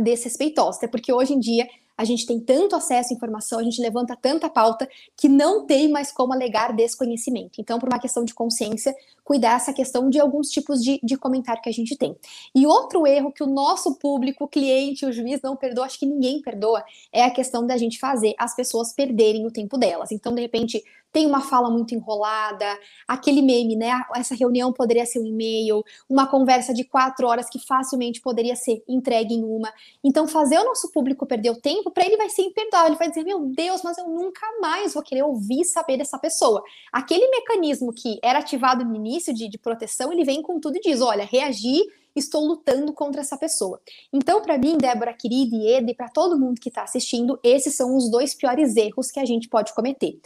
desrespeitosos. 0.00 0.76
Até 0.76 0.86
porque 0.86 1.12
hoje 1.12 1.32
em 1.34 1.40
dia 1.40 1.66
a 2.02 2.04
gente 2.04 2.26
tem 2.26 2.40
tanto 2.40 2.74
acesso 2.74 3.12
à 3.12 3.16
informação, 3.16 3.60
a 3.60 3.62
gente 3.62 3.80
levanta 3.80 4.16
tanta 4.16 4.50
pauta 4.50 4.88
que 5.16 5.28
não 5.28 5.64
tem 5.64 5.88
mais 5.88 6.10
como 6.10 6.32
alegar 6.32 6.74
desconhecimento. 6.74 7.60
Então, 7.60 7.78
por 7.78 7.88
uma 7.88 8.00
questão 8.00 8.24
de 8.24 8.34
consciência, 8.34 8.92
cuidar 9.24 9.56
essa 9.56 9.72
questão 9.72 10.10
de 10.10 10.20
alguns 10.20 10.48
tipos 10.48 10.82
de, 10.82 11.00
de 11.02 11.16
comentário 11.16 11.62
que 11.62 11.68
a 11.68 11.72
gente 11.72 11.96
tem. 11.96 12.16
E 12.54 12.66
outro 12.66 13.06
erro 13.06 13.32
que 13.32 13.42
o 13.42 13.46
nosso 13.46 13.94
público, 13.96 14.44
o 14.44 14.48
cliente, 14.48 15.06
o 15.06 15.12
juiz 15.12 15.40
não 15.42 15.56
perdoa, 15.56 15.86
acho 15.86 15.98
que 15.98 16.06
ninguém 16.06 16.40
perdoa, 16.40 16.84
é 17.12 17.24
a 17.24 17.30
questão 17.30 17.66
da 17.66 17.76
gente 17.76 17.98
fazer 17.98 18.34
as 18.38 18.54
pessoas 18.54 18.92
perderem 18.92 19.46
o 19.46 19.50
tempo 19.50 19.78
delas. 19.78 20.10
Então, 20.12 20.34
de 20.34 20.40
repente, 20.40 20.82
tem 21.12 21.26
uma 21.26 21.42
fala 21.42 21.70
muito 21.70 21.94
enrolada, 21.94 22.66
aquele 23.06 23.42
meme, 23.42 23.76
né? 23.76 23.90
Essa 24.16 24.34
reunião 24.34 24.72
poderia 24.72 25.04
ser 25.04 25.20
um 25.20 25.26
e-mail, 25.26 25.84
uma 26.08 26.26
conversa 26.26 26.72
de 26.72 26.84
quatro 26.84 27.26
horas 27.26 27.50
que 27.50 27.58
facilmente 27.58 28.20
poderia 28.20 28.56
ser 28.56 28.82
entregue 28.88 29.34
em 29.34 29.44
uma. 29.44 29.70
Então, 30.02 30.26
fazer 30.26 30.58
o 30.58 30.64
nosso 30.64 30.90
público 30.90 31.26
perder 31.26 31.50
o 31.50 31.60
tempo, 31.60 31.90
para 31.90 32.06
ele 32.06 32.16
vai 32.16 32.30
ser 32.30 32.42
imperdoável. 32.42 32.88
Ele 32.88 32.98
vai 32.98 33.08
dizer: 33.08 33.24
Meu 33.24 33.40
Deus, 33.40 33.82
mas 33.82 33.98
eu 33.98 34.08
nunca 34.08 34.46
mais 34.60 34.94
vou 34.94 35.02
querer 35.02 35.22
ouvir 35.22 35.64
saber 35.64 35.98
dessa 35.98 36.18
pessoa. 36.18 36.62
Aquele 36.90 37.28
mecanismo 37.28 37.92
que 37.92 38.18
era 38.22 38.38
ativado 38.38 38.82
no 38.82 38.96
início 38.96 39.11
de, 39.32 39.48
de 39.48 39.58
proteção, 39.58 40.12
ele 40.12 40.24
vem 40.24 40.40
com 40.40 40.58
tudo 40.60 40.76
e 40.76 40.80
diz: 40.80 41.00
Olha, 41.00 41.24
reagir 41.24 41.82
estou 42.14 42.44
lutando 42.44 42.92
contra 42.92 43.20
essa 43.20 43.36
pessoa. 43.36 43.80
Então, 44.12 44.42
para 44.42 44.58
mim, 44.58 44.76
Débora, 44.76 45.14
querida 45.14 45.56
e 45.56 45.72
Eda, 45.72 45.90
e 45.90 45.94
para 45.94 46.08
todo 46.08 46.38
mundo 46.38 46.60
que 46.60 46.68
está 46.68 46.82
assistindo, 46.82 47.38
esses 47.42 47.74
são 47.74 47.96
os 47.96 48.10
dois 48.10 48.34
piores 48.34 48.76
erros 48.76 49.10
que 49.10 49.20
a 49.20 49.24
gente 49.24 49.48
pode 49.48 49.74
cometer. 49.74 50.18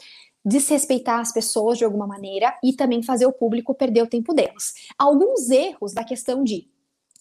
Desrespeitar 0.44 1.20
as 1.20 1.32
pessoas 1.32 1.78
de 1.78 1.84
alguma 1.84 2.06
maneira 2.06 2.56
e 2.62 2.72
também 2.72 3.02
fazer 3.02 3.26
o 3.26 3.32
público 3.32 3.74
perder 3.74 4.02
o 4.02 4.06
tempo 4.06 4.34
delas. 4.34 4.74
Alguns 4.98 5.50
erros 5.50 5.92
da 5.92 6.04
questão 6.04 6.44
de 6.44 6.68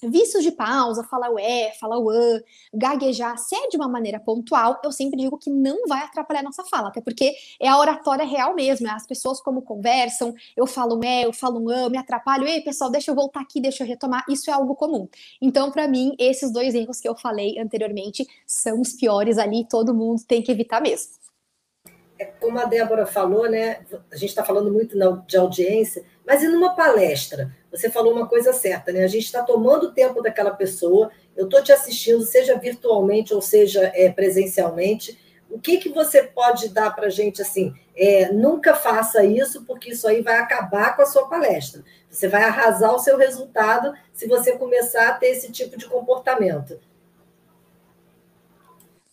Vícios 0.04 0.44
de 0.44 0.52
pausa, 0.52 1.04
falar 1.04 1.30
o 1.30 1.40
é, 1.40 1.72
falar 1.80 1.98
o 1.98 2.10
an, 2.10 2.42
gaguejar, 2.74 3.38
se 3.38 3.56
é 3.56 3.68
de 3.70 3.78
uma 3.78 3.88
maneira 3.88 4.20
pontual, 4.20 4.80
eu 4.84 4.92
sempre 4.92 5.20
digo 5.20 5.38
que 5.38 5.50
não 5.50 5.88
vai 5.88 6.04
atrapalhar 6.04 6.44
nossa 6.44 6.64
fala, 6.66 6.90
até 6.90 7.02
porque 7.02 7.34
é 7.60 7.68
a 7.68 7.78
oratória 7.78 8.26
real 8.26 8.54
mesmo, 8.54 8.88
é 8.88 8.92
as 8.92 9.08
pessoas 9.08 9.40
como 9.42 9.62
conversam, 9.62 10.34
eu 10.56 10.68
falo 10.68 10.98
um 10.98 11.04
é, 11.04 11.26
eu 11.26 11.34
falo 11.34 11.60
um 11.60 11.70
an, 11.70 11.90
me 11.90 11.98
atrapalho, 11.98 12.48
ei 12.48 12.62
pessoal, 12.62 12.90
deixa 12.90 13.12
eu 13.12 13.16
voltar 13.16 13.42
aqui, 13.42 13.62
deixa 13.62 13.84
eu 13.84 13.88
retomar, 13.88 14.24
isso 14.30 14.50
é 14.50 14.54
algo 14.54 14.76
comum. 14.76 15.08
Então, 15.42 15.72
para 15.72 15.88
mim, 15.88 16.16
esses 16.20 16.52
dois 16.52 16.76
erros 16.76 17.00
que 17.00 17.08
eu 17.08 17.16
falei 17.16 17.58
anteriormente 17.58 18.28
são 18.46 18.82
os 18.82 18.94
piores 18.94 19.38
ali, 19.38 19.66
todo 19.68 19.94
mundo 19.94 20.22
tem 20.28 20.42
que 20.42 20.52
evitar 20.52 20.82
mesmo. 20.82 21.26
É 22.18 22.26
como 22.26 22.58
a 22.60 22.66
Débora 22.66 23.06
falou, 23.06 23.50
né? 23.50 23.86
A 24.12 24.16
gente 24.16 24.30
está 24.30 24.44
falando 24.44 24.72
muito 24.72 24.98
de 25.28 25.38
audiência, 25.38 26.04
mas 26.26 26.42
e 26.42 26.48
numa 26.48 26.76
palestra? 26.76 27.56
Você 27.72 27.90
falou 27.90 28.14
uma 28.14 28.28
coisa 28.28 28.52
certa, 28.52 28.92
né? 28.92 29.04
A 29.04 29.08
gente 29.08 29.26
está 29.26 29.44
tomando 29.44 29.88
o 29.88 29.92
tempo 29.92 30.22
daquela 30.22 30.52
pessoa, 30.52 31.12
eu 31.36 31.46
estou 31.46 31.62
te 31.62 31.72
assistindo, 31.72 32.22
seja 32.24 32.58
virtualmente 32.58 33.34
ou 33.34 33.42
seja 33.42 33.92
é, 33.94 34.10
presencialmente. 34.10 35.20
O 35.50 35.60
que, 35.60 35.78
que 35.78 35.90
você 35.90 36.24
pode 36.24 36.70
dar 36.70 36.96
para 36.96 37.08
a 37.08 37.10
gente 37.10 37.42
assim? 37.42 37.74
É, 37.96 38.32
nunca 38.32 38.74
faça 38.74 39.24
isso, 39.24 39.64
porque 39.66 39.92
isso 39.92 40.08
aí 40.08 40.22
vai 40.22 40.38
acabar 40.38 40.96
com 40.96 41.04
a 41.04 41.06
sua 41.06 41.28
palestra. 41.28 41.84
Você 42.10 42.28
vai 42.28 42.44
arrasar 42.44 42.94
o 42.94 43.00
seu 43.00 43.18
resultado 43.18 43.94
se 44.12 44.28
você 44.28 44.58
começar 44.58 45.10
a 45.10 45.14
ter 45.14 45.28
esse 45.28 45.52
tipo 45.52 45.78
de 45.78 45.86
comportamento. 45.88 46.80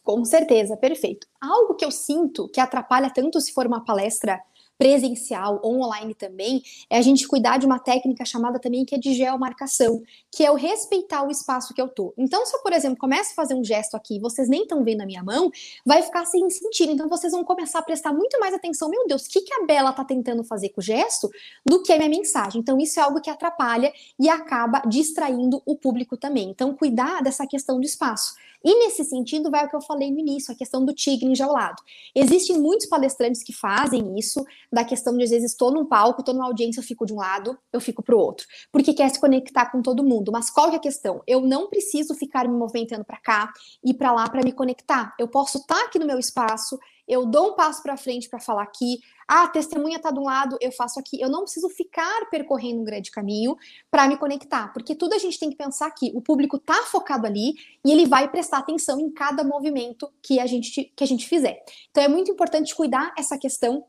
Com 0.03 0.25
certeza, 0.25 0.77
perfeito. 0.77 1.29
Algo 1.41 1.75
que 1.75 1.85
eu 1.85 1.91
sinto 1.91 2.49
que 2.49 2.61
atrapalha 2.61 3.11
tanto 3.11 3.41
se 3.41 3.53
for 3.53 3.67
uma 3.67 3.85
palestra 3.85 4.41
presencial 4.83 5.61
online 5.64 6.12
também, 6.12 6.61
é 6.91 6.99
a 6.99 7.03
gente 7.03 7.28
cuidar 7.28 7.57
de 7.57 7.64
uma 7.64 7.78
técnica 7.78 8.24
chamada 8.24 8.59
também 8.59 8.85
que 8.85 8.97
é 8.97 8.99
de 8.99 9.14
geomarcação, 9.14 10.03
que 10.28 10.45
é 10.45 10.51
o 10.51 10.57
respeitar 10.57 11.22
o 11.22 11.30
espaço 11.30 11.72
que 11.72 11.80
eu 11.80 11.87
tô. 11.87 12.12
Então, 12.18 12.45
se 12.45 12.57
eu, 12.57 12.61
por 12.62 12.72
exemplo, 12.72 12.99
começo 12.99 13.30
a 13.30 13.35
fazer 13.35 13.55
um 13.55 13.62
gesto 13.62 13.97
aqui, 13.97 14.18
vocês 14.18 14.49
nem 14.49 14.62
estão 14.62 14.83
vendo 14.83 15.03
a 15.03 15.07
minha 15.07 15.22
mão, 15.22 15.53
vai 15.87 16.03
ficar 16.03 16.24
sem 16.24 16.51
sentido. 16.51 16.91
Então, 16.91 17.09
vocês 17.09 17.33
vão 17.33 17.45
começar 17.45 17.78
a 17.78 17.83
prestar 17.83 18.12
muito 18.12 18.41
mais 18.41 18.53
atenção. 18.53 18.89
Meu 18.89 19.07
Deus, 19.07 19.26
o 19.26 19.30
que, 19.30 19.43
que 19.43 19.55
a 19.55 19.64
Bela 19.64 19.93
tá 19.93 20.05
tentando 20.05 20.43
fazer 20.43 20.70
com 20.70 20.80
o 20.80 20.85
gesto 20.85 21.30
do 21.64 21.80
que 21.85 21.93
a 21.93 21.97
minha 21.97 22.11
mensagem? 22.11 22.61
Então, 22.61 22.76
isso 22.80 22.99
é 22.99 23.05
algo 23.05 23.20
que 23.20 23.30
atrapalha 23.30 23.93
e 24.18 24.28
acaba 24.28 24.83
distraindo 24.89 25.62
o 25.64 25.76
público 25.76 26.16
também. 26.16 26.51
Então, 26.51 26.74
cuidar 26.74 27.22
dessa 27.22 27.47
questão 27.47 27.78
do 27.78 27.87
espaço. 27.87 28.35
E 28.65 28.79
nesse 28.79 29.05
sentido, 29.05 29.51
vai 29.51 29.67
o 29.67 29.69
que 29.69 29.77
eu 29.77 29.81
falei 29.81 30.11
no 30.11 30.19
início, 30.19 30.53
a 30.53 30.57
questão 30.57 30.85
do 30.85 30.93
tigre 30.93 31.27
enjaulado. 31.27 31.83
Existem 32.15 32.59
muitos 32.59 32.87
palestrantes 32.87 33.43
que 33.43 33.53
fazem 33.53 34.19
isso, 34.19 34.45
da 34.73 34.85
questão 34.85 35.17
de 35.17 35.25
às 35.25 35.31
vezes 35.31 35.53
estou 35.53 35.71
num 35.71 35.87
palco, 35.87 36.21
estou 36.21 36.35
numa 36.35 36.47
audiência, 36.47 36.81
eu 36.81 36.85
fico 36.85 37.07
de 37.07 37.13
um 37.13 37.17
lado, 37.17 37.59
eu 37.73 37.81
fico 37.81 38.03
para 38.03 38.15
o 38.15 38.19
outro, 38.19 38.47
porque 38.71 38.95
quer 38.95 39.09
se 39.09 39.21
conectar 39.21 39.71
com 39.71 39.83
todo 39.83 40.05
mundo. 40.05 40.31
Mas 40.33 40.51
qual 40.51 40.69
que 40.69 40.77
é 40.77 40.79
a 40.79 40.83
questão? 40.83 41.23
Eu 41.27 41.41
não 41.41 41.69
preciso 41.69 42.15
ficar 42.15 42.49
me 42.49 42.57
movimentando 42.57 43.05
para 43.05 43.19
cá 43.19 43.53
e 43.85 43.93
para 43.93 44.13
lá 44.13 44.29
para 44.29 44.43
me 44.43 44.53
conectar. 44.53 45.15
Eu 45.19 45.29
posso 45.29 45.59
estar 45.59 45.75
tá 45.75 45.85
aqui 45.85 45.99
no 45.99 46.07
meu 46.07 46.19
espaço, 46.19 46.79
eu 47.07 47.27
dou 47.27 47.51
um 47.51 47.55
passo 47.55 47.83
para 47.83 47.97
frente 47.97 48.29
para 48.29 48.39
falar 48.39 48.63
aqui. 48.63 49.01
Ah, 49.29 49.45
a 49.45 49.49
testemunha 49.49 49.97
está 49.97 50.11
de 50.11 50.19
um 50.19 50.25
lado, 50.25 50.57
eu 50.61 50.71
faço 50.73 50.99
aqui. 50.99 51.21
Eu 51.21 51.29
não 51.29 51.43
preciso 51.43 51.69
ficar 51.69 52.29
percorrendo 52.31 52.81
um 52.81 52.85
grande 52.85 53.11
caminho 53.11 53.57
para 53.91 54.07
me 54.09 54.17
conectar, 54.17 54.73
porque 54.73 54.95
tudo 54.95 55.15
a 55.15 55.19
gente 55.19 55.39
tem 55.39 55.51
que 55.51 55.57
pensar 55.57 55.87
aqui. 55.87 56.13
O 56.15 56.21
público 56.21 56.57
está 56.57 56.83
focado 56.85 57.27
ali 57.27 57.55
e 57.85 57.93
ele 57.93 58.07
vai 58.07 58.31
prestar 58.31 58.59
atenção 58.59 59.01
em 59.01 59.11
cada 59.11 59.43
movimento 59.45 60.13
que 60.23 60.39
a 60.39 60.47
gente 60.47 60.93
que 60.95 61.05
a 61.05 61.07
gente 61.07 61.29
fizer. 61.29 61.63
Então 61.91 62.03
é 62.03 62.09
muito 62.09 62.31
importante 62.31 62.75
cuidar 62.75 63.13
essa 63.17 63.39
questão 63.39 63.85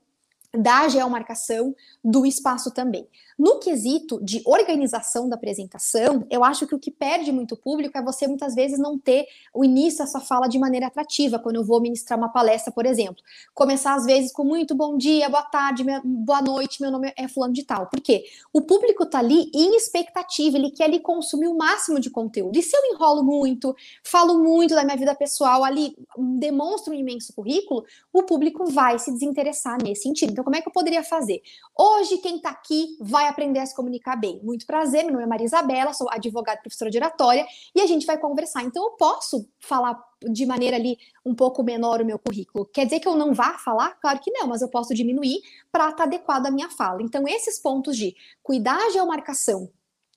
da 0.55 0.87
geomarcação 0.87 1.75
do 2.03 2.25
espaço 2.25 2.71
também. 2.71 3.07
No 3.37 3.59
quesito 3.59 4.23
de 4.23 4.41
organização 4.45 5.27
da 5.27 5.35
apresentação, 5.35 6.25
eu 6.29 6.43
acho 6.43 6.67
que 6.67 6.75
o 6.75 6.79
que 6.79 6.91
perde 6.91 7.31
muito 7.31 7.57
público 7.57 7.97
é 7.97 8.03
você 8.03 8.27
muitas 8.27 8.53
vezes 8.53 8.77
não 8.77 8.97
ter 8.97 9.25
o 9.53 9.65
início 9.65 9.99
da 9.99 10.07
sua 10.07 10.21
fala 10.21 10.47
de 10.47 10.59
maneira 10.59 10.87
atrativa, 10.87 11.39
quando 11.39 11.55
eu 11.55 11.63
vou 11.63 11.81
ministrar 11.81 12.17
uma 12.17 12.29
palestra, 12.29 12.71
por 12.71 12.85
exemplo. 12.85 13.23
Começar 13.53 13.95
às 13.95 14.05
vezes 14.05 14.31
com 14.31 14.43
muito 14.43 14.75
bom 14.75 14.95
dia, 14.95 15.27
boa 15.29 15.43
tarde, 15.43 15.83
boa 16.03 16.41
noite, 16.41 16.81
meu 16.81 16.91
nome 16.91 17.11
é 17.17 17.27
fulano 17.27 17.53
de 17.53 17.63
tal. 17.63 17.87
Por 17.87 17.99
quê? 17.99 18.23
O 18.51 18.61
público 18.61 19.05
tá 19.05 19.19
ali 19.19 19.49
em 19.53 19.75
expectativa, 19.75 20.57
ele 20.57 20.69
quer 20.69 20.85
ali 20.85 20.99
consumir 20.99 21.47
o 21.47 21.57
máximo 21.57 21.99
de 21.99 22.11
conteúdo. 22.11 22.57
E 22.57 22.61
se 22.61 22.75
eu 22.75 22.93
enrolo 22.93 23.23
muito, 23.23 23.75
falo 24.03 24.37
muito 24.37 24.75
da 24.75 24.83
minha 24.83 24.97
vida 24.97 25.15
pessoal 25.15 25.63
ali, 25.63 25.95
demonstro 26.37 26.93
um 26.93 26.95
imenso 26.95 27.33
currículo, 27.33 27.83
o 28.11 28.23
público 28.23 28.69
vai 28.69 28.99
se 28.99 29.11
desinteressar 29.11 29.81
nesse 29.81 30.03
sentido. 30.03 30.31
Então, 30.31 30.42
como 30.43 30.55
é 30.55 30.61
que 30.61 30.67
eu 30.67 30.71
poderia 30.71 31.03
fazer? 31.03 31.41
Hoje, 31.77 32.17
quem 32.17 32.39
tá 32.39 32.49
aqui 32.49 32.97
vai 32.99 33.27
aprender 33.27 33.59
a 33.59 33.65
se 33.65 33.75
comunicar 33.75 34.15
bem. 34.15 34.39
Muito 34.43 34.65
prazer, 34.65 35.03
meu 35.03 35.13
nome 35.13 35.23
é 35.23 35.27
Maria 35.27 35.45
Isabela, 35.45 35.93
sou 35.93 36.09
advogada 36.09 36.61
professora 36.61 36.91
de 36.91 36.97
oratória 36.97 37.45
e 37.75 37.81
a 37.81 37.85
gente 37.85 38.05
vai 38.05 38.17
conversar. 38.17 38.63
Então, 38.63 38.83
eu 38.83 38.91
posso 38.91 39.47
falar 39.59 39.99
de 40.21 40.45
maneira 40.45 40.77
ali 40.77 40.97
um 41.25 41.35
pouco 41.35 41.63
menor 41.63 42.01
o 42.01 42.05
meu 42.05 42.19
currículo. 42.19 42.65
Quer 42.65 42.85
dizer 42.85 42.99
que 42.99 43.07
eu 43.07 43.15
não 43.15 43.33
vá 43.33 43.57
falar? 43.57 43.97
Claro 43.99 44.19
que 44.19 44.31
não, 44.31 44.47
mas 44.47 44.61
eu 44.61 44.69
posso 44.69 44.93
diminuir 44.93 45.41
para 45.71 45.85
estar 45.85 45.97
tá 45.97 46.03
adequado 46.03 46.45
à 46.45 46.51
minha 46.51 46.69
fala. 46.69 47.01
Então, 47.01 47.27
esses 47.27 47.59
pontos 47.59 47.97
de 47.97 48.15
cuidar 48.41 48.77
a 48.77 48.89
geomarcação 48.91 49.69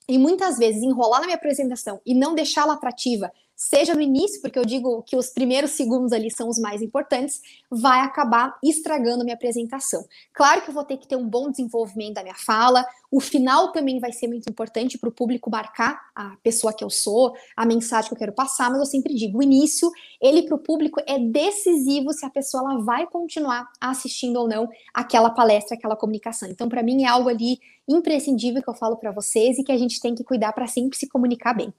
e 0.07 0.17
muitas 0.17 0.57
vezes 0.57 0.81
enrolar 0.81 1.19
na 1.19 1.27
minha 1.27 1.37
apresentação 1.37 1.99
e 2.05 2.13
não 2.13 2.33
deixá-la 2.33 2.73
atrativa 2.73 3.31
seja 3.57 3.95
no 3.95 4.01
início, 4.01 4.39
porque 4.39 4.59
eu 4.59 4.63
digo 4.63 5.01
que 5.01 5.17
os 5.17 5.31
primeiros 5.31 5.71
segundos 5.71 6.13
ali 6.13 6.29
são 6.29 6.47
os 6.47 6.59
mais 6.59 6.79
importantes, 6.79 7.41
vai 7.71 8.01
acabar 8.01 8.55
estragando 8.63 9.21
a 9.21 9.23
minha 9.23 9.35
apresentação. 9.35 10.05
Claro 10.31 10.61
que 10.61 10.69
eu 10.69 10.73
vou 10.75 10.83
ter 10.83 10.97
que 10.97 11.07
ter 11.07 11.15
um 11.15 11.27
bom 11.27 11.49
desenvolvimento 11.49 12.13
da 12.13 12.21
minha 12.21 12.35
fala, 12.35 12.85
o 13.09 13.19
final 13.19 13.71
também 13.71 13.99
vai 13.99 14.11
ser 14.11 14.27
muito 14.27 14.47
importante 14.47 14.99
para 14.99 15.09
o 15.09 15.11
público 15.11 15.49
marcar 15.49 15.99
a 16.15 16.37
pessoa 16.43 16.71
que 16.71 16.83
eu 16.83 16.89
sou, 16.91 17.33
a 17.55 17.65
mensagem 17.65 18.09
que 18.09 18.13
eu 18.13 18.19
quero 18.19 18.33
passar, 18.33 18.69
mas 18.69 18.79
eu 18.79 18.85
sempre 18.85 19.15
digo, 19.15 19.39
o 19.39 19.43
início, 19.43 19.89
ele 20.21 20.43
para 20.43 20.55
o 20.55 20.59
público 20.59 21.01
é 21.07 21.17
decisivo 21.17 22.13
se 22.13 22.27
a 22.27 22.29
pessoa 22.29 22.61
ela 22.61 22.83
vai 22.83 23.07
continuar 23.07 23.67
assistindo 23.81 24.37
ou 24.37 24.47
não 24.47 24.69
aquela 24.93 25.31
palestra, 25.31 25.75
aquela 25.75 25.95
comunicação. 25.95 26.47
Então, 26.47 26.69
para 26.69 26.83
mim 26.83 27.05
é 27.05 27.07
algo 27.07 27.27
ali 27.27 27.59
imprescindível 27.87 28.61
que 28.61 28.69
eu 28.69 28.75
falo 28.75 28.97
para 28.97 29.11
vocês 29.11 29.57
e 29.57 29.63
que 29.63 29.71
a 29.71 29.77
gente 29.77 29.99
tem 29.99 30.13
que 30.13 30.23
cuidar 30.23 30.53
para 30.53 30.67
sempre 30.67 30.95
se 30.95 31.07
comunicar 31.07 31.55
bem. 31.55 31.73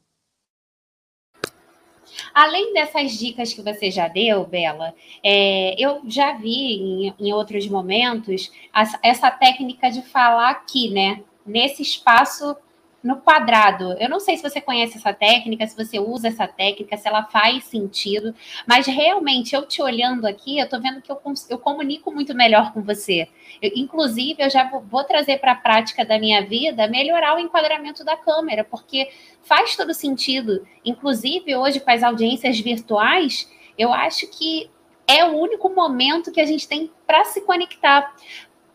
Além 2.34 2.72
dessas 2.72 3.12
dicas 3.12 3.52
que 3.52 3.62
você 3.62 3.90
já 3.90 4.08
deu, 4.08 4.44
Bela, 4.44 4.94
é, 5.22 5.74
eu 5.78 6.00
já 6.06 6.34
vi 6.34 6.74
em, 6.74 7.14
em 7.18 7.32
outros 7.32 7.66
momentos 7.68 8.50
essa 9.02 9.30
técnica 9.30 9.90
de 9.90 10.02
falar 10.02 10.50
aqui, 10.50 10.90
né? 10.90 11.22
Nesse 11.46 11.82
espaço 11.82 12.56
no 13.02 13.16
quadrado. 13.20 13.92
Eu 13.98 14.08
não 14.08 14.18
sei 14.18 14.36
se 14.36 14.42
você 14.42 14.60
conhece 14.60 14.98
essa 14.98 15.12
técnica, 15.12 15.66
se 15.66 15.76
você 15.76 15.98
usa 15.98 16.28
essa 16.28 16.46
técnica, 16.46 16.96
se 16.96 17.06
ela 17.06 17.24
faz 17.24 17.64
sentido, 17.64 18.34
mas 18.66 18.86
realmente 18.86 19.54
eu 19.54 19.66
te 19.66 19.80
olhando 19.80 20.26
aqui, 20.26 20.58
eu 20.58 20.64
estou 20.64 20.80
vendo 20.80 21.00
que 21.00 21.10
eu, 21.10 21.20
eu 21.48 21.58
comunico 21.58 22.10
muito 22.10 22.34
melhor 22.34 22.72
com 22.72 22.82
você. 22.82 23.28
Eu, 23.62 23.70
inclusive, 23.76 24.42
eu 24.42 24.50
já 24.50 24.68
vou, 24.68 24.80
vou 24.80 25.04
trazer 25.04 25.38
para 25.38 25.52
a 25.52 25.56
prática 25.56 26.04
da 26.04 26.18
minha 26.18 26.44
vida 26.44 26.88
melhorar 26.88 27.36
o 27.36 27.38
enquadramento 27.38 28.04
da 28.04 28.16
câmera, 28.16 28.64
porque 28.64 29.08
faz 29.42 29.76
todo 29.76 29.94
sentido. 29.94 30.66
Inclusive, 30.84 31.56
hoje, 31.56 31.80
com 31.80 31.90
as 31.90 32.02
audiências 32.02 32.58
virtuais, 32.58 33.48
eu 33.76 33.92
acho 33.92 34.26
que 34.28 34.70
é 35.06 35.24
o 35.24 35.36
único 35.36 35.70
momento 35.70 36.32
que 36.32 36.40
a 36.40 36.46
gente 36.46 36.68
tem 36.68 36.90
para 37.06 37.24
se 37.24 37.40
conectar. 37.42 38.14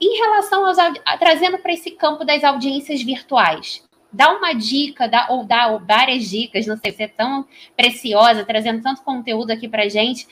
Em 0.02 0.18
relação 0.18 0.66
aos 0.66 0.78
trazendo 1.20 1.60
para 1.60 1.72
esse 1.72 1.92
campo 1.92 2.26
das 2.26 2.44
audiências 2.44 3.02
virtuais, 3.04 3.84
dá 4.14 4.32
uma 4.32 4.54
dica, 4.54 5.08
dá, 5.08 5.28
ou 5.30 5.44
dá 5.44 5.76
várias 5.78 6.30
dicas, 6.30 6.68
não 6.68 6.78
sei, 6.78 6.92
você 6.92 7.04
é 7.04 7.08
tão 7.08 7.48
preciosa, 7.76 8.46
trazendo 8.46 8.82
tanto 8.82 9.02
conteúdo 9.02 9.52
aqui 9.52 9.68
para 9.68 9.90
gente, 9.90 10.28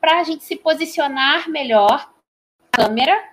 para 0.00 0.20
a 0.20 0.22
gente 0.22 0.44
se 0.44 0.56
posicionar 0.56 1.50
melhor 1.50 2.08
câmera 2.70 3.30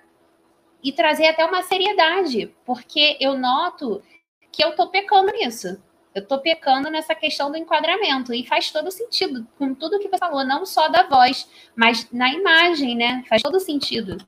e 0.82 0.92
trazer 0.92 1.26
até 1.26 1.44
uma 1.44 1.62
seriedade, 1.62 2.52
porque 2.64 3.16
eu 3.20 3.38
noto 3.38 4.02
que 4.50 4.62
eu 4.62 4.70
estou 4.70 4.88
pecando 4.88 5.32
nisso. 5.32 5.80
Eu 6.14 6.22
estou 6.22 6.40
pecando 6.40 6.90
nessa 6.90 7.14
questão 7.14 7.50
do 7.50 7.56
enquadramento 7.56 8.34
e 8.34 8.46
faz 8.46 8.70
todo 8.70 8.90
sentido 8.90 9.46
com 9.56 9.74
tudo 9.74 9.98
que 9.98 10.08
você 10.08 10.18
falou, 10.18 10.44
não 10.44 10.66
só 10.66 10.88
da 10.88 11.04
voz, 11.04 11.48
mas 11.74 12.06
na 12.12 12.30
imagem, 12.34 12.94
né? 12.94 13.24
Faz 13.28 13.40
todo 13.40 13.58
sentido. 13.58 14.18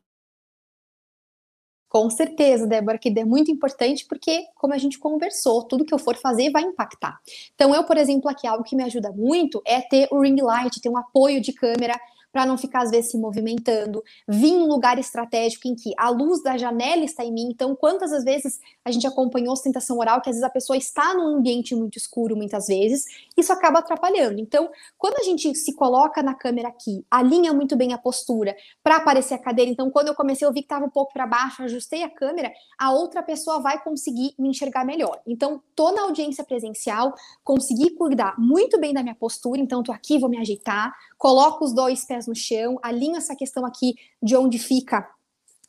Com 1.94 2.10
certeza, 2.10 2.66
Débora, 2.66 2.98
que 2.98 3.08
é 3.16 3.24
muito 3.24 3.52
importante 3.52 4.04
porque, 4.08 4.46
como 4.56 4.74
a 4.74 4.78
gente 4.78 4.98
conversou, 4.98 5.62
tudo 5.62 5.84
que 5.84 5.94
eu 5.94 5.98
for 6.00 6.16
fazer 6.16 6.50
vai 6.50 6.62
impactar. 6.62 7.20
Então, 7.54 7.72
eu, 7.72 7.84
por 7.84 7.96
exemplo, 7.96 8.28
aqui 8.28 8.48
algo 8.48 8.64
que 8.64 8.74
me 8.74 8.82
ajuda 8.82 9.12
muito 9.12 9.62
é 9.64 9.80
ter 9.80 10.08
o 10.10 10.20
ring 10.20 10.42
light, 10.42 10.80
ter 10.80 10.88
um 10.88 10.96
apoio 10.96 11.40
de 11.40 11.52
câmera 11.52 11.96
para 12.34 12.44
não 12.44 12.58
ficar 12.58 12.82
às 12.82 12.90
vezes 12.90 13.12
se 13.12 13.16
movimentando, 13.16 14.02
vir 14.26 14.48
em 14.48 14.62
um 14.62 14.66
lugar 14.66 14.98
estratégico 14.98 15.68
em 15.68 15.76
que 15.76 15.92
a 15.96 16.10
luz 16.10 16.42
da 16.42 16.58
janela 16.58 17.04
está 17.04 17.24
em 17.24 17.32
mim. 17.32 17.48
Então, 17.48 17.76
quantas 17.76 18.12
as 18.12 18.24
vezes 18.24 18.58
a 18.84 18.90
gente 18.90 19.06
acompanhou 19.06 19.52
ostentação 19.52 19.96
oral 19.98 20.20
que 20.20 20.28
às 20.28 20.34
vezes 20.34 20.42
a 20.42 20.50
pessoa 20.50 20.76
está 20.76 21.14
num 21.14 21.36
ambiente 21.36 21.76
muito 21.76 21.96
escuro 21.96 22.34
muitas 22.34 22.66
vezes, 22.66 23.04
isso 23.36 23.52
acaba 23.52 23.78
atrapalhando. 23.78 24.40
Então, 24.40 24.68
quando 24.98 25.16
a 25.16 25.22
gente 25.22 25.54
se 25.54 25.74
coloca 25.76 26.24
na 26.24 26.34
câmera 26.34 26.66
aqui, 26.66 27.06
alinha 27.08 27.52
muito 27.52 27.76
bem 27.76 27.92
a 27.92 27.98
postura 27.98 28.56
para 28.82 28.96
aparecer 28.96 29.34
a 29.34 29.38
cadeira. 29.38 29.70
Então, 29.70 29.88
quando 29.88 30.08
eu 30.08 30.14
comecei 30.16 30.44
eu 30.44 30.52
vi 30.52 30.58
que 30.58 30.66
estava 30.66 30.84
um 30.84 30.90
pouco 30.90 31.12
para 31.12 31.28
baixo, 31.28 31.62
ajustei 31.62 32.02
a 32.02 32.10
câmera, 32.10 32.50
a 32.76 32.90
outra 32.90 33.22
pessoa 33.22 33.60
vai 33.60 33.80
conseguir 33.80 34.34
me 34.36 34.48
enxergar 34.48 34.84
melhor. 34.84 35.20
Então, 35.24 35.62
tô 35.76 35.92
na 35.92 36.02
audiência 36.02 36.42
presencial, 36.42 37.14
consegui 37.44 37.90
cuidar 37.90 38.34
muito 38.36 38.80
bem 38.80 38.92
da 38.92 39.04
minha 39.04 39.14
postura, 39.14 39.60
então 39.60 39.84
tô 39.84 39.92
aqui, 39.92 40.18
vou 40.18 40.28
me 40.28 40.38
ajeitar, 40.38 40.92
coloco 41.16 41.64
os 41.64 41.72
dois 41.72 42.04
pés 42.04 42.23
no 42.26 42.34
chão, 42.34 42.78
alinho 42.82 43.16
essa 43.16 43.34
questão 43.36 43.64
aqui 43.64 43.94
de 44.22 44.36
onde 44.36 44.58
fica 44.58 45.08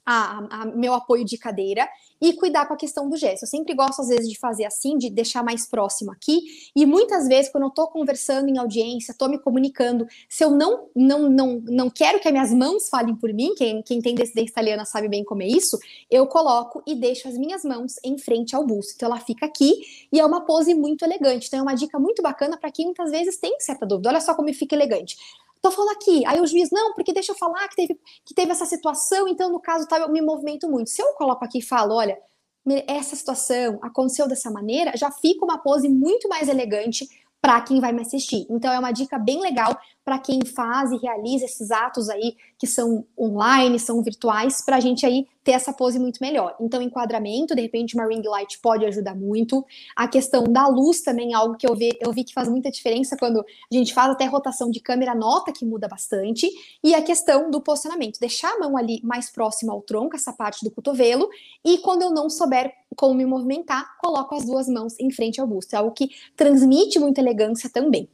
a, 0.05 0.61
a, 0.61 0.65
meu 0.65 0.93
apoio 0.93 1.25
de 1.25 1.37
cadeira 1.37 1.89
e 2.21 2.33
cuidar 2.33 2.65
com 2.67 2.73
a 2.73 2.77
questão 2.77 3.09
do 3.09 3.17
gesto. 3.17 3.43
Eu 3.43 3.47
sempre 3.47 3.73
gosto, 3.73 4.01
às 4.01 4.07
vezes, 4.07 4.29
de 4.29 4.37
fazer 4.37 4.65
assim, 4.65 4.97
de 4.97 5.09
deixar 5.09 5.43
mais 5.43 5.67
próximo 5.67 6.11
aqui. 6.11 6.41
E 6.75 6.85
muitas 6.85 7.27
vezes, 7.27 7.51
quando 7.51 7.63
eu 7.63 7.69
estou 7.69 7.87
conversando 7.87 8.47
em 8.47 8.57
audiência, 8.57 9.11
estou 9.11 9.27
me 9.27 9.39
comunicando, 9.39 10.07
se 10.29 10.43
eu 10.43 10.51
não, 10.51 10.87
não, 10.95 11.29
não, 11.29 11.61
não 11.65 11.89
quero 11.89 12.19
que 12.19 12.27
as 12.27 12.31
minhas 12.31 12.53
mãos 12.53 12.87
falem 12.87 13.15
por 13.15 13.33
mim, 13.33 13.53
quem, 13.55 13.81
quem 13.81 14.01
tem 14.01 14.15
descendência 14.15 14.51
italiana 14.51 14.85
sabe 14.85 15.09
bem 15.09 15.23
como 15.23 15.41
é 15.41 15.47
isso, 15.47 15.77
eu 16.09 16.25
coloco 16.27 16.81
e 16.85 16.95
deixo 16.95 17.27
as 17.27 17.37
minhas 17.37 17.63
mãos 17.63 17.95
em 18.03 18.17
frente 18.17 18.55
ao 18.55 18.65
busto. 18.65 18.93
Então, 18.95 19.07
ela 19.07 19.19
fica 19.19 19.45
aqui 19.45 19.73
e 20.11 20.19
é 20.19 20.25
uma 20.25 20.45
pose 20.45 20.73
muito 20.73 21.03
elegante. 21.03 21.47
Então, 21.47 21.59
é 21.59 21.63
uma 21.63 21.75
dica 21.75 21.99
muito 21.99 22.21
bacana 22.21 22.57
para 22.57 22.71
quem 22.71 22.85
muitas 22.85 23.11
vezes 23.11 23.37
tem 23.37 23.59
certa 23.59 23.85
dúvida. 23.85 24.09
Olha 24.09 24.21
só 24.21 24.33
como 24.33 24.53
fica 24.53 24.75
elegante. 24.75 25.17
Tô 25.61 25.71
falando 25.71 25.91
aqui. 25.91 26.25
Aí 26.25 26.39
o 26.39 26.45
juiz, 26.45 26.69
não, 26.71 26.93
porque 26.93 27.13
deixa 27.13 27.31
eu 27.31 27.35
falar 27.35 27.67
que 27.67 27.75
teve, 27.75 27.99
que 28.23 28.33
teve 28.33 28.51
essa 28.51 28.65
situação, 28.65 29.27
então 29.27 29.51
no 29.51 29.59
caso 29.59 29.87
tal, 29.87 29.99
eu 29.99 30.09
me 30.09 30.21
movimento 30.21 30.69
muito. 30.69 30.89
Se 30.89 31.01
eu 31.01 31.13
coloco 31.13 31.43
aqui 31.43 31.59
e 31.59 31.61
falo, 31.61 31.95
olha, 31.95 32.17
essa 32.87 33.15
situação 33.15 33.79
aconteceu 33.81 34.27
dessa 34.27 34.49
maneira, 34.49 34.95
já 34.95 35.11
fica 35.11 35.45
uma 35.45 35.57
pose 35.57 35.87
muito 35.87 36.27
mais 36.27 36.47
elegante 36.47 37.07
para 37.41 37.61
quem 37.61 37.79
vai 37.79 37.91
me 37.91 38.01
assistir. 38.01 38.47
Então 38.49 38.73
é 38.73 38.79
uma 38.79 38.91
dica 38.91 39.19
bem 39.19 39.39
legal 39.39 39.77
para 40.05 40.19
quem 40.19 40.39
faz 40.45 40.91
e 40.91 40.97
realiza 40.97 41.45
esses 41.45 41.71
atos 41.71 42.09
aí 42.09 42.37
que 42.59 42.67
são 42.67 43.03
online, 43.19 43.79
são 43.79 44.03
virtuais, 44.03 44.61
para 44.63 44.77
a 44.77 44.79
gente 44.79 45.03
aí 45.03 45.27
ter 45.43 45.51
essa 45.51 45.73
pose 45.73 45.99
muito 45.99 46.19
melhor. 46.21 46.55
Então, 46.59 46.81
enquadramento, 46.81 47.55
de 47.55 47.61
repente, 47.61 47.95
uma 47.95 48.07
ring 48.07 48.21
light 48.23 48.59
pode 48.59 48.85
ajudar 48.85 49.15
muito. 49.15 49.65
A 49.95 50.07
questão 50.07 50.43
da 50.43 50.67
luz 50.67 51.01
também 51.01 51.33
é 51.33 51.35
algo 51.35 51.57
que 51.57 51.67
eu 51.67 51.75
vi, 51.75 51.89
eu 51.99 52.11
vi 52.13 52.23
que 52.23 52.33
faz 52.33 52.47
muita 52.47 52.69
diferença 52.69 53.17
quando 53.17 53.39
a 53.39 53.75
gente 53.75 53.93
faz 53.93 54.11
até 54.11 54.25
rotação 54.25 54.69
de 54.69 54.79
câmera, 54.79 55.15
nota 55.15 55.51
que 55.51 55.65
muda 55.65 55.87
bastante. 55.87 56.47
E 56.83 56.93
a 56.93 57.01
questão 57.01 57.49
do 57.49 57.59
posicionamento, 57.59 58.19
deixar 58.19 58.53
a 58.53 58.59
mão 58.59 58.77
ali 58.77 59.01
mais 59.03 59.31
próxima 59.31 59.73
ao 59.73 59.81
tronco, 59.81 60.15
essa 60.15 60.31
parte 60.31 60.63
do 60.63 60.71
cotovelo, 60.71 61.27
e 61.63 61.79
quando 61.79 62.03
eu 62.03 62.11
não 62.11 62.29
souber 62.29 62.71
como 62.95 63.13
me 63.15 63.25
movimentar, 63.25 63.97
coloco 63.97 64.35
as 64.35 64.45
duas 64.45 64.67
mãos 64.67 64.97
em 64.99 65.11
frente 65.11 65.41
ao 65.41 65.47
busto. 65.47 65.75
É 65.75 65.79
algo 65.79 65.91
que 65.91 66.09
transmite 66.35 66.99
muita 66.99 67.21
elegância 67.21 67.69
também. 67.69 68.07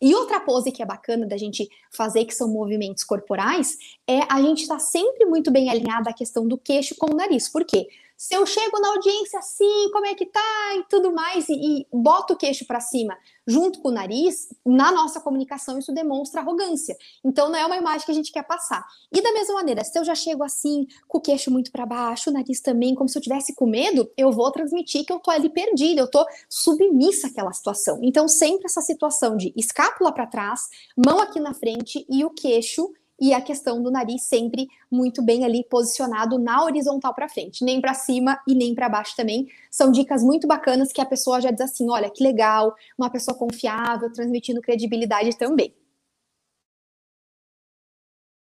E 0.00 0.14
outra 0.14 0.40
pose 0.40 0.70
que 0.70 0.82
é 0.82 0.86
bacana 0.86 1.26
da 1.26 1.36
gente 1.36 1.68
fazer, 1.90 2.24
que 2.24 2.34
são 2.34 2.48
movimentos 2.48 3.02
corporais, 3.02 3.76
é 4.06 4.20
a 4.32 4.40
gente 4.40 4.62
estar 4.62 4.74
tá 4.74 4.80
sempre 4.80 5.24
muito 5.24 5.50
bem 5.50 5.68
alinhada 5.68 6.10
à 6.10 6.12
questão 6.12 6.46
do 6.46 6.56
queixo 6.56 6.94
com 6.96 7.12
o 7.12 7.16
nariz. 7.16 7.48
Por 7.48 7.64
quê? 7.64 7.88
Se 8.18 8.34
eu 8.34 8.44
chego 8.44 8.80
na 8.80 8.88
audiência 8.88 9.38
assim, 9.38 9.90
como 9.92 10.04
é 10.04 10.12
que 10.12 10.26
tá 10.26 10.74
e 10.74 10.82
tudo 10.90 11.12
mais, 11.12 11.48
e, 11.48 11.52
e 11.54 11.86
boto 11.92 12.34
o 12.34 12.36
queixo 12.36 12.66
para 12.66 12.80
cima 12.80 13.16
junto 13.46 13.80
com 13.80 13.88
o 13.88 13.92
nariz, 13.92 14.48
na 14.66 14.90
nossa 14.90 15.20
comunicação 15.20 15.78
isso 15.78 15.90
demonstra 15.90 16.40
arrogância. 16.40 16.96
Então 17.24 17.48
não 17.48 17.56
é 17.56 17.64
uma 17.64 17.76
imagem 17.76 18.04
que 18.04 18.10
a 18.10 18.14
gente 18.14 18.32
quer 18.32 18.42
passar. 18.42 18.84
E 19.10 19.22
da 19.22 19.32
mesma 19.32 19.54
maneira, 19.54 19.84
se 19.84 19.96
eu 19.96 20.04
já 20.04 20.16
chego 20.16 20.42
assim, 20.42 20.86
com 21.06 21.18
o 21.18 21.20
queixo 21.20 21.48
muito 21.48 21.70
para 21.70 21.86
baixo, 21.86 22.28
o 22.28 22.32
nariz 22.32 22.60
também, 22.60 22.94
como 22.94 23.08
se 23.08 23.16
eu 23.16 23.22
tivesse 23.22 23.54
com 23.54 23.66
medo, 23.66 24.10
eu 24.16 24.32
vou 24.32 24.50
transmitir 24.50 25.06
que 25.06 25.12
eu 25.12 25.20
tô 25.20 25.30
ali 25.30 25.48
perdida, 25.48 26.00
eu 26.00 26.10
tô 26.10 26.26
submissa 26.48 27.28
àquela 27.28 27.52
situação. 27.52 28.00
Então 28.02 28.26
sempre 28.26 28.66
essa 28.66 28.82
situação 28.82 29.36
de 29.36 29.52
escápula 29.56 30.12
para 30.12 30.26
trás, 30.26 30.68
mão 30.96 31.20
aqui 31.20 31.38
na 31.38 31.54
frente 31.54 32.04
e 32.10 32.24
o 32.24 32.30
queixo 32.30 32.92
e 33.20 33.34
a 33.34 33.40
questão 33.40 33.82
do 33.82 33.90
nariz 33.90 34.22
sempre 34.22 34.68
muito 34.90 35.22
bem 35.22 35.44
ali 35.44 35.64
posicionado 35.64 36.38
na 36.38 36.62
horizontal 36.62 37.12
para 37.14 37.28
frente, 37.28 37.64
nem 37.64 37.80
para 37.80 37.94
cima 37.94 38.40
e 38.46 38.54
nem 38.54 38.74
para 38.74 38.88
baixo 38.88 39.16
também. 39.16 39.48
São 39.70 39.90
dicas 39.90 40.22
muito 40.22 40.46
bacanas 40.46 40.92
que 40.92 41.00
a 41.00 41.06
pessoa 41.06 41.40
já 41.40 41.50
diz 41.50 41.60
assim: 41.60 41.90
olha, 41.90 42.10
que 42.10 42.22
legal, 42.22 42.74
uma 42.96 43.10
pessoa 43.10 43.36
confiável, 43.36 44.12
transmitindo 44.12 44.60
credibilidade 44.60 45.36
também. 45.36 45.74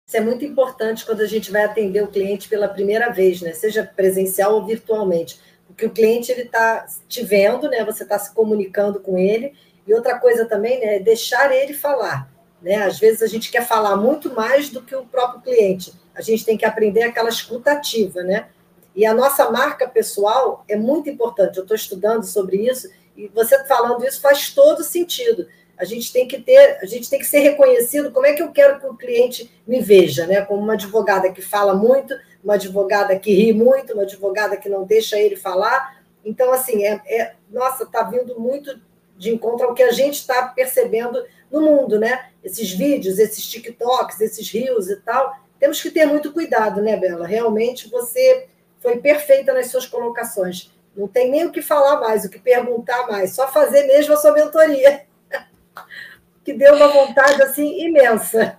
Isso 0.08 0.18
é 0.18 0.22
muito 0.22 0.44
importante 0.44 1.06
quando 1.06 1.22
a 1.22 1.28
gente 1.28 1.52
vai 1.52 1.64
atender 1.64 2.04
o 2.04 2.08
cliente 2.08 2.50
pela 2.50 2.68
primeira 2.68 3.10
vez, 3.10 3.42
né? 3.42 3.54
Seja 3.54 3.84
presencial 3.84 4.56
ou 4.56 4.66
virtualmente, 4.66 5.40
porque 5.66 5.86
o 5.86 5.92
cliente 5.92 6.32
ele 6.32 6.44
está 6.44 6.86
te 7.08 7.24
vendo, 7.24 7.70
né? 7.70 7.86
Você 7.86 8.04
está 8.04 8.20
se 8.20 8.34
comunicando 8.34 9.00
com 9.00 9.18
ele. 9.18 9.54
E 9.86 9.94
outra 9.94 10.20
coisa 10.20 10.46
também, 10.46 10.80
né? 10.80 10.96
É 10.96 11.00
deixar 11.00 11.52
ele 11.54 11.74
falar 11.74 12.33
né? 12.64 12.78
Às 12.78 12.98
vezes 12.98 13.22
a 13.22 13.28
gente 13.28 13.52
quer 13.52 13.68
falar 13.68 13.98
muito 13.98 14.34
mais 14.34 14.70
do 14.70 14.82
que 14.82 14.96
o 14.96 15.06
próprio 15.06 15.42
cliente. 15.42 15.94
A 16.16 16.22
gente 16.22 16.46
tem 16.46 16.58
que 16.58 16.66
aprender 16.66 17.04
aquela 17.04 17.30
escutativa, 17.30 18.24
né? 18.24 18.48
E 18.96 19.06
a 19.06 19.14
nossa 19.14 19.52
marca 19.52 19.88
pessoal 19.88 20.64
é 20.68 20.76
muito 20.76 21.10
importante. 21.10 21.58
Eu 21.58 21.64
estou 21.64 21.76
estudando 21.76 22.24
sobre 22.24 22.58
isso 22.70 22.90
e 23.18 23.28
você 23.28 23.62
falando 23.66 24.06
isso 24.06 24.22
faz 24.22 24.52
todo 24.52 24.84
sentido. 24.84 25.48
A 25.78 25.84
gente 25.84 26.14
tem 26.14 26.28
que 26.28 26.40
ter, 26.40 26.78
a 26.82 26.86
gente 26.86 27.10
tem 27.10 27.20
que 27.20 27.26
ser 27.26 27.40
reconhecido. 27.40 28.12
Como 28.12 28.26
é 28.26 28.34
que 28.34 28.42
eu 28.42 28.52
quero 28.52 28.80
que 28.80 28.86
o 28.86 28.96
cliente 28.96 29.52
me 29.68 29.82
veja, 29.82 30.26
né? 30.26 30.42
Como 30.42 30.62
uma 30.62 30.74
advogada 30.74 31.32
que 31.32 31.42
fala 31.42 31.74
muito, 31.74 32.16
uma 32.44 32.54
advogada 32.54 33.18
que 33.20 33.34
ri 33.34 33.52
muito, 33.52 33.94
uma 33.94 34.04
advogada 34.04 34.56
que 34.56 34.70
não 34.70 34.86
deixa 34.86 35.20
ele 35.20 35.36
falar. 35.36 36.02
Então, 36.24 36.54
assim, 36.54 36.86
é, 36.86 37.02
é 37.08 37.34
nossa, 37.52 37.84
está 37.84 38.04
vindo 38.04 38.40
muito 38.40 38.80
de 39.18 39.30
encontro 39.32 39.68
ao 39.68 39.74
que 39.74 39.84
a 39.84 39.92
gente 39.92 40.16
está 40.16 40.48
percebendo 40.48 41.24
no 41.52 41.62
mundo, 41.62 42.00
né? 42.00 42.30
Esses 42.44 42.72
vídeos, 42.72 43.20
esses 43.20 43.46
TikToks, 43.46 44.20
esses 44.22 44.50
rios 44.50 44.90
e 44.90 44.96
tal. 44.98 45.36
Temos 45.60 45.82
que 45.82 45.92
ter 45.92 46.06
muito 46.06 46.34
cuidado, 46.34 46.82
né, 46.82 46.98
Bela? 46.98 47.26
Realmente 47.26 47.90
você 47.90 48.48
foi 48.80 48.98
perfeita 48.98 49.54
nas 49.54 49.68
suas 49.68 49.86
colocações. 49.86 50.72
Não 50.96 51.08
tem 51.08 51.32
nem 51.32 51.46
o 51.46 51.52
que 51.52 51.62
falar 51.62 52.00
mais, 52.00 52.26
o 52.26 52.30
que 52.30 52.40
perguntar 52.40 53.08
mais, 53.08 53.34
só 53.34 53.48
fazer 53.48 53.88
mesmo 53.88 54.14
a 54.14 54.18
sua 54.18 54.34
mentoria. 54.34 55.06
que 56.44 56.54
deu 56.54 56.76
uma 56.76 56.90
vontade 56.90 57.42
assim 57.42 57.86
imensa. 57.86 58.58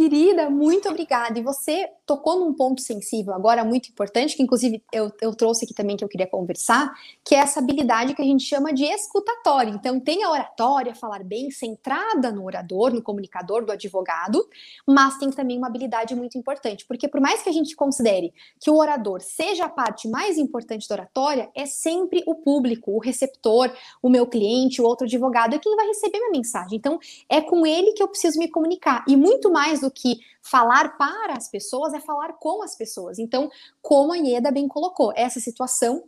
Querida, 0.00 0.48
muito 0.48 0.88
obrigada. 0.88 1.38
E 1.38 1.42
você 1.42 1.86
tocou 2.06 2.40
num 2.40 2.54
ponto 2.54 2.80
sensível 2.80 3.34
agora 3.34 3.62
muito 3.62 3.90
importante, 3.90 4.34
que 4.34 4.42
inclusive 4.42 4.82
eu, 4.90 5.12
eu 5.20 5.34
trouxe 5.34 5.66
aqui 5.66 5.74
também 5.74 5.94
que 5.94 6.02
eu 6.02 6.08
queria 6.08 6.26
conversar, 6.26 6.90
que 7.22 7.34
é 7.34 7.38
essa 7.38 7.60
habilidade 7.60 8.14
que 8.14 8.22
a 8.22 8.24
gente 8.24 8.42
chama 8.42 8.72
de 8.72 8.82
escutatória. 8.82 9.68
Então, 9.68 10.00
tem 10.00 10.24
a 10.24 10.30
oratória, 10.30 10.94
falar 10.94 11.22
bem, 11.22 11.50
centrada 11.50 12.32
no 12.32 12.46
orador, 12.46 12.94
no 12.94 13.02
comunicador, 13.02 13.62
do 13.62 13.72
advogado, 13.72 14.42
mas 14.88 15.18
tem 15.18 15.30
também 15.30 15.58
uma 15.58 15.66
habilidade 15.66 16.14
muito 16.14 16.38
importante, 16.38 16.86
porque 16.86 17.06
por 17.06 17.20
mais 17.20 17.42
que 17.42 17.50
a 17.50 17.52
gente 17.52 17.76
considere 17.76 18.32
que 18.58 18.70
o 18.70 18.76
orador 18.76 19.20
seja 19.20 19.66
a 19.66 19.68
parte 19.68 20.08
mais 20.08 20.38
importante 20.38 20.88
da 20.88 20.94
oratória, 20.94 21.50
é 21.54 21.66
sempre 21.66 22.24
o 22.26 22.36
público, 22.36 22.90
o 22.90 22.98
receptor, 22.98 23.70
o 24.02 24.08
meu 24.08 24.26
cliente, 24.26 24.80
o 24.80 24.86
outro 24.86 25.04
advogado, 25.04 25.54
é 25.54 25.58
quem 25.58 25.76
vai 25.76 25.86
receber 25.88 26.18
minha 26.20 26.32
mensagem. 26.32 26.78
Então, 26.78 26.98
é 27.28 27.42
com 27.42 27.66
ele 27.66 27.92
que 27.92 28.02
eu 28.02 28.08
preciso 28.08 28.38
me 28.38 28.48
comunicar. 28.48 29.04
E 29.06 29.14
muito 29.14 29.52
mais 29.52 29.80
do 29.80 29.89
que 29.90 30.20
falar 30.42 30.96
para 30.96 31.34
as 31.34 31.48
pessoas, 31.48 31.92
é 31.92 32.00
falar 32.00 32.34
com 32.34 32.62
as 32.62 32.76
pessoas. 32.76 33.18
Então, 33.18 33.50
como 33.82 34.12
a 34.12 34.16
Ieda 34.16 34.50
bem 34.50 34.68
colocou, 34.68 35.12
essa 35.16 35.40
situação 35.40 36.04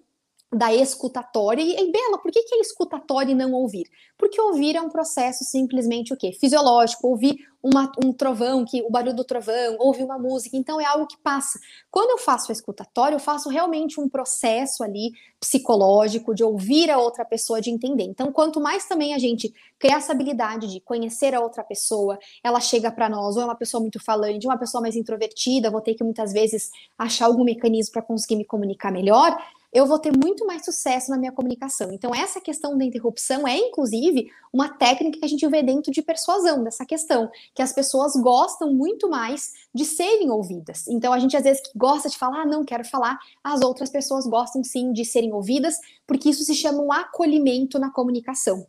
da 0.52 0.72
escutatória. 0.72 1.62
E, 1.62 1.90
Bela, 1.90 2.18
por 2.18 2.30
que, 2.30 2.42
que 2.42 2.54
é 2.54 2.60
escutatória 2.60 3.32
e 3.32 3.34
não 3.34 3.52
ouvir? 3.52 3.88
Porque 4.18 4.40
ouvir 4.40 4.76
é 4.76 4.80
um 4.80 4.90
processo 4.90 5.44
simplesmente 5.44 6.12
o 6.12 6.16
quê? 6.16 6.32
Fisiológico, 6.32 7.08
ouvir 7.08 7.36
uma, 7.62 7.90
um 8.04 8.12
trovão, 8.12 8.64
que 8.64 8.82
o 8.82 8.90
barulho 8.90 9.14
do 9.14 9.24
trovão, 9.24 9.76
ouvir 9.78 10.02
uma 10.02 10.18
música, 10.18 10.56
então 10.56 10.80
é 10.80 10.84
algo 10.84 11.06
que 11.06 11.16
passa. 11.16 11.58
Quando 11.90 12.10
eu 12.10 12.18
faço 12.18 12.50
a 12.50 12.52
escutatória, 12.52 13.14
eu 13.14 13.20
faço 13.20 13.48
realmente 13.48 14.00
um 14.00 14.08
processo 14.08 14.82
ali 14.82 15.12
psicológico 15.40 16.34
de 16.34 16.44
ouvir 16.44 16.90
a 16.90 16.98
outra 16.98 17.24
pessoa, 17.24 17.60
de 17.60 17.70
entender. 17.70 18.04
Então, 18.04 18.32
quanto 18.32 18.60
mais 18.60 18.86
também 18.86 19.14
a 19.14 19.18
gente 19.18 19.52
criar 19.78 19.98
essa 19.98 20.12
habilidade 20.12 20.70
de 20.70 20.80
conhecer 20.80 21.34
a 21.34 21.40
outra 21.40 21.64
pessoa, 21.64 22.18
ela 22.44 22.60
chega 22.60 22.90
para 22.90 23.08
nós, 23.08 23.36
ou 23.36 23.42
é 23.42 23.44
uma 23.44 23.56
pessoa 23.56 23.80
muito 23.80 24.02
falante, 24.02 24.46
uma 24.46 24.58
pessoa 24.58 24.82
mais 24.82 24.96
introvertida, 24.96 25.70
vou 25.70 25.80
ter 25.80 25.94
que 25.94 26.04
muitas 26.04 26.32
vezes 26.32 26.70
achar 26.98 27.26
algum 27.26 27.44
mecanismo 27.44 27.92
para 27.92 28.02
conseguir 28.02 28.36
me 28.36 28.44
comunicar 28.44 28.92
melhor 28.92 29.36
eu 29.72 29.86
vou 29.86 29.98
ter 29.98 30.12
muito 30.12 30.46
mais 30.46 30.64
sucesso 30.64 31.10
na 31.10 31.16
minha 31.16 31.32
comunicação. 31.32 31.90
Então, 31.90 32.14
essa 32.14 32.40
questão 32.40 32.76
da 32.76 32.84
interrupção 32.84 33.48
é, 33.48 33.56
inclusive, 33.56 34.30
uma 34.52 34.68
técnica 34.68 35.18
que 35.18 35.24
a 35.24 35.28
gente 35.28 35.46
vê 35.48 35.62
dentro 35.62 35.90
de 35.90 36.02
persuasão, 36.02 36.62
dessa 36.62 36.84
questão, 36.84 37.30
que 37.54 37.62
as 37.62 37.72
pessoas 37.72 38.12
gostam 38.16 38.72
muito 38.72 39.08
mais 39.08 39.52
de 39.74 39.84
serem 39.86 40.30
ouvidas. 40.30 40.86
Então, 40.88 41.12
a 41.12 41.18
gente 41.18 41.36
às 41.36 41.44
vezes 41.44 41.62
gosta 41.74 42.10
de 42.10 42.18
falar, 42.18 42.42
ah, 42.42 42.46
não 42.46 42.64
quero 42.64 42.84
falar, 42.84 43.18
as 43.42 43.62
outras 43.62 43.88
pessoas 43.88 44.26
gostam 44.26 44.62
sim 44.62 44.92
de 44.92 45.04
serem 45.04 45.32
ouvidas, 45.32 45.76
porque 46.06 46.28
isso 46.28 46.44
se 46.44 46.54
chama 46.54 46.82
um 46.82 46.92
acolhimento 46.92 47.78
na 47.78 47.90
comunicação. 47.90 48.66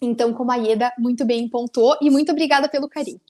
Então, 0.00 0.32
como 0.32 0.52
a 0.52 0.56
Ieda 0.56 0.92
muito 0.98 1.24
bem 1.24 1.48
pontuou, 1.48 1.96
e 2.00 2.10
muito 2.10 2.30
obrigada 2.30 2.68
pelo 2.68 2.88
carinho. 2.88 3.20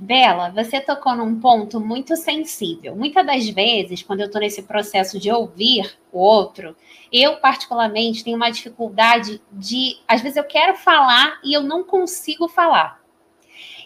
Bela, 0.00 0.50
você 0.50 0.80
tocou 0.80 1.16
num 1.16 1.40
ponto 1.40 1.80
muito 1.80 2.14
sensível. 2.14 2.94
Muitas 2.94 3.26
das 3.26 3.48
vezes, 3.48 4.00
quando 4.00 4.20
eu 4.20 4.26
estou 4.26 4.40
nesse 4.40 4.62
processo 4.62 5.18
de 5.18 5.28
ouvir 5.30 5.98
o 6.12 6.20
outro, 6.20 6.76
eu, 7.12 7.38
particularmente, 7.38 8.22
tenho 8.22 8.36
uma 8.36 8.50
dificuldade 8.50 9.42
de. 9.50 9.98
Às 10.06 10.20
vezes, 10.20 10.36
eu 10.36 10.44
quero 10.44 10.76
falar 10.76 11.40
e 11.42 11.52
eu 11.52 11.64
não 11.64 11.82
consigo 11.82 12.46
falar. 12.46 13.00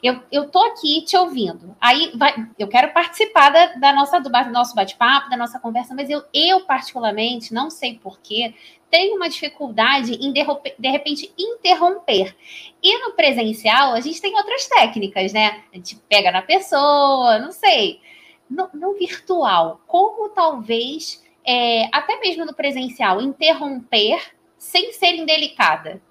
Eu, 0.03 0.21
eu 0.33 0.51
tô 0.51 0.59
aqui 0.65 1.03
te 1.03 1.17
ouvindo. 1.17 1.77
Aí 1.81 2.11
vai, 2.17 2.35
eu 2.59 2.67
quero 2.67 2.93
participar 2.93 3.51
da, 3.51 3.67
da 3.75 3.93
nossa, 3.93 4.19
do, 4.19 4.29
nosso 4.51 4.75
bate-papo, 4.75 5.31
da 5.31 5.37
nossa 5.37 5.61
conversa, 5.61 5.95
mas 5.95 6.11
eu, 6.11 6.25
eu, 6.35 6.63
particularmente, 6.63 7.55
não 7.55 7.71
sei 7.71 8.01
porquê, 8.03 8.53
tenho 8.91 9.15
uma 9.15 9.29
dificuldade 9.29 10.15
em, 10.15 10.33
de 10.33 10.89
repente, 10.91 11.33
interromper. 11.39 12.37
E 12.83 12.99
no 12.99 13.13
presencial, 13.13 13.95
a 13.95 14.01
gente 14.01 14.21
tem 14.21 14.35
outras 14.35 14.67
técnicas, 14.67 15.33
né? 15.33 15.63
A 15.73 15.77
gente 15.77 15.97
pega 16.09 16.33
na 16.33 16.43
pessoa, 16.43 17.39
não 17.39 17.53
sei. 17.53 18.01
No, 18.51 18.69
no 18.75 18.95
virtual, 18.95 19.81
como 19.87 20.29
talvez, 20.31 21.25
é, 21.47 21.89
até 21.93 22.19
mesmo 22.19 22.45
no 22.45 22.53
presencial, 22.53 23.23
interromper 23.23 24.21
sem 24.59 24.93
ser 24.93 25.15
indelicada? 25.15 26.03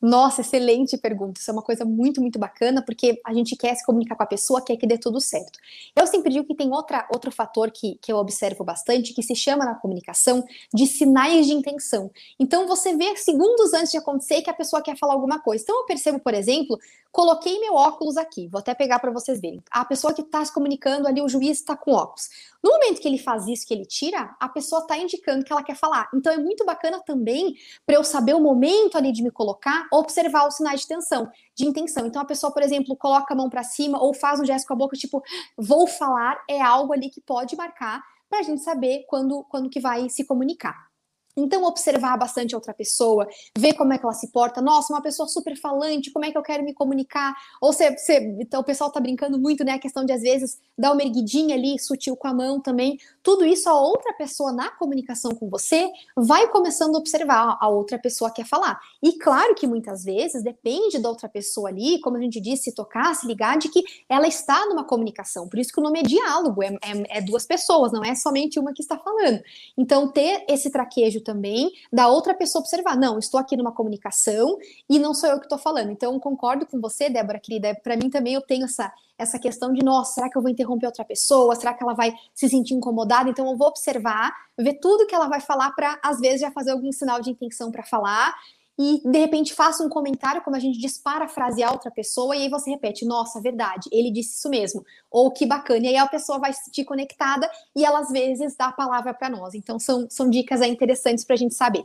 Nossa, 0.00 0.40
excelente 0.40 0.96
pergunta. 0.96 1.38
Isso 1.38 1.50
é 1.50 1.52
uma 1.52 1.62
coisa 1.62 1.84
muito, 1.84 2.22
muito 2.22 2.38
bacana, 2.38 2.82
porque 2.82 3.20
a 3.24 3.34
gente 3.34 3.54
quer 3.54 3.74
se 3.74 3.84
comunicar 3.84 4.16
com 4.16 4.22
a 4.22 4.26
pessoa, 4.26 4.62
quer 4.62 4.76
que 4.76 4.86
dê 4.86 4.96
tudo 4.96 5.20
certo. 5.20 5.58
Eu 5.94 6.06
sempre 6.06 6.32
digo 6.32 6.46
que 6.46 6.54
tem 6.54 6.72
outra, 6.72 7.06
outro 7.12 7.30
fator 7.30 7.70
que, 7.70 7.98
que 8.00 8.10
eu 8.10 8.16
observo 8.16 8.64
bastante, 8.64 9.12
que 9.12 9.22
se 9.22 9.34
chama 9.34 9.64
na 9.64 9.74
comunicação 9.74 10.42
de 10.72 10.86
sinais 10.86 11.46
de 11.46 11.52
intenção. 11.52 12.10
Então, 12.38 12.66
você 12.66 12.96
vê 12.96 13.14
segundos 13.16 13.74
antes 13.74 13.90
de 13.90 13.98
acontecer 13.98 14.40
que 14.40 14.48
a 14.48 14.54
pessoa 14.54 14.80
quer 14.80 14.96
falar 14.96 15.12
alguma 15.12 15.38
coisa. 15.38 15.62
Então, 15.62 15.80
eu 15.80 15.84
percebo, 15.84 16.18
por 16.18 16.32
exemplo, 16.32 16.78
coloquei 17.12 17.58
meu 17.60 17.74
óculos 17.74 18.16
aqui, 18.16 18.48
vou 18.48 18.60
até 18.60 18.74
pegar 18.74 19.00
para 19.00 19.10
vocês 19.10 19.38
verem. 19.38 19.62
A 19.70 19.84
pessoa 19.84 20.14
que 20.14 20.22
está 20.22 20.42
se 20.42 20.52
comunicando 20.52 21.06
ali, 21.06 21.20
o 21.20 21.28
juiz 21.28 21.58
está 21.58 21.76
com 21.76 21.92
óculos. 21.92 22.30
No 22.62 22.70
momento 22.72 23.00
que 23.00 23.08
ele 23.08 23.18
faz 23.18 23.46
isso, 23.46 23.66
que 23.66 23.72
ele 23.72 23.86
tira, 23.86 24.34
a 24.38 24.48
pessoa 24.48 24.82
está 24.82 24.98
indicando 24.98 25.44
que 25.44 25.52
ela 25.52 25.62
quer 25.62 25.76
falar. 25.76 26.08
Então, 26.14 26.32
é 26.32 26.38
muito 26.38 26.64
bacana 26.64 27.00
também 27.00 27.54
para 27.86 27.96
eu 27.96 28.04
saber 28.04 28.34
o 28.34 28.40
momento 28.40 28.96
ali 28.96 29.12
de 29.12 29.22
me 29.22 29.30
colocar 29.30 29.88
observar 29.92 30.46
os 30.46 30.56
sinais 30.56 30.80
de 30.80 30.88
tensão, 30.88 31.30
de 31.54 31.66
intenção. 31.66 32.06
Então 32.06 32.22
a 32.22 32.24
pessoa, 32.24 32.52
por 32.52 32.62
exemplo, 32.62 32.96
coloca 32.96 33.32
a 33.32 33.36
mão 33.36 33.48
para 33.48 33.62
cima 33.62 34.02
ou 34.02 34.14
faz 34.14 34.40
um 34.40 34.44
gesto 34.44 34.66
com 34.66 34.74
a 34.74 34.76
boca, 34.76 34.96
tipo, 34.96 35.22
vou 35.56 35.86
falar, 35.86 36.42
é 36.48 36.60
algo 36.60 36.92
ali 36.92 37.10
que 37.10 37.20
pode 37.20 37.56
marcar 37.56 38.02
para 38.28 38.40
a 38.40 38.42
gente 38.42 38.62
saber 38.62 39.04
quando, 39.08 39.44
quando 39.44 39.68
que 39.68 39.80
vai 39.80 40.08
se 40.08 40.24
comunicar. 40.24 40.89
Então, 41.36 41.64
observar 41.64 42.16
bastante 42.18 42.54
outra 42.54 42.74
pessoa, 42.74 43.26
ver 43.56 43.74
como 43.74 43.92
é 43.92 43.98
que 43.98 44.04
ela 44.04 44.12
se 44.12 44.28
porta. 44.28 44.60
Nossa, 44.60 44.92
uma 44.92 45.02
pessoa 45.02 45.28
super 45.28 45.56
falante, 45.56 46.10
como 46.10 46.24
é 46.24 46.30
que 46.30 46.38
eu 46.38 46.42
quero 46.42 46.64
me 46.64 46.74
comunicar? 46.74 47.34
Ou 47.60 47.72
se, 47.72 47.96
se 47.98 48.16
então, 48.40 48.60
o 48.60 48.64
pessoal 48.64 48.90
tá 48.90 49.00
brincando 49.00 49.38
muito, 49.38 49.64
né? 49.64 49.72
A 49.72 49.78
questão 49.78 50.04
de, 50.04 50.12
às 50.12 50.22
vezes, 50.22 50.58
dar 50.76 50.92
uma 50.92 51.02
erguidinha 51.02 51.54
ali, 51.54 51.78
sutil 51.78 52.16
com 52.16 52.28
a 52.28 52.34
mão 52.34 52.60
também. 52.60 52.98
Tudo 53.22 53.44
isso, 53.44 53.68
a 53.68 53.80
outra 53.80 54.12
pessoa 54.14 54.52
na 54.52 54.70
comunicação 54.70 55.34
com 55.34 55.48
você 55.48 55.90
vai 56.16 56.48
começando 56.48 56.94
a 56.94 56.98
observar 56.98 57.58
a 57.60 57.68
outra 57.68 57.98
pessoa 57.98 58.30
quer 58.30 58.46
falar. 58.46 58.80
E 59.02 59.12
claro 59.12 59.54
que 59.54 59.66
muitas 59.66 60.04
vezes 60.04 60.42
depende 60.42 60.98
da 60.98 61.08
outra 61.08 61.28
pessoa 61.28 61.68
ali, 61.68 62.00
como 62.00 62.16
a 62.16 62.20
gente 62.20 62.40
disse, 62.40 62.64
se 62.64 62.74
tocar, 62.74 63.14
se 63.14 63.26
ligar, 63.26 63.58
de 63.58 63.68
que 63.68 63.82
ela 64.08 64.26
está 64.26 64.66
numa 64.66 64.84
comunicação. 64.84 65.48
Por 65.48 65.58
isso 65.58 65.72
que 65.72 65.80
o 65.80 65.82
nome 65.82 66.00
é 66.00 66.02
diálogo, 66.02 66.62
é, 66.62 66.68
é, 66.68 67.18
é 67.18 67.20
duas 67.20 67.46
pessoas, 67.46 67.92
não 67.92 68.04
é 68.04 68.14
somente 68.14 68.58
uma 68.58 68.72
que 68.72 68.82
está 68.82 68.98
falando. 68.98 69.40
Então, 69.76 70.10
ter 70.10 70.44
esse 70.48 70.70
traquejo 70.70 71.19
também 71.20 71.70
da 71.92 72.08
outra 72.08 72.34
pessoa 72.34 72.60
observar, 72.60 72.96
não, 72.96 73.18
estou 73.18 73.38
aqui 73.38 73.56
numa 73.56 73.72
comunicação 73.72 74.58
e 74.88 74.98
não 74.98 75.14
sou 75.14 75.28
eu 75.28 75.38
que 75.38 75.46
estou 75.46 75.58
falando. 75.58 75.90
Então, 75.90 76.18
concordo 76.18 76.66
com 76.66 76.80
você, 76.80 77.08
Débora, 77.08 77.38
querida. 77.38 77.74
Para 77.82 77.96
mim 77.96 78.10
também 78.10 78.34
eu 78.34 78.40
tenho 78.40 78.64
essa 78.64 78.92
essa 79.20 79.38
questão 79.38 79.70
de, 79.70 79.84
nossa, 79.84 80.14
será 80.14 80.30
que 80.30 80.38
eu 80.38 80.40
vou 80.40 80.50
interromper 80.50 80.86
outra 80.86 81.04
pessoa? 81.04 81.54
Será 81.54 81.74
que 81.74 81.82
ela 81.82 81.92
vai 81.92 82.14
se 82.34 82.48
sentir 82.48 82.72
incomodada? 82.72 83.28
Então 83.28 83.46
eu 83.50 83.56
vou 83.56 83.68
observar, 83.68 84.34
ver 84.58 84.74
tudo 84.80 85.06
que 85.06 85.14
ela 85.14 85.28
vai 85.28 85.40
falar 85.40 85.72
para 85.72 86.00
às 86.02 86.20
vezes 86.20 86.40
já 86.40 86.50
fazer 86.50 86.70
algum 86.70 86.90
sinal 86.90 87.20
de 87.20 87.30
intenção 87.30 87.70
para 87.70 87.82
falar 87.82 88.34
e 88.82 89.02
de 89.04 89.18
repente 89.18 89.52
faça 89.52 89.84
um 89.84 89.90
comentário, 89.90 90.40
como 90.40 90.56
a 90.56 90.58
gente 90.58 90.78
diz, 90.78 90.96
parafrasear 90.96 91.70
outra 91.70 91.90
pessoa, 91.90 92.34
e 92.34 92.44
aí 92.44 92.48
você 92.48 92.70
repete, 92.70 93.04
nossa, 93.04 93.38
verdade, 93.38 93.90
ele 93.92 94.10
disse 94.10 94.38
isso 94.38 94.48
mesmo, 94.48 94.82
ou 95.10 95.30
que 95.30 95.44
bacana, 95.44 95.84
e 95.84 95.88
aí 95.88 95.96
a 95.98 96.06
pessoa 96.06 96.38
vai 96.38 96.50
se 96.54 96.64
sentir 96.64 96.86
conectada 96.86 97.46
e 97.76 97.84
ela 97.84 97.98
às 97.98 98.10
vezes 98.10 98.56
dá 98.56 98.68
a 98.68 98.72
palavra 98.72 99.12
para 99.12 99.28
nós. 99.28 99.54
Então 99.54 99.78
são, 99.78 100.08
são 100.08 100.30
dicas 100.30 100.62
interessantes 100.62 101.26
para 101.26 101.34
a 101.34 101.36
gente 101.36 101.54
saber. 101.54 101.84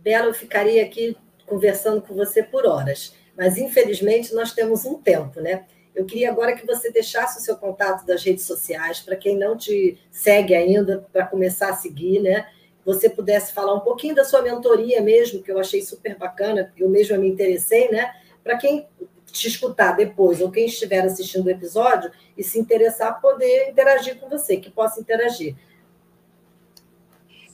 Bela, 0.00 0.26
eu 0.26 0.34
ficaria 0.34 0.84
aqui 0.84 1.16
conversando 1.46 2.02
com 2.02 2.14
você 2.14 2.42
por 2.42 2.66
horas, 2.66 3.14
mas 3.34 3.56
infelizmente 3.56 4.34
nós 4.34 4.52
temos 4.52 4.84
um 4.84 4.98
tempo, 4.98 5.40
né? 5.40 5.64
Eu 5.94 6.04
queria 6.04 6.30
agora 6.30 6.54
que 6.54 6.66
você 6.66 6.90
deixasse 6.92 7.38
o 7.38 7.42
seu 7.42 7.56
contato 7.56 8.04
das 8.04 8.22
redes 8.22 8.44
sociais, 8.44 9.00
para 9.00 9.16
quem 9.16 9.38
não 9.38 9.56
te 9.56 9.98
segue 10.10 10.54
ainda, 10.54 11.06
para 11.10 11.26
começar 11.26 11.70
a 11.70 11.76
seguir, 11.76 12.20
né? 12.20 12.46
Você 12.84 13.08
pudesse 13.08 13.52
falar 13.52 13.74
um 13.74 13.80
pouquinho 13.80 14.14
da 14.14 14.24
sua 14.24 14.42
mentoria 14.42 15.00
mesmo, 15.00 15.42
que 15.42 15.50
eu 15.50 15.58
achei 15.58 15.82
super 15.82 16.16
bacana, 16.16 16.72
eu 16.76 16.88
mesma 16.88 17.16
me 17.16 17.28
interessei, 17.28 17.90
né? 17.90 18.12
Para 18.42 18.56
quem 18.58 18.86
te 19.26 19.48
escutar 19.48 19.92
depois, 19.92 20.40
ou 20.40 20.50
quem 20.50 20.66
estiver 20.66 21.04
assistindo 21.04 21.46
o 21.46 21.50
episódio 21.50 22.10
e 22.36 22.42
se 22.42 22.58
interessar, 22.58 23.20
poder 23.20 23.70
interagir 23.70 24.18
com 24.18 24.28
você, 24.28 24.56
que 24.58 24.70
possa 24.70 25.00
interagir. 25.00 25.56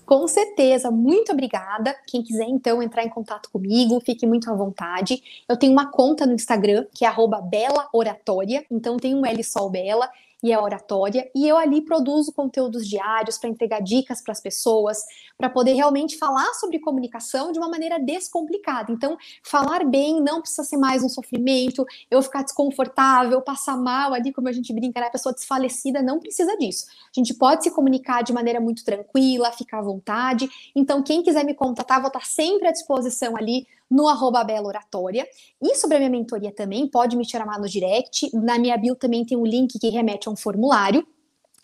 Com 0.05 0.26
certeza, 0.26 0.91
muito 0.91 1.33
obrigada. 1.33 1.95
Quem 2.07 2.22
quiser 2.22 2.47
então 2.49 2.83
entrar 2.83 3.05
em 3.05 3.11
contato 3.11 3.51
comigo, 3.51 4.01
fique 4.01 4.26
muito 4.26 4.51
à 4.51 4.55
vontade. 4.55 5.22
Eu 5.47 5.55
tenho 5.55 5.70
uma 5.70 5.91
conta 5.91 6.24
no 6.24 6.33
Instagram 6.33 6.87
que 6.95 7.05
é 7.05 7.11
@bela_oratória, 7.51 8.64
então 8.70 8.97
tem 8.97 9.14
um 9.14 9.26
L 9.26 9.45
só 9.45 9.68
Bela 9.68 10.11
e 10.43 10.53
a 10.53 10.62
oratória, 10.62 11.28
e 11.34 11.49
eu 11.49 11.57
ali 11.57 11.80
produzo 11.82 12.32
conteúdos 12.32 12.86
diários 12.86 13.39
para 13.39 13.51
entregar 13.51 13.80
dicas 13.80 14.22
para 14.22 14.32
as 14.32 14.41
pessoas, 14.41 14.99
para 15.36 15.51
poder 15.51 15.72
realmente 15.72 16.16
falar 16.16 16.55
sobre 16.55 16.78
comunicação 16.78 17.51
de 17.51 17.59
uma 17.59 17.68
maneira 17.68 17.99
descomplicada. 17.99 18.93
Então, 18.93 19.16
falar 19.43 19.84
bem 19.84 20.22
não 20.22 20.41
precisa 20.41 20.62
ser 20.62 20.76
mais 20.76 21.03
um 21.03 21.09
sofrimento, 21.09 21.84
eu 22.11 22.22
ficar 22.22 22.43
desconfortável, 22.43 23.43
passar 23.43 23.76
mal 23.76 24.14
ali, 24.14 24.32
como 24.32 24.49
a 24.49 24.53
gente 24.53 24.72
brinca, 24.72 25.01
né? 25.01 25.07
a 25.07 25.11
pessoa 25.11 25.34
desfalecida, 25.34 26.01
não 26.03 26.20
precisa 26.20 26.57
disso. 26.57 26.86
A 26.89 27.18
gente 27.18 27.34
pode 27.34 27.64
se 27.64 27.70
comunicar 27.72 28.22
de 28.22 28.32
maneira 28.32 28.61
muito 28.61 28.84
tranquila, 28.84 29.51
ficar 29.51 29.78
à 29.78 29.82
vontade. 29.82 30.49
Então, 30.74 31.03
quem 31.03 31.22
quiser 31.22 31.45
me 31.45 31.55
contatar, 31.55 32.01
vou 32.01 32.09
estar 32.09 32.24
sempre 32.24 32.68
à 32.68 32.72
disposição 32.72 33.36
ali 33.36 33.66
no 33.91 34.09
arroba 34.09 34.45
Bela 34.45 34.66
Oratória. 34.66 35.26
E 35.61 35.74
sobre 35.76 35.97
a 35.97 36.01
minha 36.01 36.11
mentoria 36.11 36.53
também, 36.53 36.86
pode 36.86 37.16
me 37.16 37.28
chamar 37.28 37.59
no 37.59 37.68
direct. 37.68 38.30
Na 38.34 38.59
minha 38.59 38.76
bio 38.76 38.95
também 38.95 39.24
tem 39.24 39.36
um 39.36 39.47
link 39.47 39.78
que 39.78 39.89
remete 39.89 40.28
a 40.28 40.30
um 40.30 40.36
formulário. 40.36 41.07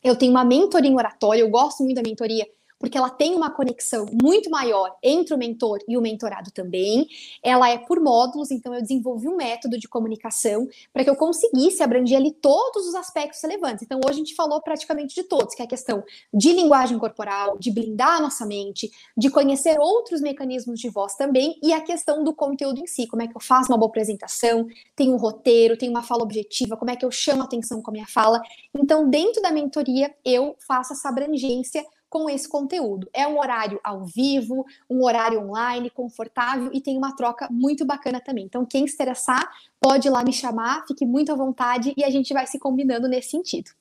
Eu 0.03 0.17
tenho 0.17 0.33
uma 0.33 0.45
mentoria 0.45 0.91
em 0.91 0.95
oratória, 0.95 1.41
eu 1.41 1.49
gosto 1.49 1.83
muito 1.83 1.97
da 1.97 2.03
mentoria 2.03 2.47
porque 2.79 2.99
ela 2.99 3.11
tem 3.11 3.35
uma 3.35 3.51
conexão 3.51 4.07
muito 4.23 4.51
maior 4.51 4.95
entre 5.03 5.35
o 5.35 5.39
mentor 5.39 5.79
e 5.89 5.97
o 5.97 6.01
mentorado 6.01 6.51
também. 6.51 7.07
Ela 7.43 7.71
é 7.71 7.79
por 7.79 8.01
módulos, 8.01 8.51
então 8.51 8.75
eu 8.75 8.83
desenvolvi 8.83 9.29
um 9.29 9.37
método 9.37 9.79
de 9.79 9.89
comunicação 9.89 10.69
para 10.93 11.05
que 11.05 11.11
eu 11.11 11.17
conseguisse 11.17 11.83
abranger 11.83 12.19
ali 12.19 12.33
todos 12.33 12.87
os 12.87 12.95
aspectos 12.95 13.41
relevantes. 13.43 13.83
Então 13.83 14.01
hoje 14.05 14.15
a 14.15 14.25
gente 14.25 14.35
falou 14.35 14.61
praticamente 14.61 15.15
de 15.15 15.25
todos, 15.25 15.55
que 15.55 15.63
é 15.63 15.65
a 15.65 15.69
questão 15.69 16.03
de 16.33 16.53
linguagem 16.53 16.99
corporal, 16.99 17.57
de 17.59 17.71
blindar 17.71 18.17
a 18.17 18.21
nossa 18.21 18.45
mente, 18.45 18.91
de 19.17 19.31
conhecer 19.31 19.79
outros 19.79 20.21
mecanismos 20.21 20.79
de 20.79 20.89
voz 20.89 21.15
também 21.15 21.59
e 21.63 21.73
a 21.73 21.81
questão 21.81 22.23
do 22.23 22.35
conteúdo 22.35 22.81
em 22.81 22.87
si, 22.87 23.07
como 23.07 23.23
é 23.23 23.29
que 23.29 23.37
eu 23.37 23.41
faço 23.41 23.71
uma 23.71 23.79
boa 23.79 23.89
apresentação, 23.89 24.67
tem 24.95 25.13
um 25.13 25.17
roteiro, 25.17 25.77
tem 25.77 25.89
uma 25.89 26.03
fala 26.03 26.23
objetiva, 26.23 26.77
como 26.77 26.91
é 26.91 26.97
que 26.97 27.05
eu 27.05 27.11
chamo 27.11 27.43
atenção 27.43 27.81
com 27.81 27.91
a 27.91 27.93
minha 27.93 28.07
fala. 28.07 28.41
Então, 28.75 29.09
dentro 29.09 29.41
da 29.41 29.51
mentoria, 29.51 30.15
eu 30.25 30.57
faço 30.67 30.93
essa 30.93 31.09
abrangência 31.09 31.85
com 32.15 32.31
esse 32.31 32.49
conteúdo. 32.49 33.11
É 33.13 33.27
um 33.27 33.41
horário 33.41 33.81
ao 33.83 34.05
vivo, 34.05 34.65
um 34.89 35.03
horário 35.03 35.41
online, 35.41 35.91
confortável 35.91 36.71
e 36.73 36.81
tem 36.81 36.97
uma 36.97 37.17
troca 37.17 37.49
muito 37.51 37.85
bacana 37.85 38.21
também. 38.21 38.45
Então, 38.45 38.65
quem 38.65 38.87
se 38.87 38.95
interessar, 38.95 39.51
pode 39.81 40.07
ir 40.07 40.13
lá 40.13 40.23
me 40.23 40.33
chamar, 40.33 40.87
fique 40.87 41.05
muito 41.05 41.33
à 41.33 41.35
vontade 41.35 41.93
e 41.97 42.05
a 42.05 42.11
gente 42.11 42.33
vai 42.33 42.47
se 42.47 42.57
combinando 42.57 43.09
nesse 43.09 43.31
sentido. 43.31 43.73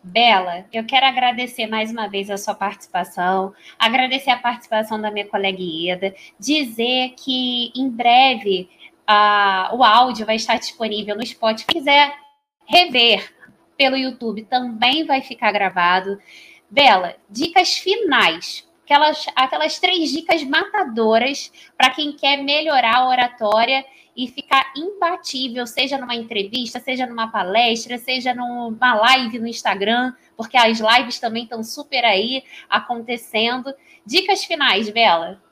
Bela, 0.00 0.64
eu 0.72 0.86
quero 0.86 1.06
agradecer 1.06 1.66
mais 1.66 1.90
uma 1.90 2.06
vez 2.06 2.30
a 2.30 2.36
sua 2.36 2.54
participação, 2.54 3.52
agradecer 3.76 4.30
a 4.30 4.38
participação 4.38 5.00
da 5.00 5.10
minha 5.10 5.26
colega 5.26 5.58
Ieda, 5.60 6.14
dizer 6.38 7.14
que 7.16 7.72
em 7.74 7.90
breve 7.90 8.70
uh, 9.10 9.74
o 9.76 9.82
áudio 9.82 10.24
vai 10.24 10.36
estar 10.36 10.56
disponível 10.56 11.16
no 11.16 11.26
Spotify. 11.26 11.62
Se 11.62 11.66
quiser 11.66 12.12
rever 12.64 13.41
pelo 13.82 13.96
YouTube 13.96 14.44
também 14.44 15.04
vai 15.04 15.20
ficar 15.22 15.50
gravado. 15.50 16.16
Bela, 16.70 17.16
dicas 17.28 17.76
finais 17.76 18.64
aquelas, 18.84 19.26
aquelas 19.34 19.80
três 19.80 20.10
dicas 20.10 20.44
matadoras 20.44 21.50
para 21.76 21.90
quem 21.90 22.12
quer 22.12 22.42
melhorar 22.44 22.98
a 22.98 23.08
oratória 23.08 23.84
e 24.16 24.28
ficar 24.28 24.72
imbatível, 24.76 25.66
seja 25.66 25.98
numa 25.98 26.14
entrevista, 26.14 26.78
seja 26.78 27.06
numa 27.06 27.28
palestra, 27.32 27.98
seja 27.98 28.32
numa 28.32 28.94
live 28.94 29.40
no 29.40 29.48
Instagram, 29.48 30.14
porque 30.36 30.56
as 30.56 30.78
lives 30.78 31.18
também 31.18 31.42
estão 31.42 31.64
super 31.64 32.04
aí 32.04 32.44
acontecendo. 32.70 33.74
Dicas 34.06 34.44
finais, 34.44 34.88
Bela. 34.90 35.42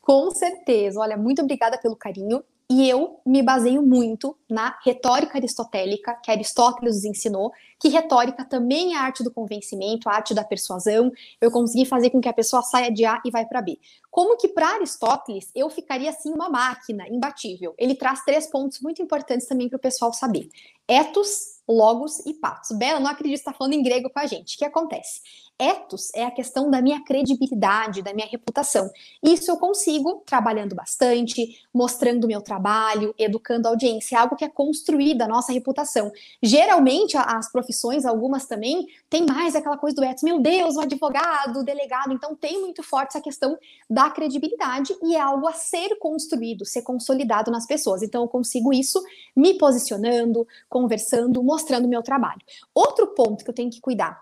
Com 0.00 0.30
certeza. 0.32 0.98
Olha, 0.98 1.16
muito 1.16 1.42
obrigada 1.42 1.78
pelo 1.78 1.94
carinho. 1.94 2.42
E 2.68 2.88
eu 2.88 3.20
me 3.24 3.44
baseio 3.44 3.80
muito 3.80 4.36
na 4.50 4.76
retórica 4.84 5.38
aristotélica, 5.38 6.14
que 6.14 6.32
Aristóteles 6.32 6.96
nos 6.96 7.04
ensinou, 7.04 7.52
que 7.78 7.88
retórica 7.88 8.44
também 8.44 8.94
é 8.94 8.96
a 8.96 9.02
arte 9.02 9.22
do 9.22 9.30
convencimento, 9.30 10.08
a 10.08 10.14
arte 10.14 10.34
da 10.34 10.42
persuasão. 10.42 11.12
Eu 11.40 11.52
consegui 11.52 11.86
fazer 11.86 12.10
com 12.10 12.20
que 12.20 12.28
a 12.28 12.32
pessoa 12.32 12.62
saia 12.62 12.90
de 12.90 13.04
A 13.04 13.22
e 13.24 13.30
vai 13.30 13.46
para 13.46 13.62
B. 13.62 13.78
Como 14.10 14.36
que 14.36 14.48
para 14.48 14.74
Aristóteles 14.74 15.48
eu 15.54 15.70
ficaria 15.70 16.10
assim 16.10 16.32
uma 16.32 16.48
máquina 16.48 17.08
imbatível? 17.08 17.72
Ele 17.78 17.94
traz 17.94 18.24
três 18.24 18.48
pontos 18.48 18.80
muito 18.80 19.00
importantes 19.00 19.46
também 19.46 19.68
para 19.68 19.76
o 19.76 19.80
pessoal 19.80 20.12
saber: 20.12 20.48
etos, 20.88 21.55
logos 21.68 22.20
e 22.26 22.34
patos. 22.34 22.76
Bela, 22.76 23.00
não 23.00 23.10
acredito 23.10 23.38
está 23.38 23.52
falando 23.52 23.74
em 23.74 23.82
grego 23.82 24.10
com 24.10 24.18
a 24.18 24.26
gente. 24.26 24.54
O 24.54 24.58
que 24.58 24.64
acontece? 24.64 25.20
Etos 25.58 26.10
é 26.14 26.24
a 26.24 26.30
questão 26.30 26.70
da 26.70 26.82
minha 26.82 27.02
credibilidade, 27.02 28.02
da 28.02 28.12
minha 28.12 28.26
reputação. 28.26 28.90
Isso 29.22 29.50
eu 29.50 29.56
consigo 29.56 30.22
trabalhando 30.26 30.74
bastante, 30.74 31.58
mostrando 31.72 32.26
meu 32.26 32.42
trabalho, 32.42 33.14
educando 33.18 33.66
a 33.66 33.70
audiência, 33.70 34.16
é 34.16 34.18
algo 34.18 34.36
que 34.36 34.44
é 34.44 34.48
construído 34.48 35.22
a 35.22 35.28
nossa 35.28 35.52
reputação. 35.52 36.12
Geralmente, 36.42 37.16
as 37.16 37.50
profissões, 37.50 38.04
algumas 38.04 38.44
também, 38.44 38.86
tem 39.08 39.24
mais 39.24 39.56
aquela 39.56 39.78
coisa 39.78 39.96
do 39.96 40.04
etos, 40.04 40.22
meu 40.22 40.40
Deus, 40.40 40.76
o 40.76 40.80
advogado, 40.80 41.60
o 41.60 41.64
delegado, 41.64 42.12
então 42.12 42.34
tem 42.34 42.60
muito 42.60 42.82
forte 42.82 43.16
essa 43.16 43.20
questão 43.22 43.56
da 43.88 44.10
credibilidade 44.10 44.94
e 45.02 45.16
é 45.16 45.20
algo 45.20 45.48
a 45.48 45.54
ser 45.54 45.96
construído, 45.98 46.66
ser 46.66 46.82
consolidado 46.82 47.50
nas 47.50 47.66
pessoas. 47.66 48.02
Então, 48.02 48.22
eu 48.22 48.28
consigo 48.28 48.74
isso 48.74 49.02
me 49.34 49.56
posicionando, 49.56 50.46
conversando, 50.68 51.42
mostrando 51.42 51.55
o 51.86 51.88
meu 51.88 52.02
trabalho. 52.02 52.40
Outro 52.74 53.08
ponto 53.14 53.44
que 53.44 53.50
eu 53.50 53.54
tenho 53.54 53.70
que 53.70 53.80
cuidar 53.80 54.20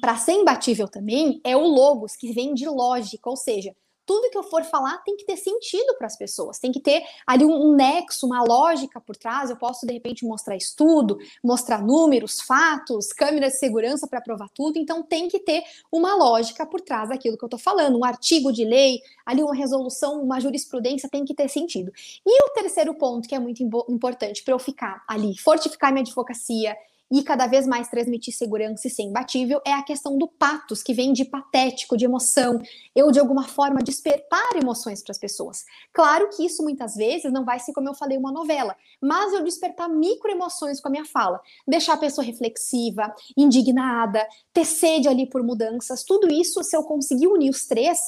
para 0.00 0.16
ser 0.16 0.32
imbatível 0.32 0.88
também 0.88 1.40
é 1.44 1.56
o 1.56 1.66
logos, 1.66 2.16
que 2.16 2.32
vem 2.32 2.54
de 2.54 2.66
lógica, 2.66 3.30
ou 3.30 3.36
seja, 3.36 3.74
tudo 4.06 4.30
que 4.30 4.38
eu 4.38 4.42
for 4.42 4.64
falar 4.64 4.98
tem 4.98 5.16
que 5.16 5.24
ter 5.24 5.36
sentido 5.36 5.94
para 5.96 6.06
as 6.06 6.16
pessoas, 6.16 6.58
tem 6.58 6.70
que 6.70 6.80
ter 6.80 7.02
ali 7.26 7.44
um, 7.44 7.68
um, 7.68 7.74
nexo, 7.74 8.26
uma 8.26 8.42
lógica 8.42 9.00
por 9.00 9.16
trás. 9.16 9.50
Eu 9.50 9.56
posso, 9.56 9.86
de 9.86 9.92
repente, 9.92 10.24
mostrar 10.24 10.56
estudo, 10.56 11.18
mostrar 11.42 11.82
números, 11.82 12.40
fatos, 12.40 13.12
câmeras 13.12 13.54
de 13.54 13.58
segurança 13.58 14.06
para 14.06 14.20
provar 14.20 14.48
tudo. 14.50 14.78
Então, 14.78 15.02
tem 15.02 15.28
que 15.28 15.38
ter 15.38 15.62
uma 15.90 16.14
lógica 16.14 16.66
por 16.66 16.80
trás 16.80 17.08
daquilo 17.08 17.36
que 17.36 17.44
eu 17.44 17.48
estou 17.48 17.60
falando. 17.60 17.98
Um 17.98 18.04
artigo 18.04 18.52
de 18.52 18.64
lei, 18.64 19.00
ali 19.24 19.42
uma 19.42 19.54
resolução, 19.54 20.22
uma 20.22 20.40
jurisprudência 20.40 21.08
tem 21.08 21.24
que 21.24 21.34
ter 21.34 21.48
sentido. 21.48 21.92
E 22.24 22.44
o 22.44 22.50
terceiro 22.50 22.94
ponto, 22.94 23.28
que 23.28 23.34
é 23.34 23.38
muito 23.38 23.62
importante 23.88 24.42
para 24.42 24.54
eu 24.54 24.58
ficar 24.58 25.02
ali, 25.08 25.36
fortificar 25.38 25.92
minha 25.92 26.02
advocacia 26.02 26.76
e 27.10 27.22
cada 27.22 27.46
vez 27.46 27.66
mais 27.66 27.88
transmitir 27.88 28.34
segurança 28.34 28.86
e 28.86 28.90
ser 28.90 29.02
imbatível 29.02 29.60
é 29.66 29.72
a 29.72 29.82
questão 29.82 30.16
do 30.16 30.26
patos, 30.26 30.82
que 30.82 30.94
vem 30.94 31.12
de 31.12 31.24
patético, 31.24 31.96
de 31.96 32.04
emoção, 32.04 32.60
eu 32.94 33.10
de 33.10 33.20
alguma 33.20 33.44
forma 33.44 33.82
despertar 33.82 34.56
emoções 34.56 35.02
para 35.02 35.12
as 35.12 35.18
pessoas. 35.18 35.64
Claro 35.92 36.28
que 36.30 36.44
isso 36.44 36.62
muitas 36.62 36.94
vezes 36.94 37.32
não 37.32 37.44
vai 37.44 37.58
ser, 37.58 37.72
como 37.72 37.88
eu 37.88 37.94
falei, 37.94 38.16
uma 38.16 38.32
novela, 38.32 38.76
mas 39.00 39.32
eu 39.32 39.44
despertar 39.44 39.88
microemoções 39.88 40.80
com 40.80 40.88
a 40.88 40.90
minha 40.90 41.04
fala, 41.04 41.40
deixar 41.66 41.94
a 41.94 41.98
pessoa 41.98 42.24
reflexiva, 42.24 43.14
indignada, 43.36 44.26
ter 44.52 44.64
sede 44.64 45.08
ali 45.08 45.28
por 45.28 45.42
mudanças, 45.42 46.04
tudo 46.04 46.32
isso, 46.32 46.62
se 46.62 46.76
eu 46.76 46.82
conseguir 46.82 47.26
unir 47.26 47.50
os 47.50 47.66
três, 47.66 47.98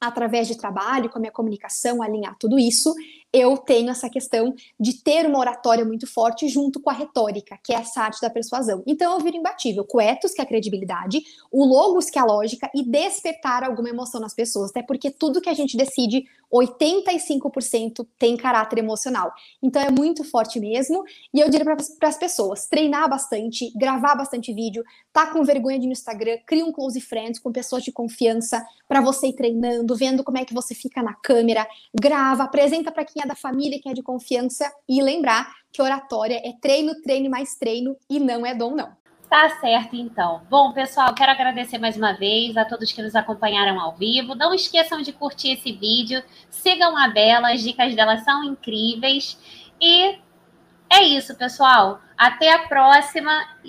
através 0.00 0.46
de 0.46 0.56
trabalho, 0.56 1.10
com 1.10 1.18
a 1.18 1.20
minha 1.20 1.32
comunicação, 1.32 2.00
alinhar 2.02 2.36
tudo 2.38 2.58
isso, 2.58 2.94
eu 3.32 3.58
tenho 3.58 3.90
essa 3.90 4.08
questão 4.08 4.54
de 4.80 5.02
ter 5.02 5.26
uma 5.26 5.38
oratória 5.38 5.84
muito 5.84 6.06
forte 6.06 6.48
junto 6.48 6.80
com 6.80 6.88
a 6.88 6.94
retórica, 6.94 7.58
que 7.62 7.74
é 7.74 7.76
essa 7.76 8.02
arte 8.02 8.20
da 8.20 8.30
persuasão. 8.30 8.82
Então 8.86 9.12
eu 9.12 9.20
viro 9.20 9.36
imbatível, 9.36 9.84
coetos, 9.84 10.32
que 10.32 10.40
é 10.40 10.44
a 10.44 10.46
credibilidade, 10.46 11.22
o 11.52 11.64
logos, 11.64 12.08
que 12.08 12.18
é 12.18 12.22
a 12.22 12.24
lógica, 12.24 12.70
e 12.74 12.82
despertar 12.82 13.64
alguma 13.64 13.90
emoção 13.90 14.20
nas 14.20 14.34
pessoas, 14.34 14.70
até 14.70 14.82
porque 14.82 15.10
tudo 15.10 15.40
que 15.40 15.50
a 15.50 15.54
gente 15.54 15.76
decide, 15.76 16.24
85% 16.50 18.06
tem 18.18 18.36
caráter 18.36 18.78
emocional. 18.78 19.32
Então 19.62 19.82
é 19.82 19.90
muito 19.90 20.24
forte 20.24 20.58
mesmo, 20.58 21.04
e 21.32 21.40
eu 21.40 21.50
diria 21.50 21.66
para 21.98 22.08
as 22.08 22.16
pessoas, 22.16 22.66
treinar 22.66 23.08
bastante, 23.08 23.70
gravar 23.76 24.14
bastante 24.14 24.52
vídeo, 24.54 24.82
tá 25.12 25.26
com 25.26 25.44
vergonha 25.44 25.78
de 25.78 25.86
no 25.86 25.92
Instagram, 25.92 26.38
cria 26.46 26.64
um 26.64 26.72
close 26.72 27.00
friends 27.00 27.38
com 27.38 27.52
pessoas 27.52 27.82
de 27.82 27.92
confiança 27.92 28.64
para 28.86 29.00
você 29.00 29.28
ir 29.28 29.34
treinando, 29.34 29.94
vendo 29.94 30.24
como 30.24 30.38
é 30.38 30.44
que 30.44 30.54
você 30.54 30.74
fica 30.74 31.02
na 31.02 31.12
câmera, 31.12 31.66
grava, 31.94 32.44
apresenta 32.44 32.90
para 32.90 33.04
quem 33.04 33.17
quem 33.18 33.24
é 33.24 33.26
da 33.26 33.34
família, 33.34 33.80
quem 33.82 33.90
é 33.90 33.94
de 33.94 34.02
confiança, 34.02 34.70
e 34.88 35.02
lembrar 35.02 35.52
que 35.72 35.82
oratória 35.82 36.40
é 36.44 36.52
treino, 36.60 36.94
treino 37.02 37.28
mais 37.28 37.56
treino 37.56 37.96
e 38.08 38.20
não 38.20 38.46
é 38.46 38.54
dom, 38.54 38.76
não. 38.76 38.96
Tá 39.28 39.58
certo, 39.60 39.94
então. 39.96 40.42
Bom, 40.48 40.72
pessoal, 40.72 41.12
quero 41.14 41.32
agradecer 41.32 41.78
mais 41.78 41.96
uma 41.96 42.12
vez 42.12 42.56
a 42.56 42.64
todos 42.64 42.92
que 42.92 43.02
nos 43.02 43.14
acompanharam 43.14 43.78
ao 43.78 43.94
vivo. 43.94 44.34
Não 44.34 44.54
esqueçam 44.54 45.02
de 45.02 45.12
curtir 45.12 45.50
esse 45.50 45.72
vídeo, 45.72 46.22
sigam 46.48 46.96
a 46.96 47.08
Bela, 47.08 47.52
as 47.52 47.60
dicas 47.60 47.94
dela 47.94 48.16
são 48.18 48.42
incríveis. 48.44 49.36
E 49.80 50.18
é 50.88 51.02
isso, 51.02 51.36
pessoal. 51.36 52.00
Até 52.16 52.52
a 52.52 52.68
próxima. 52.68 53.30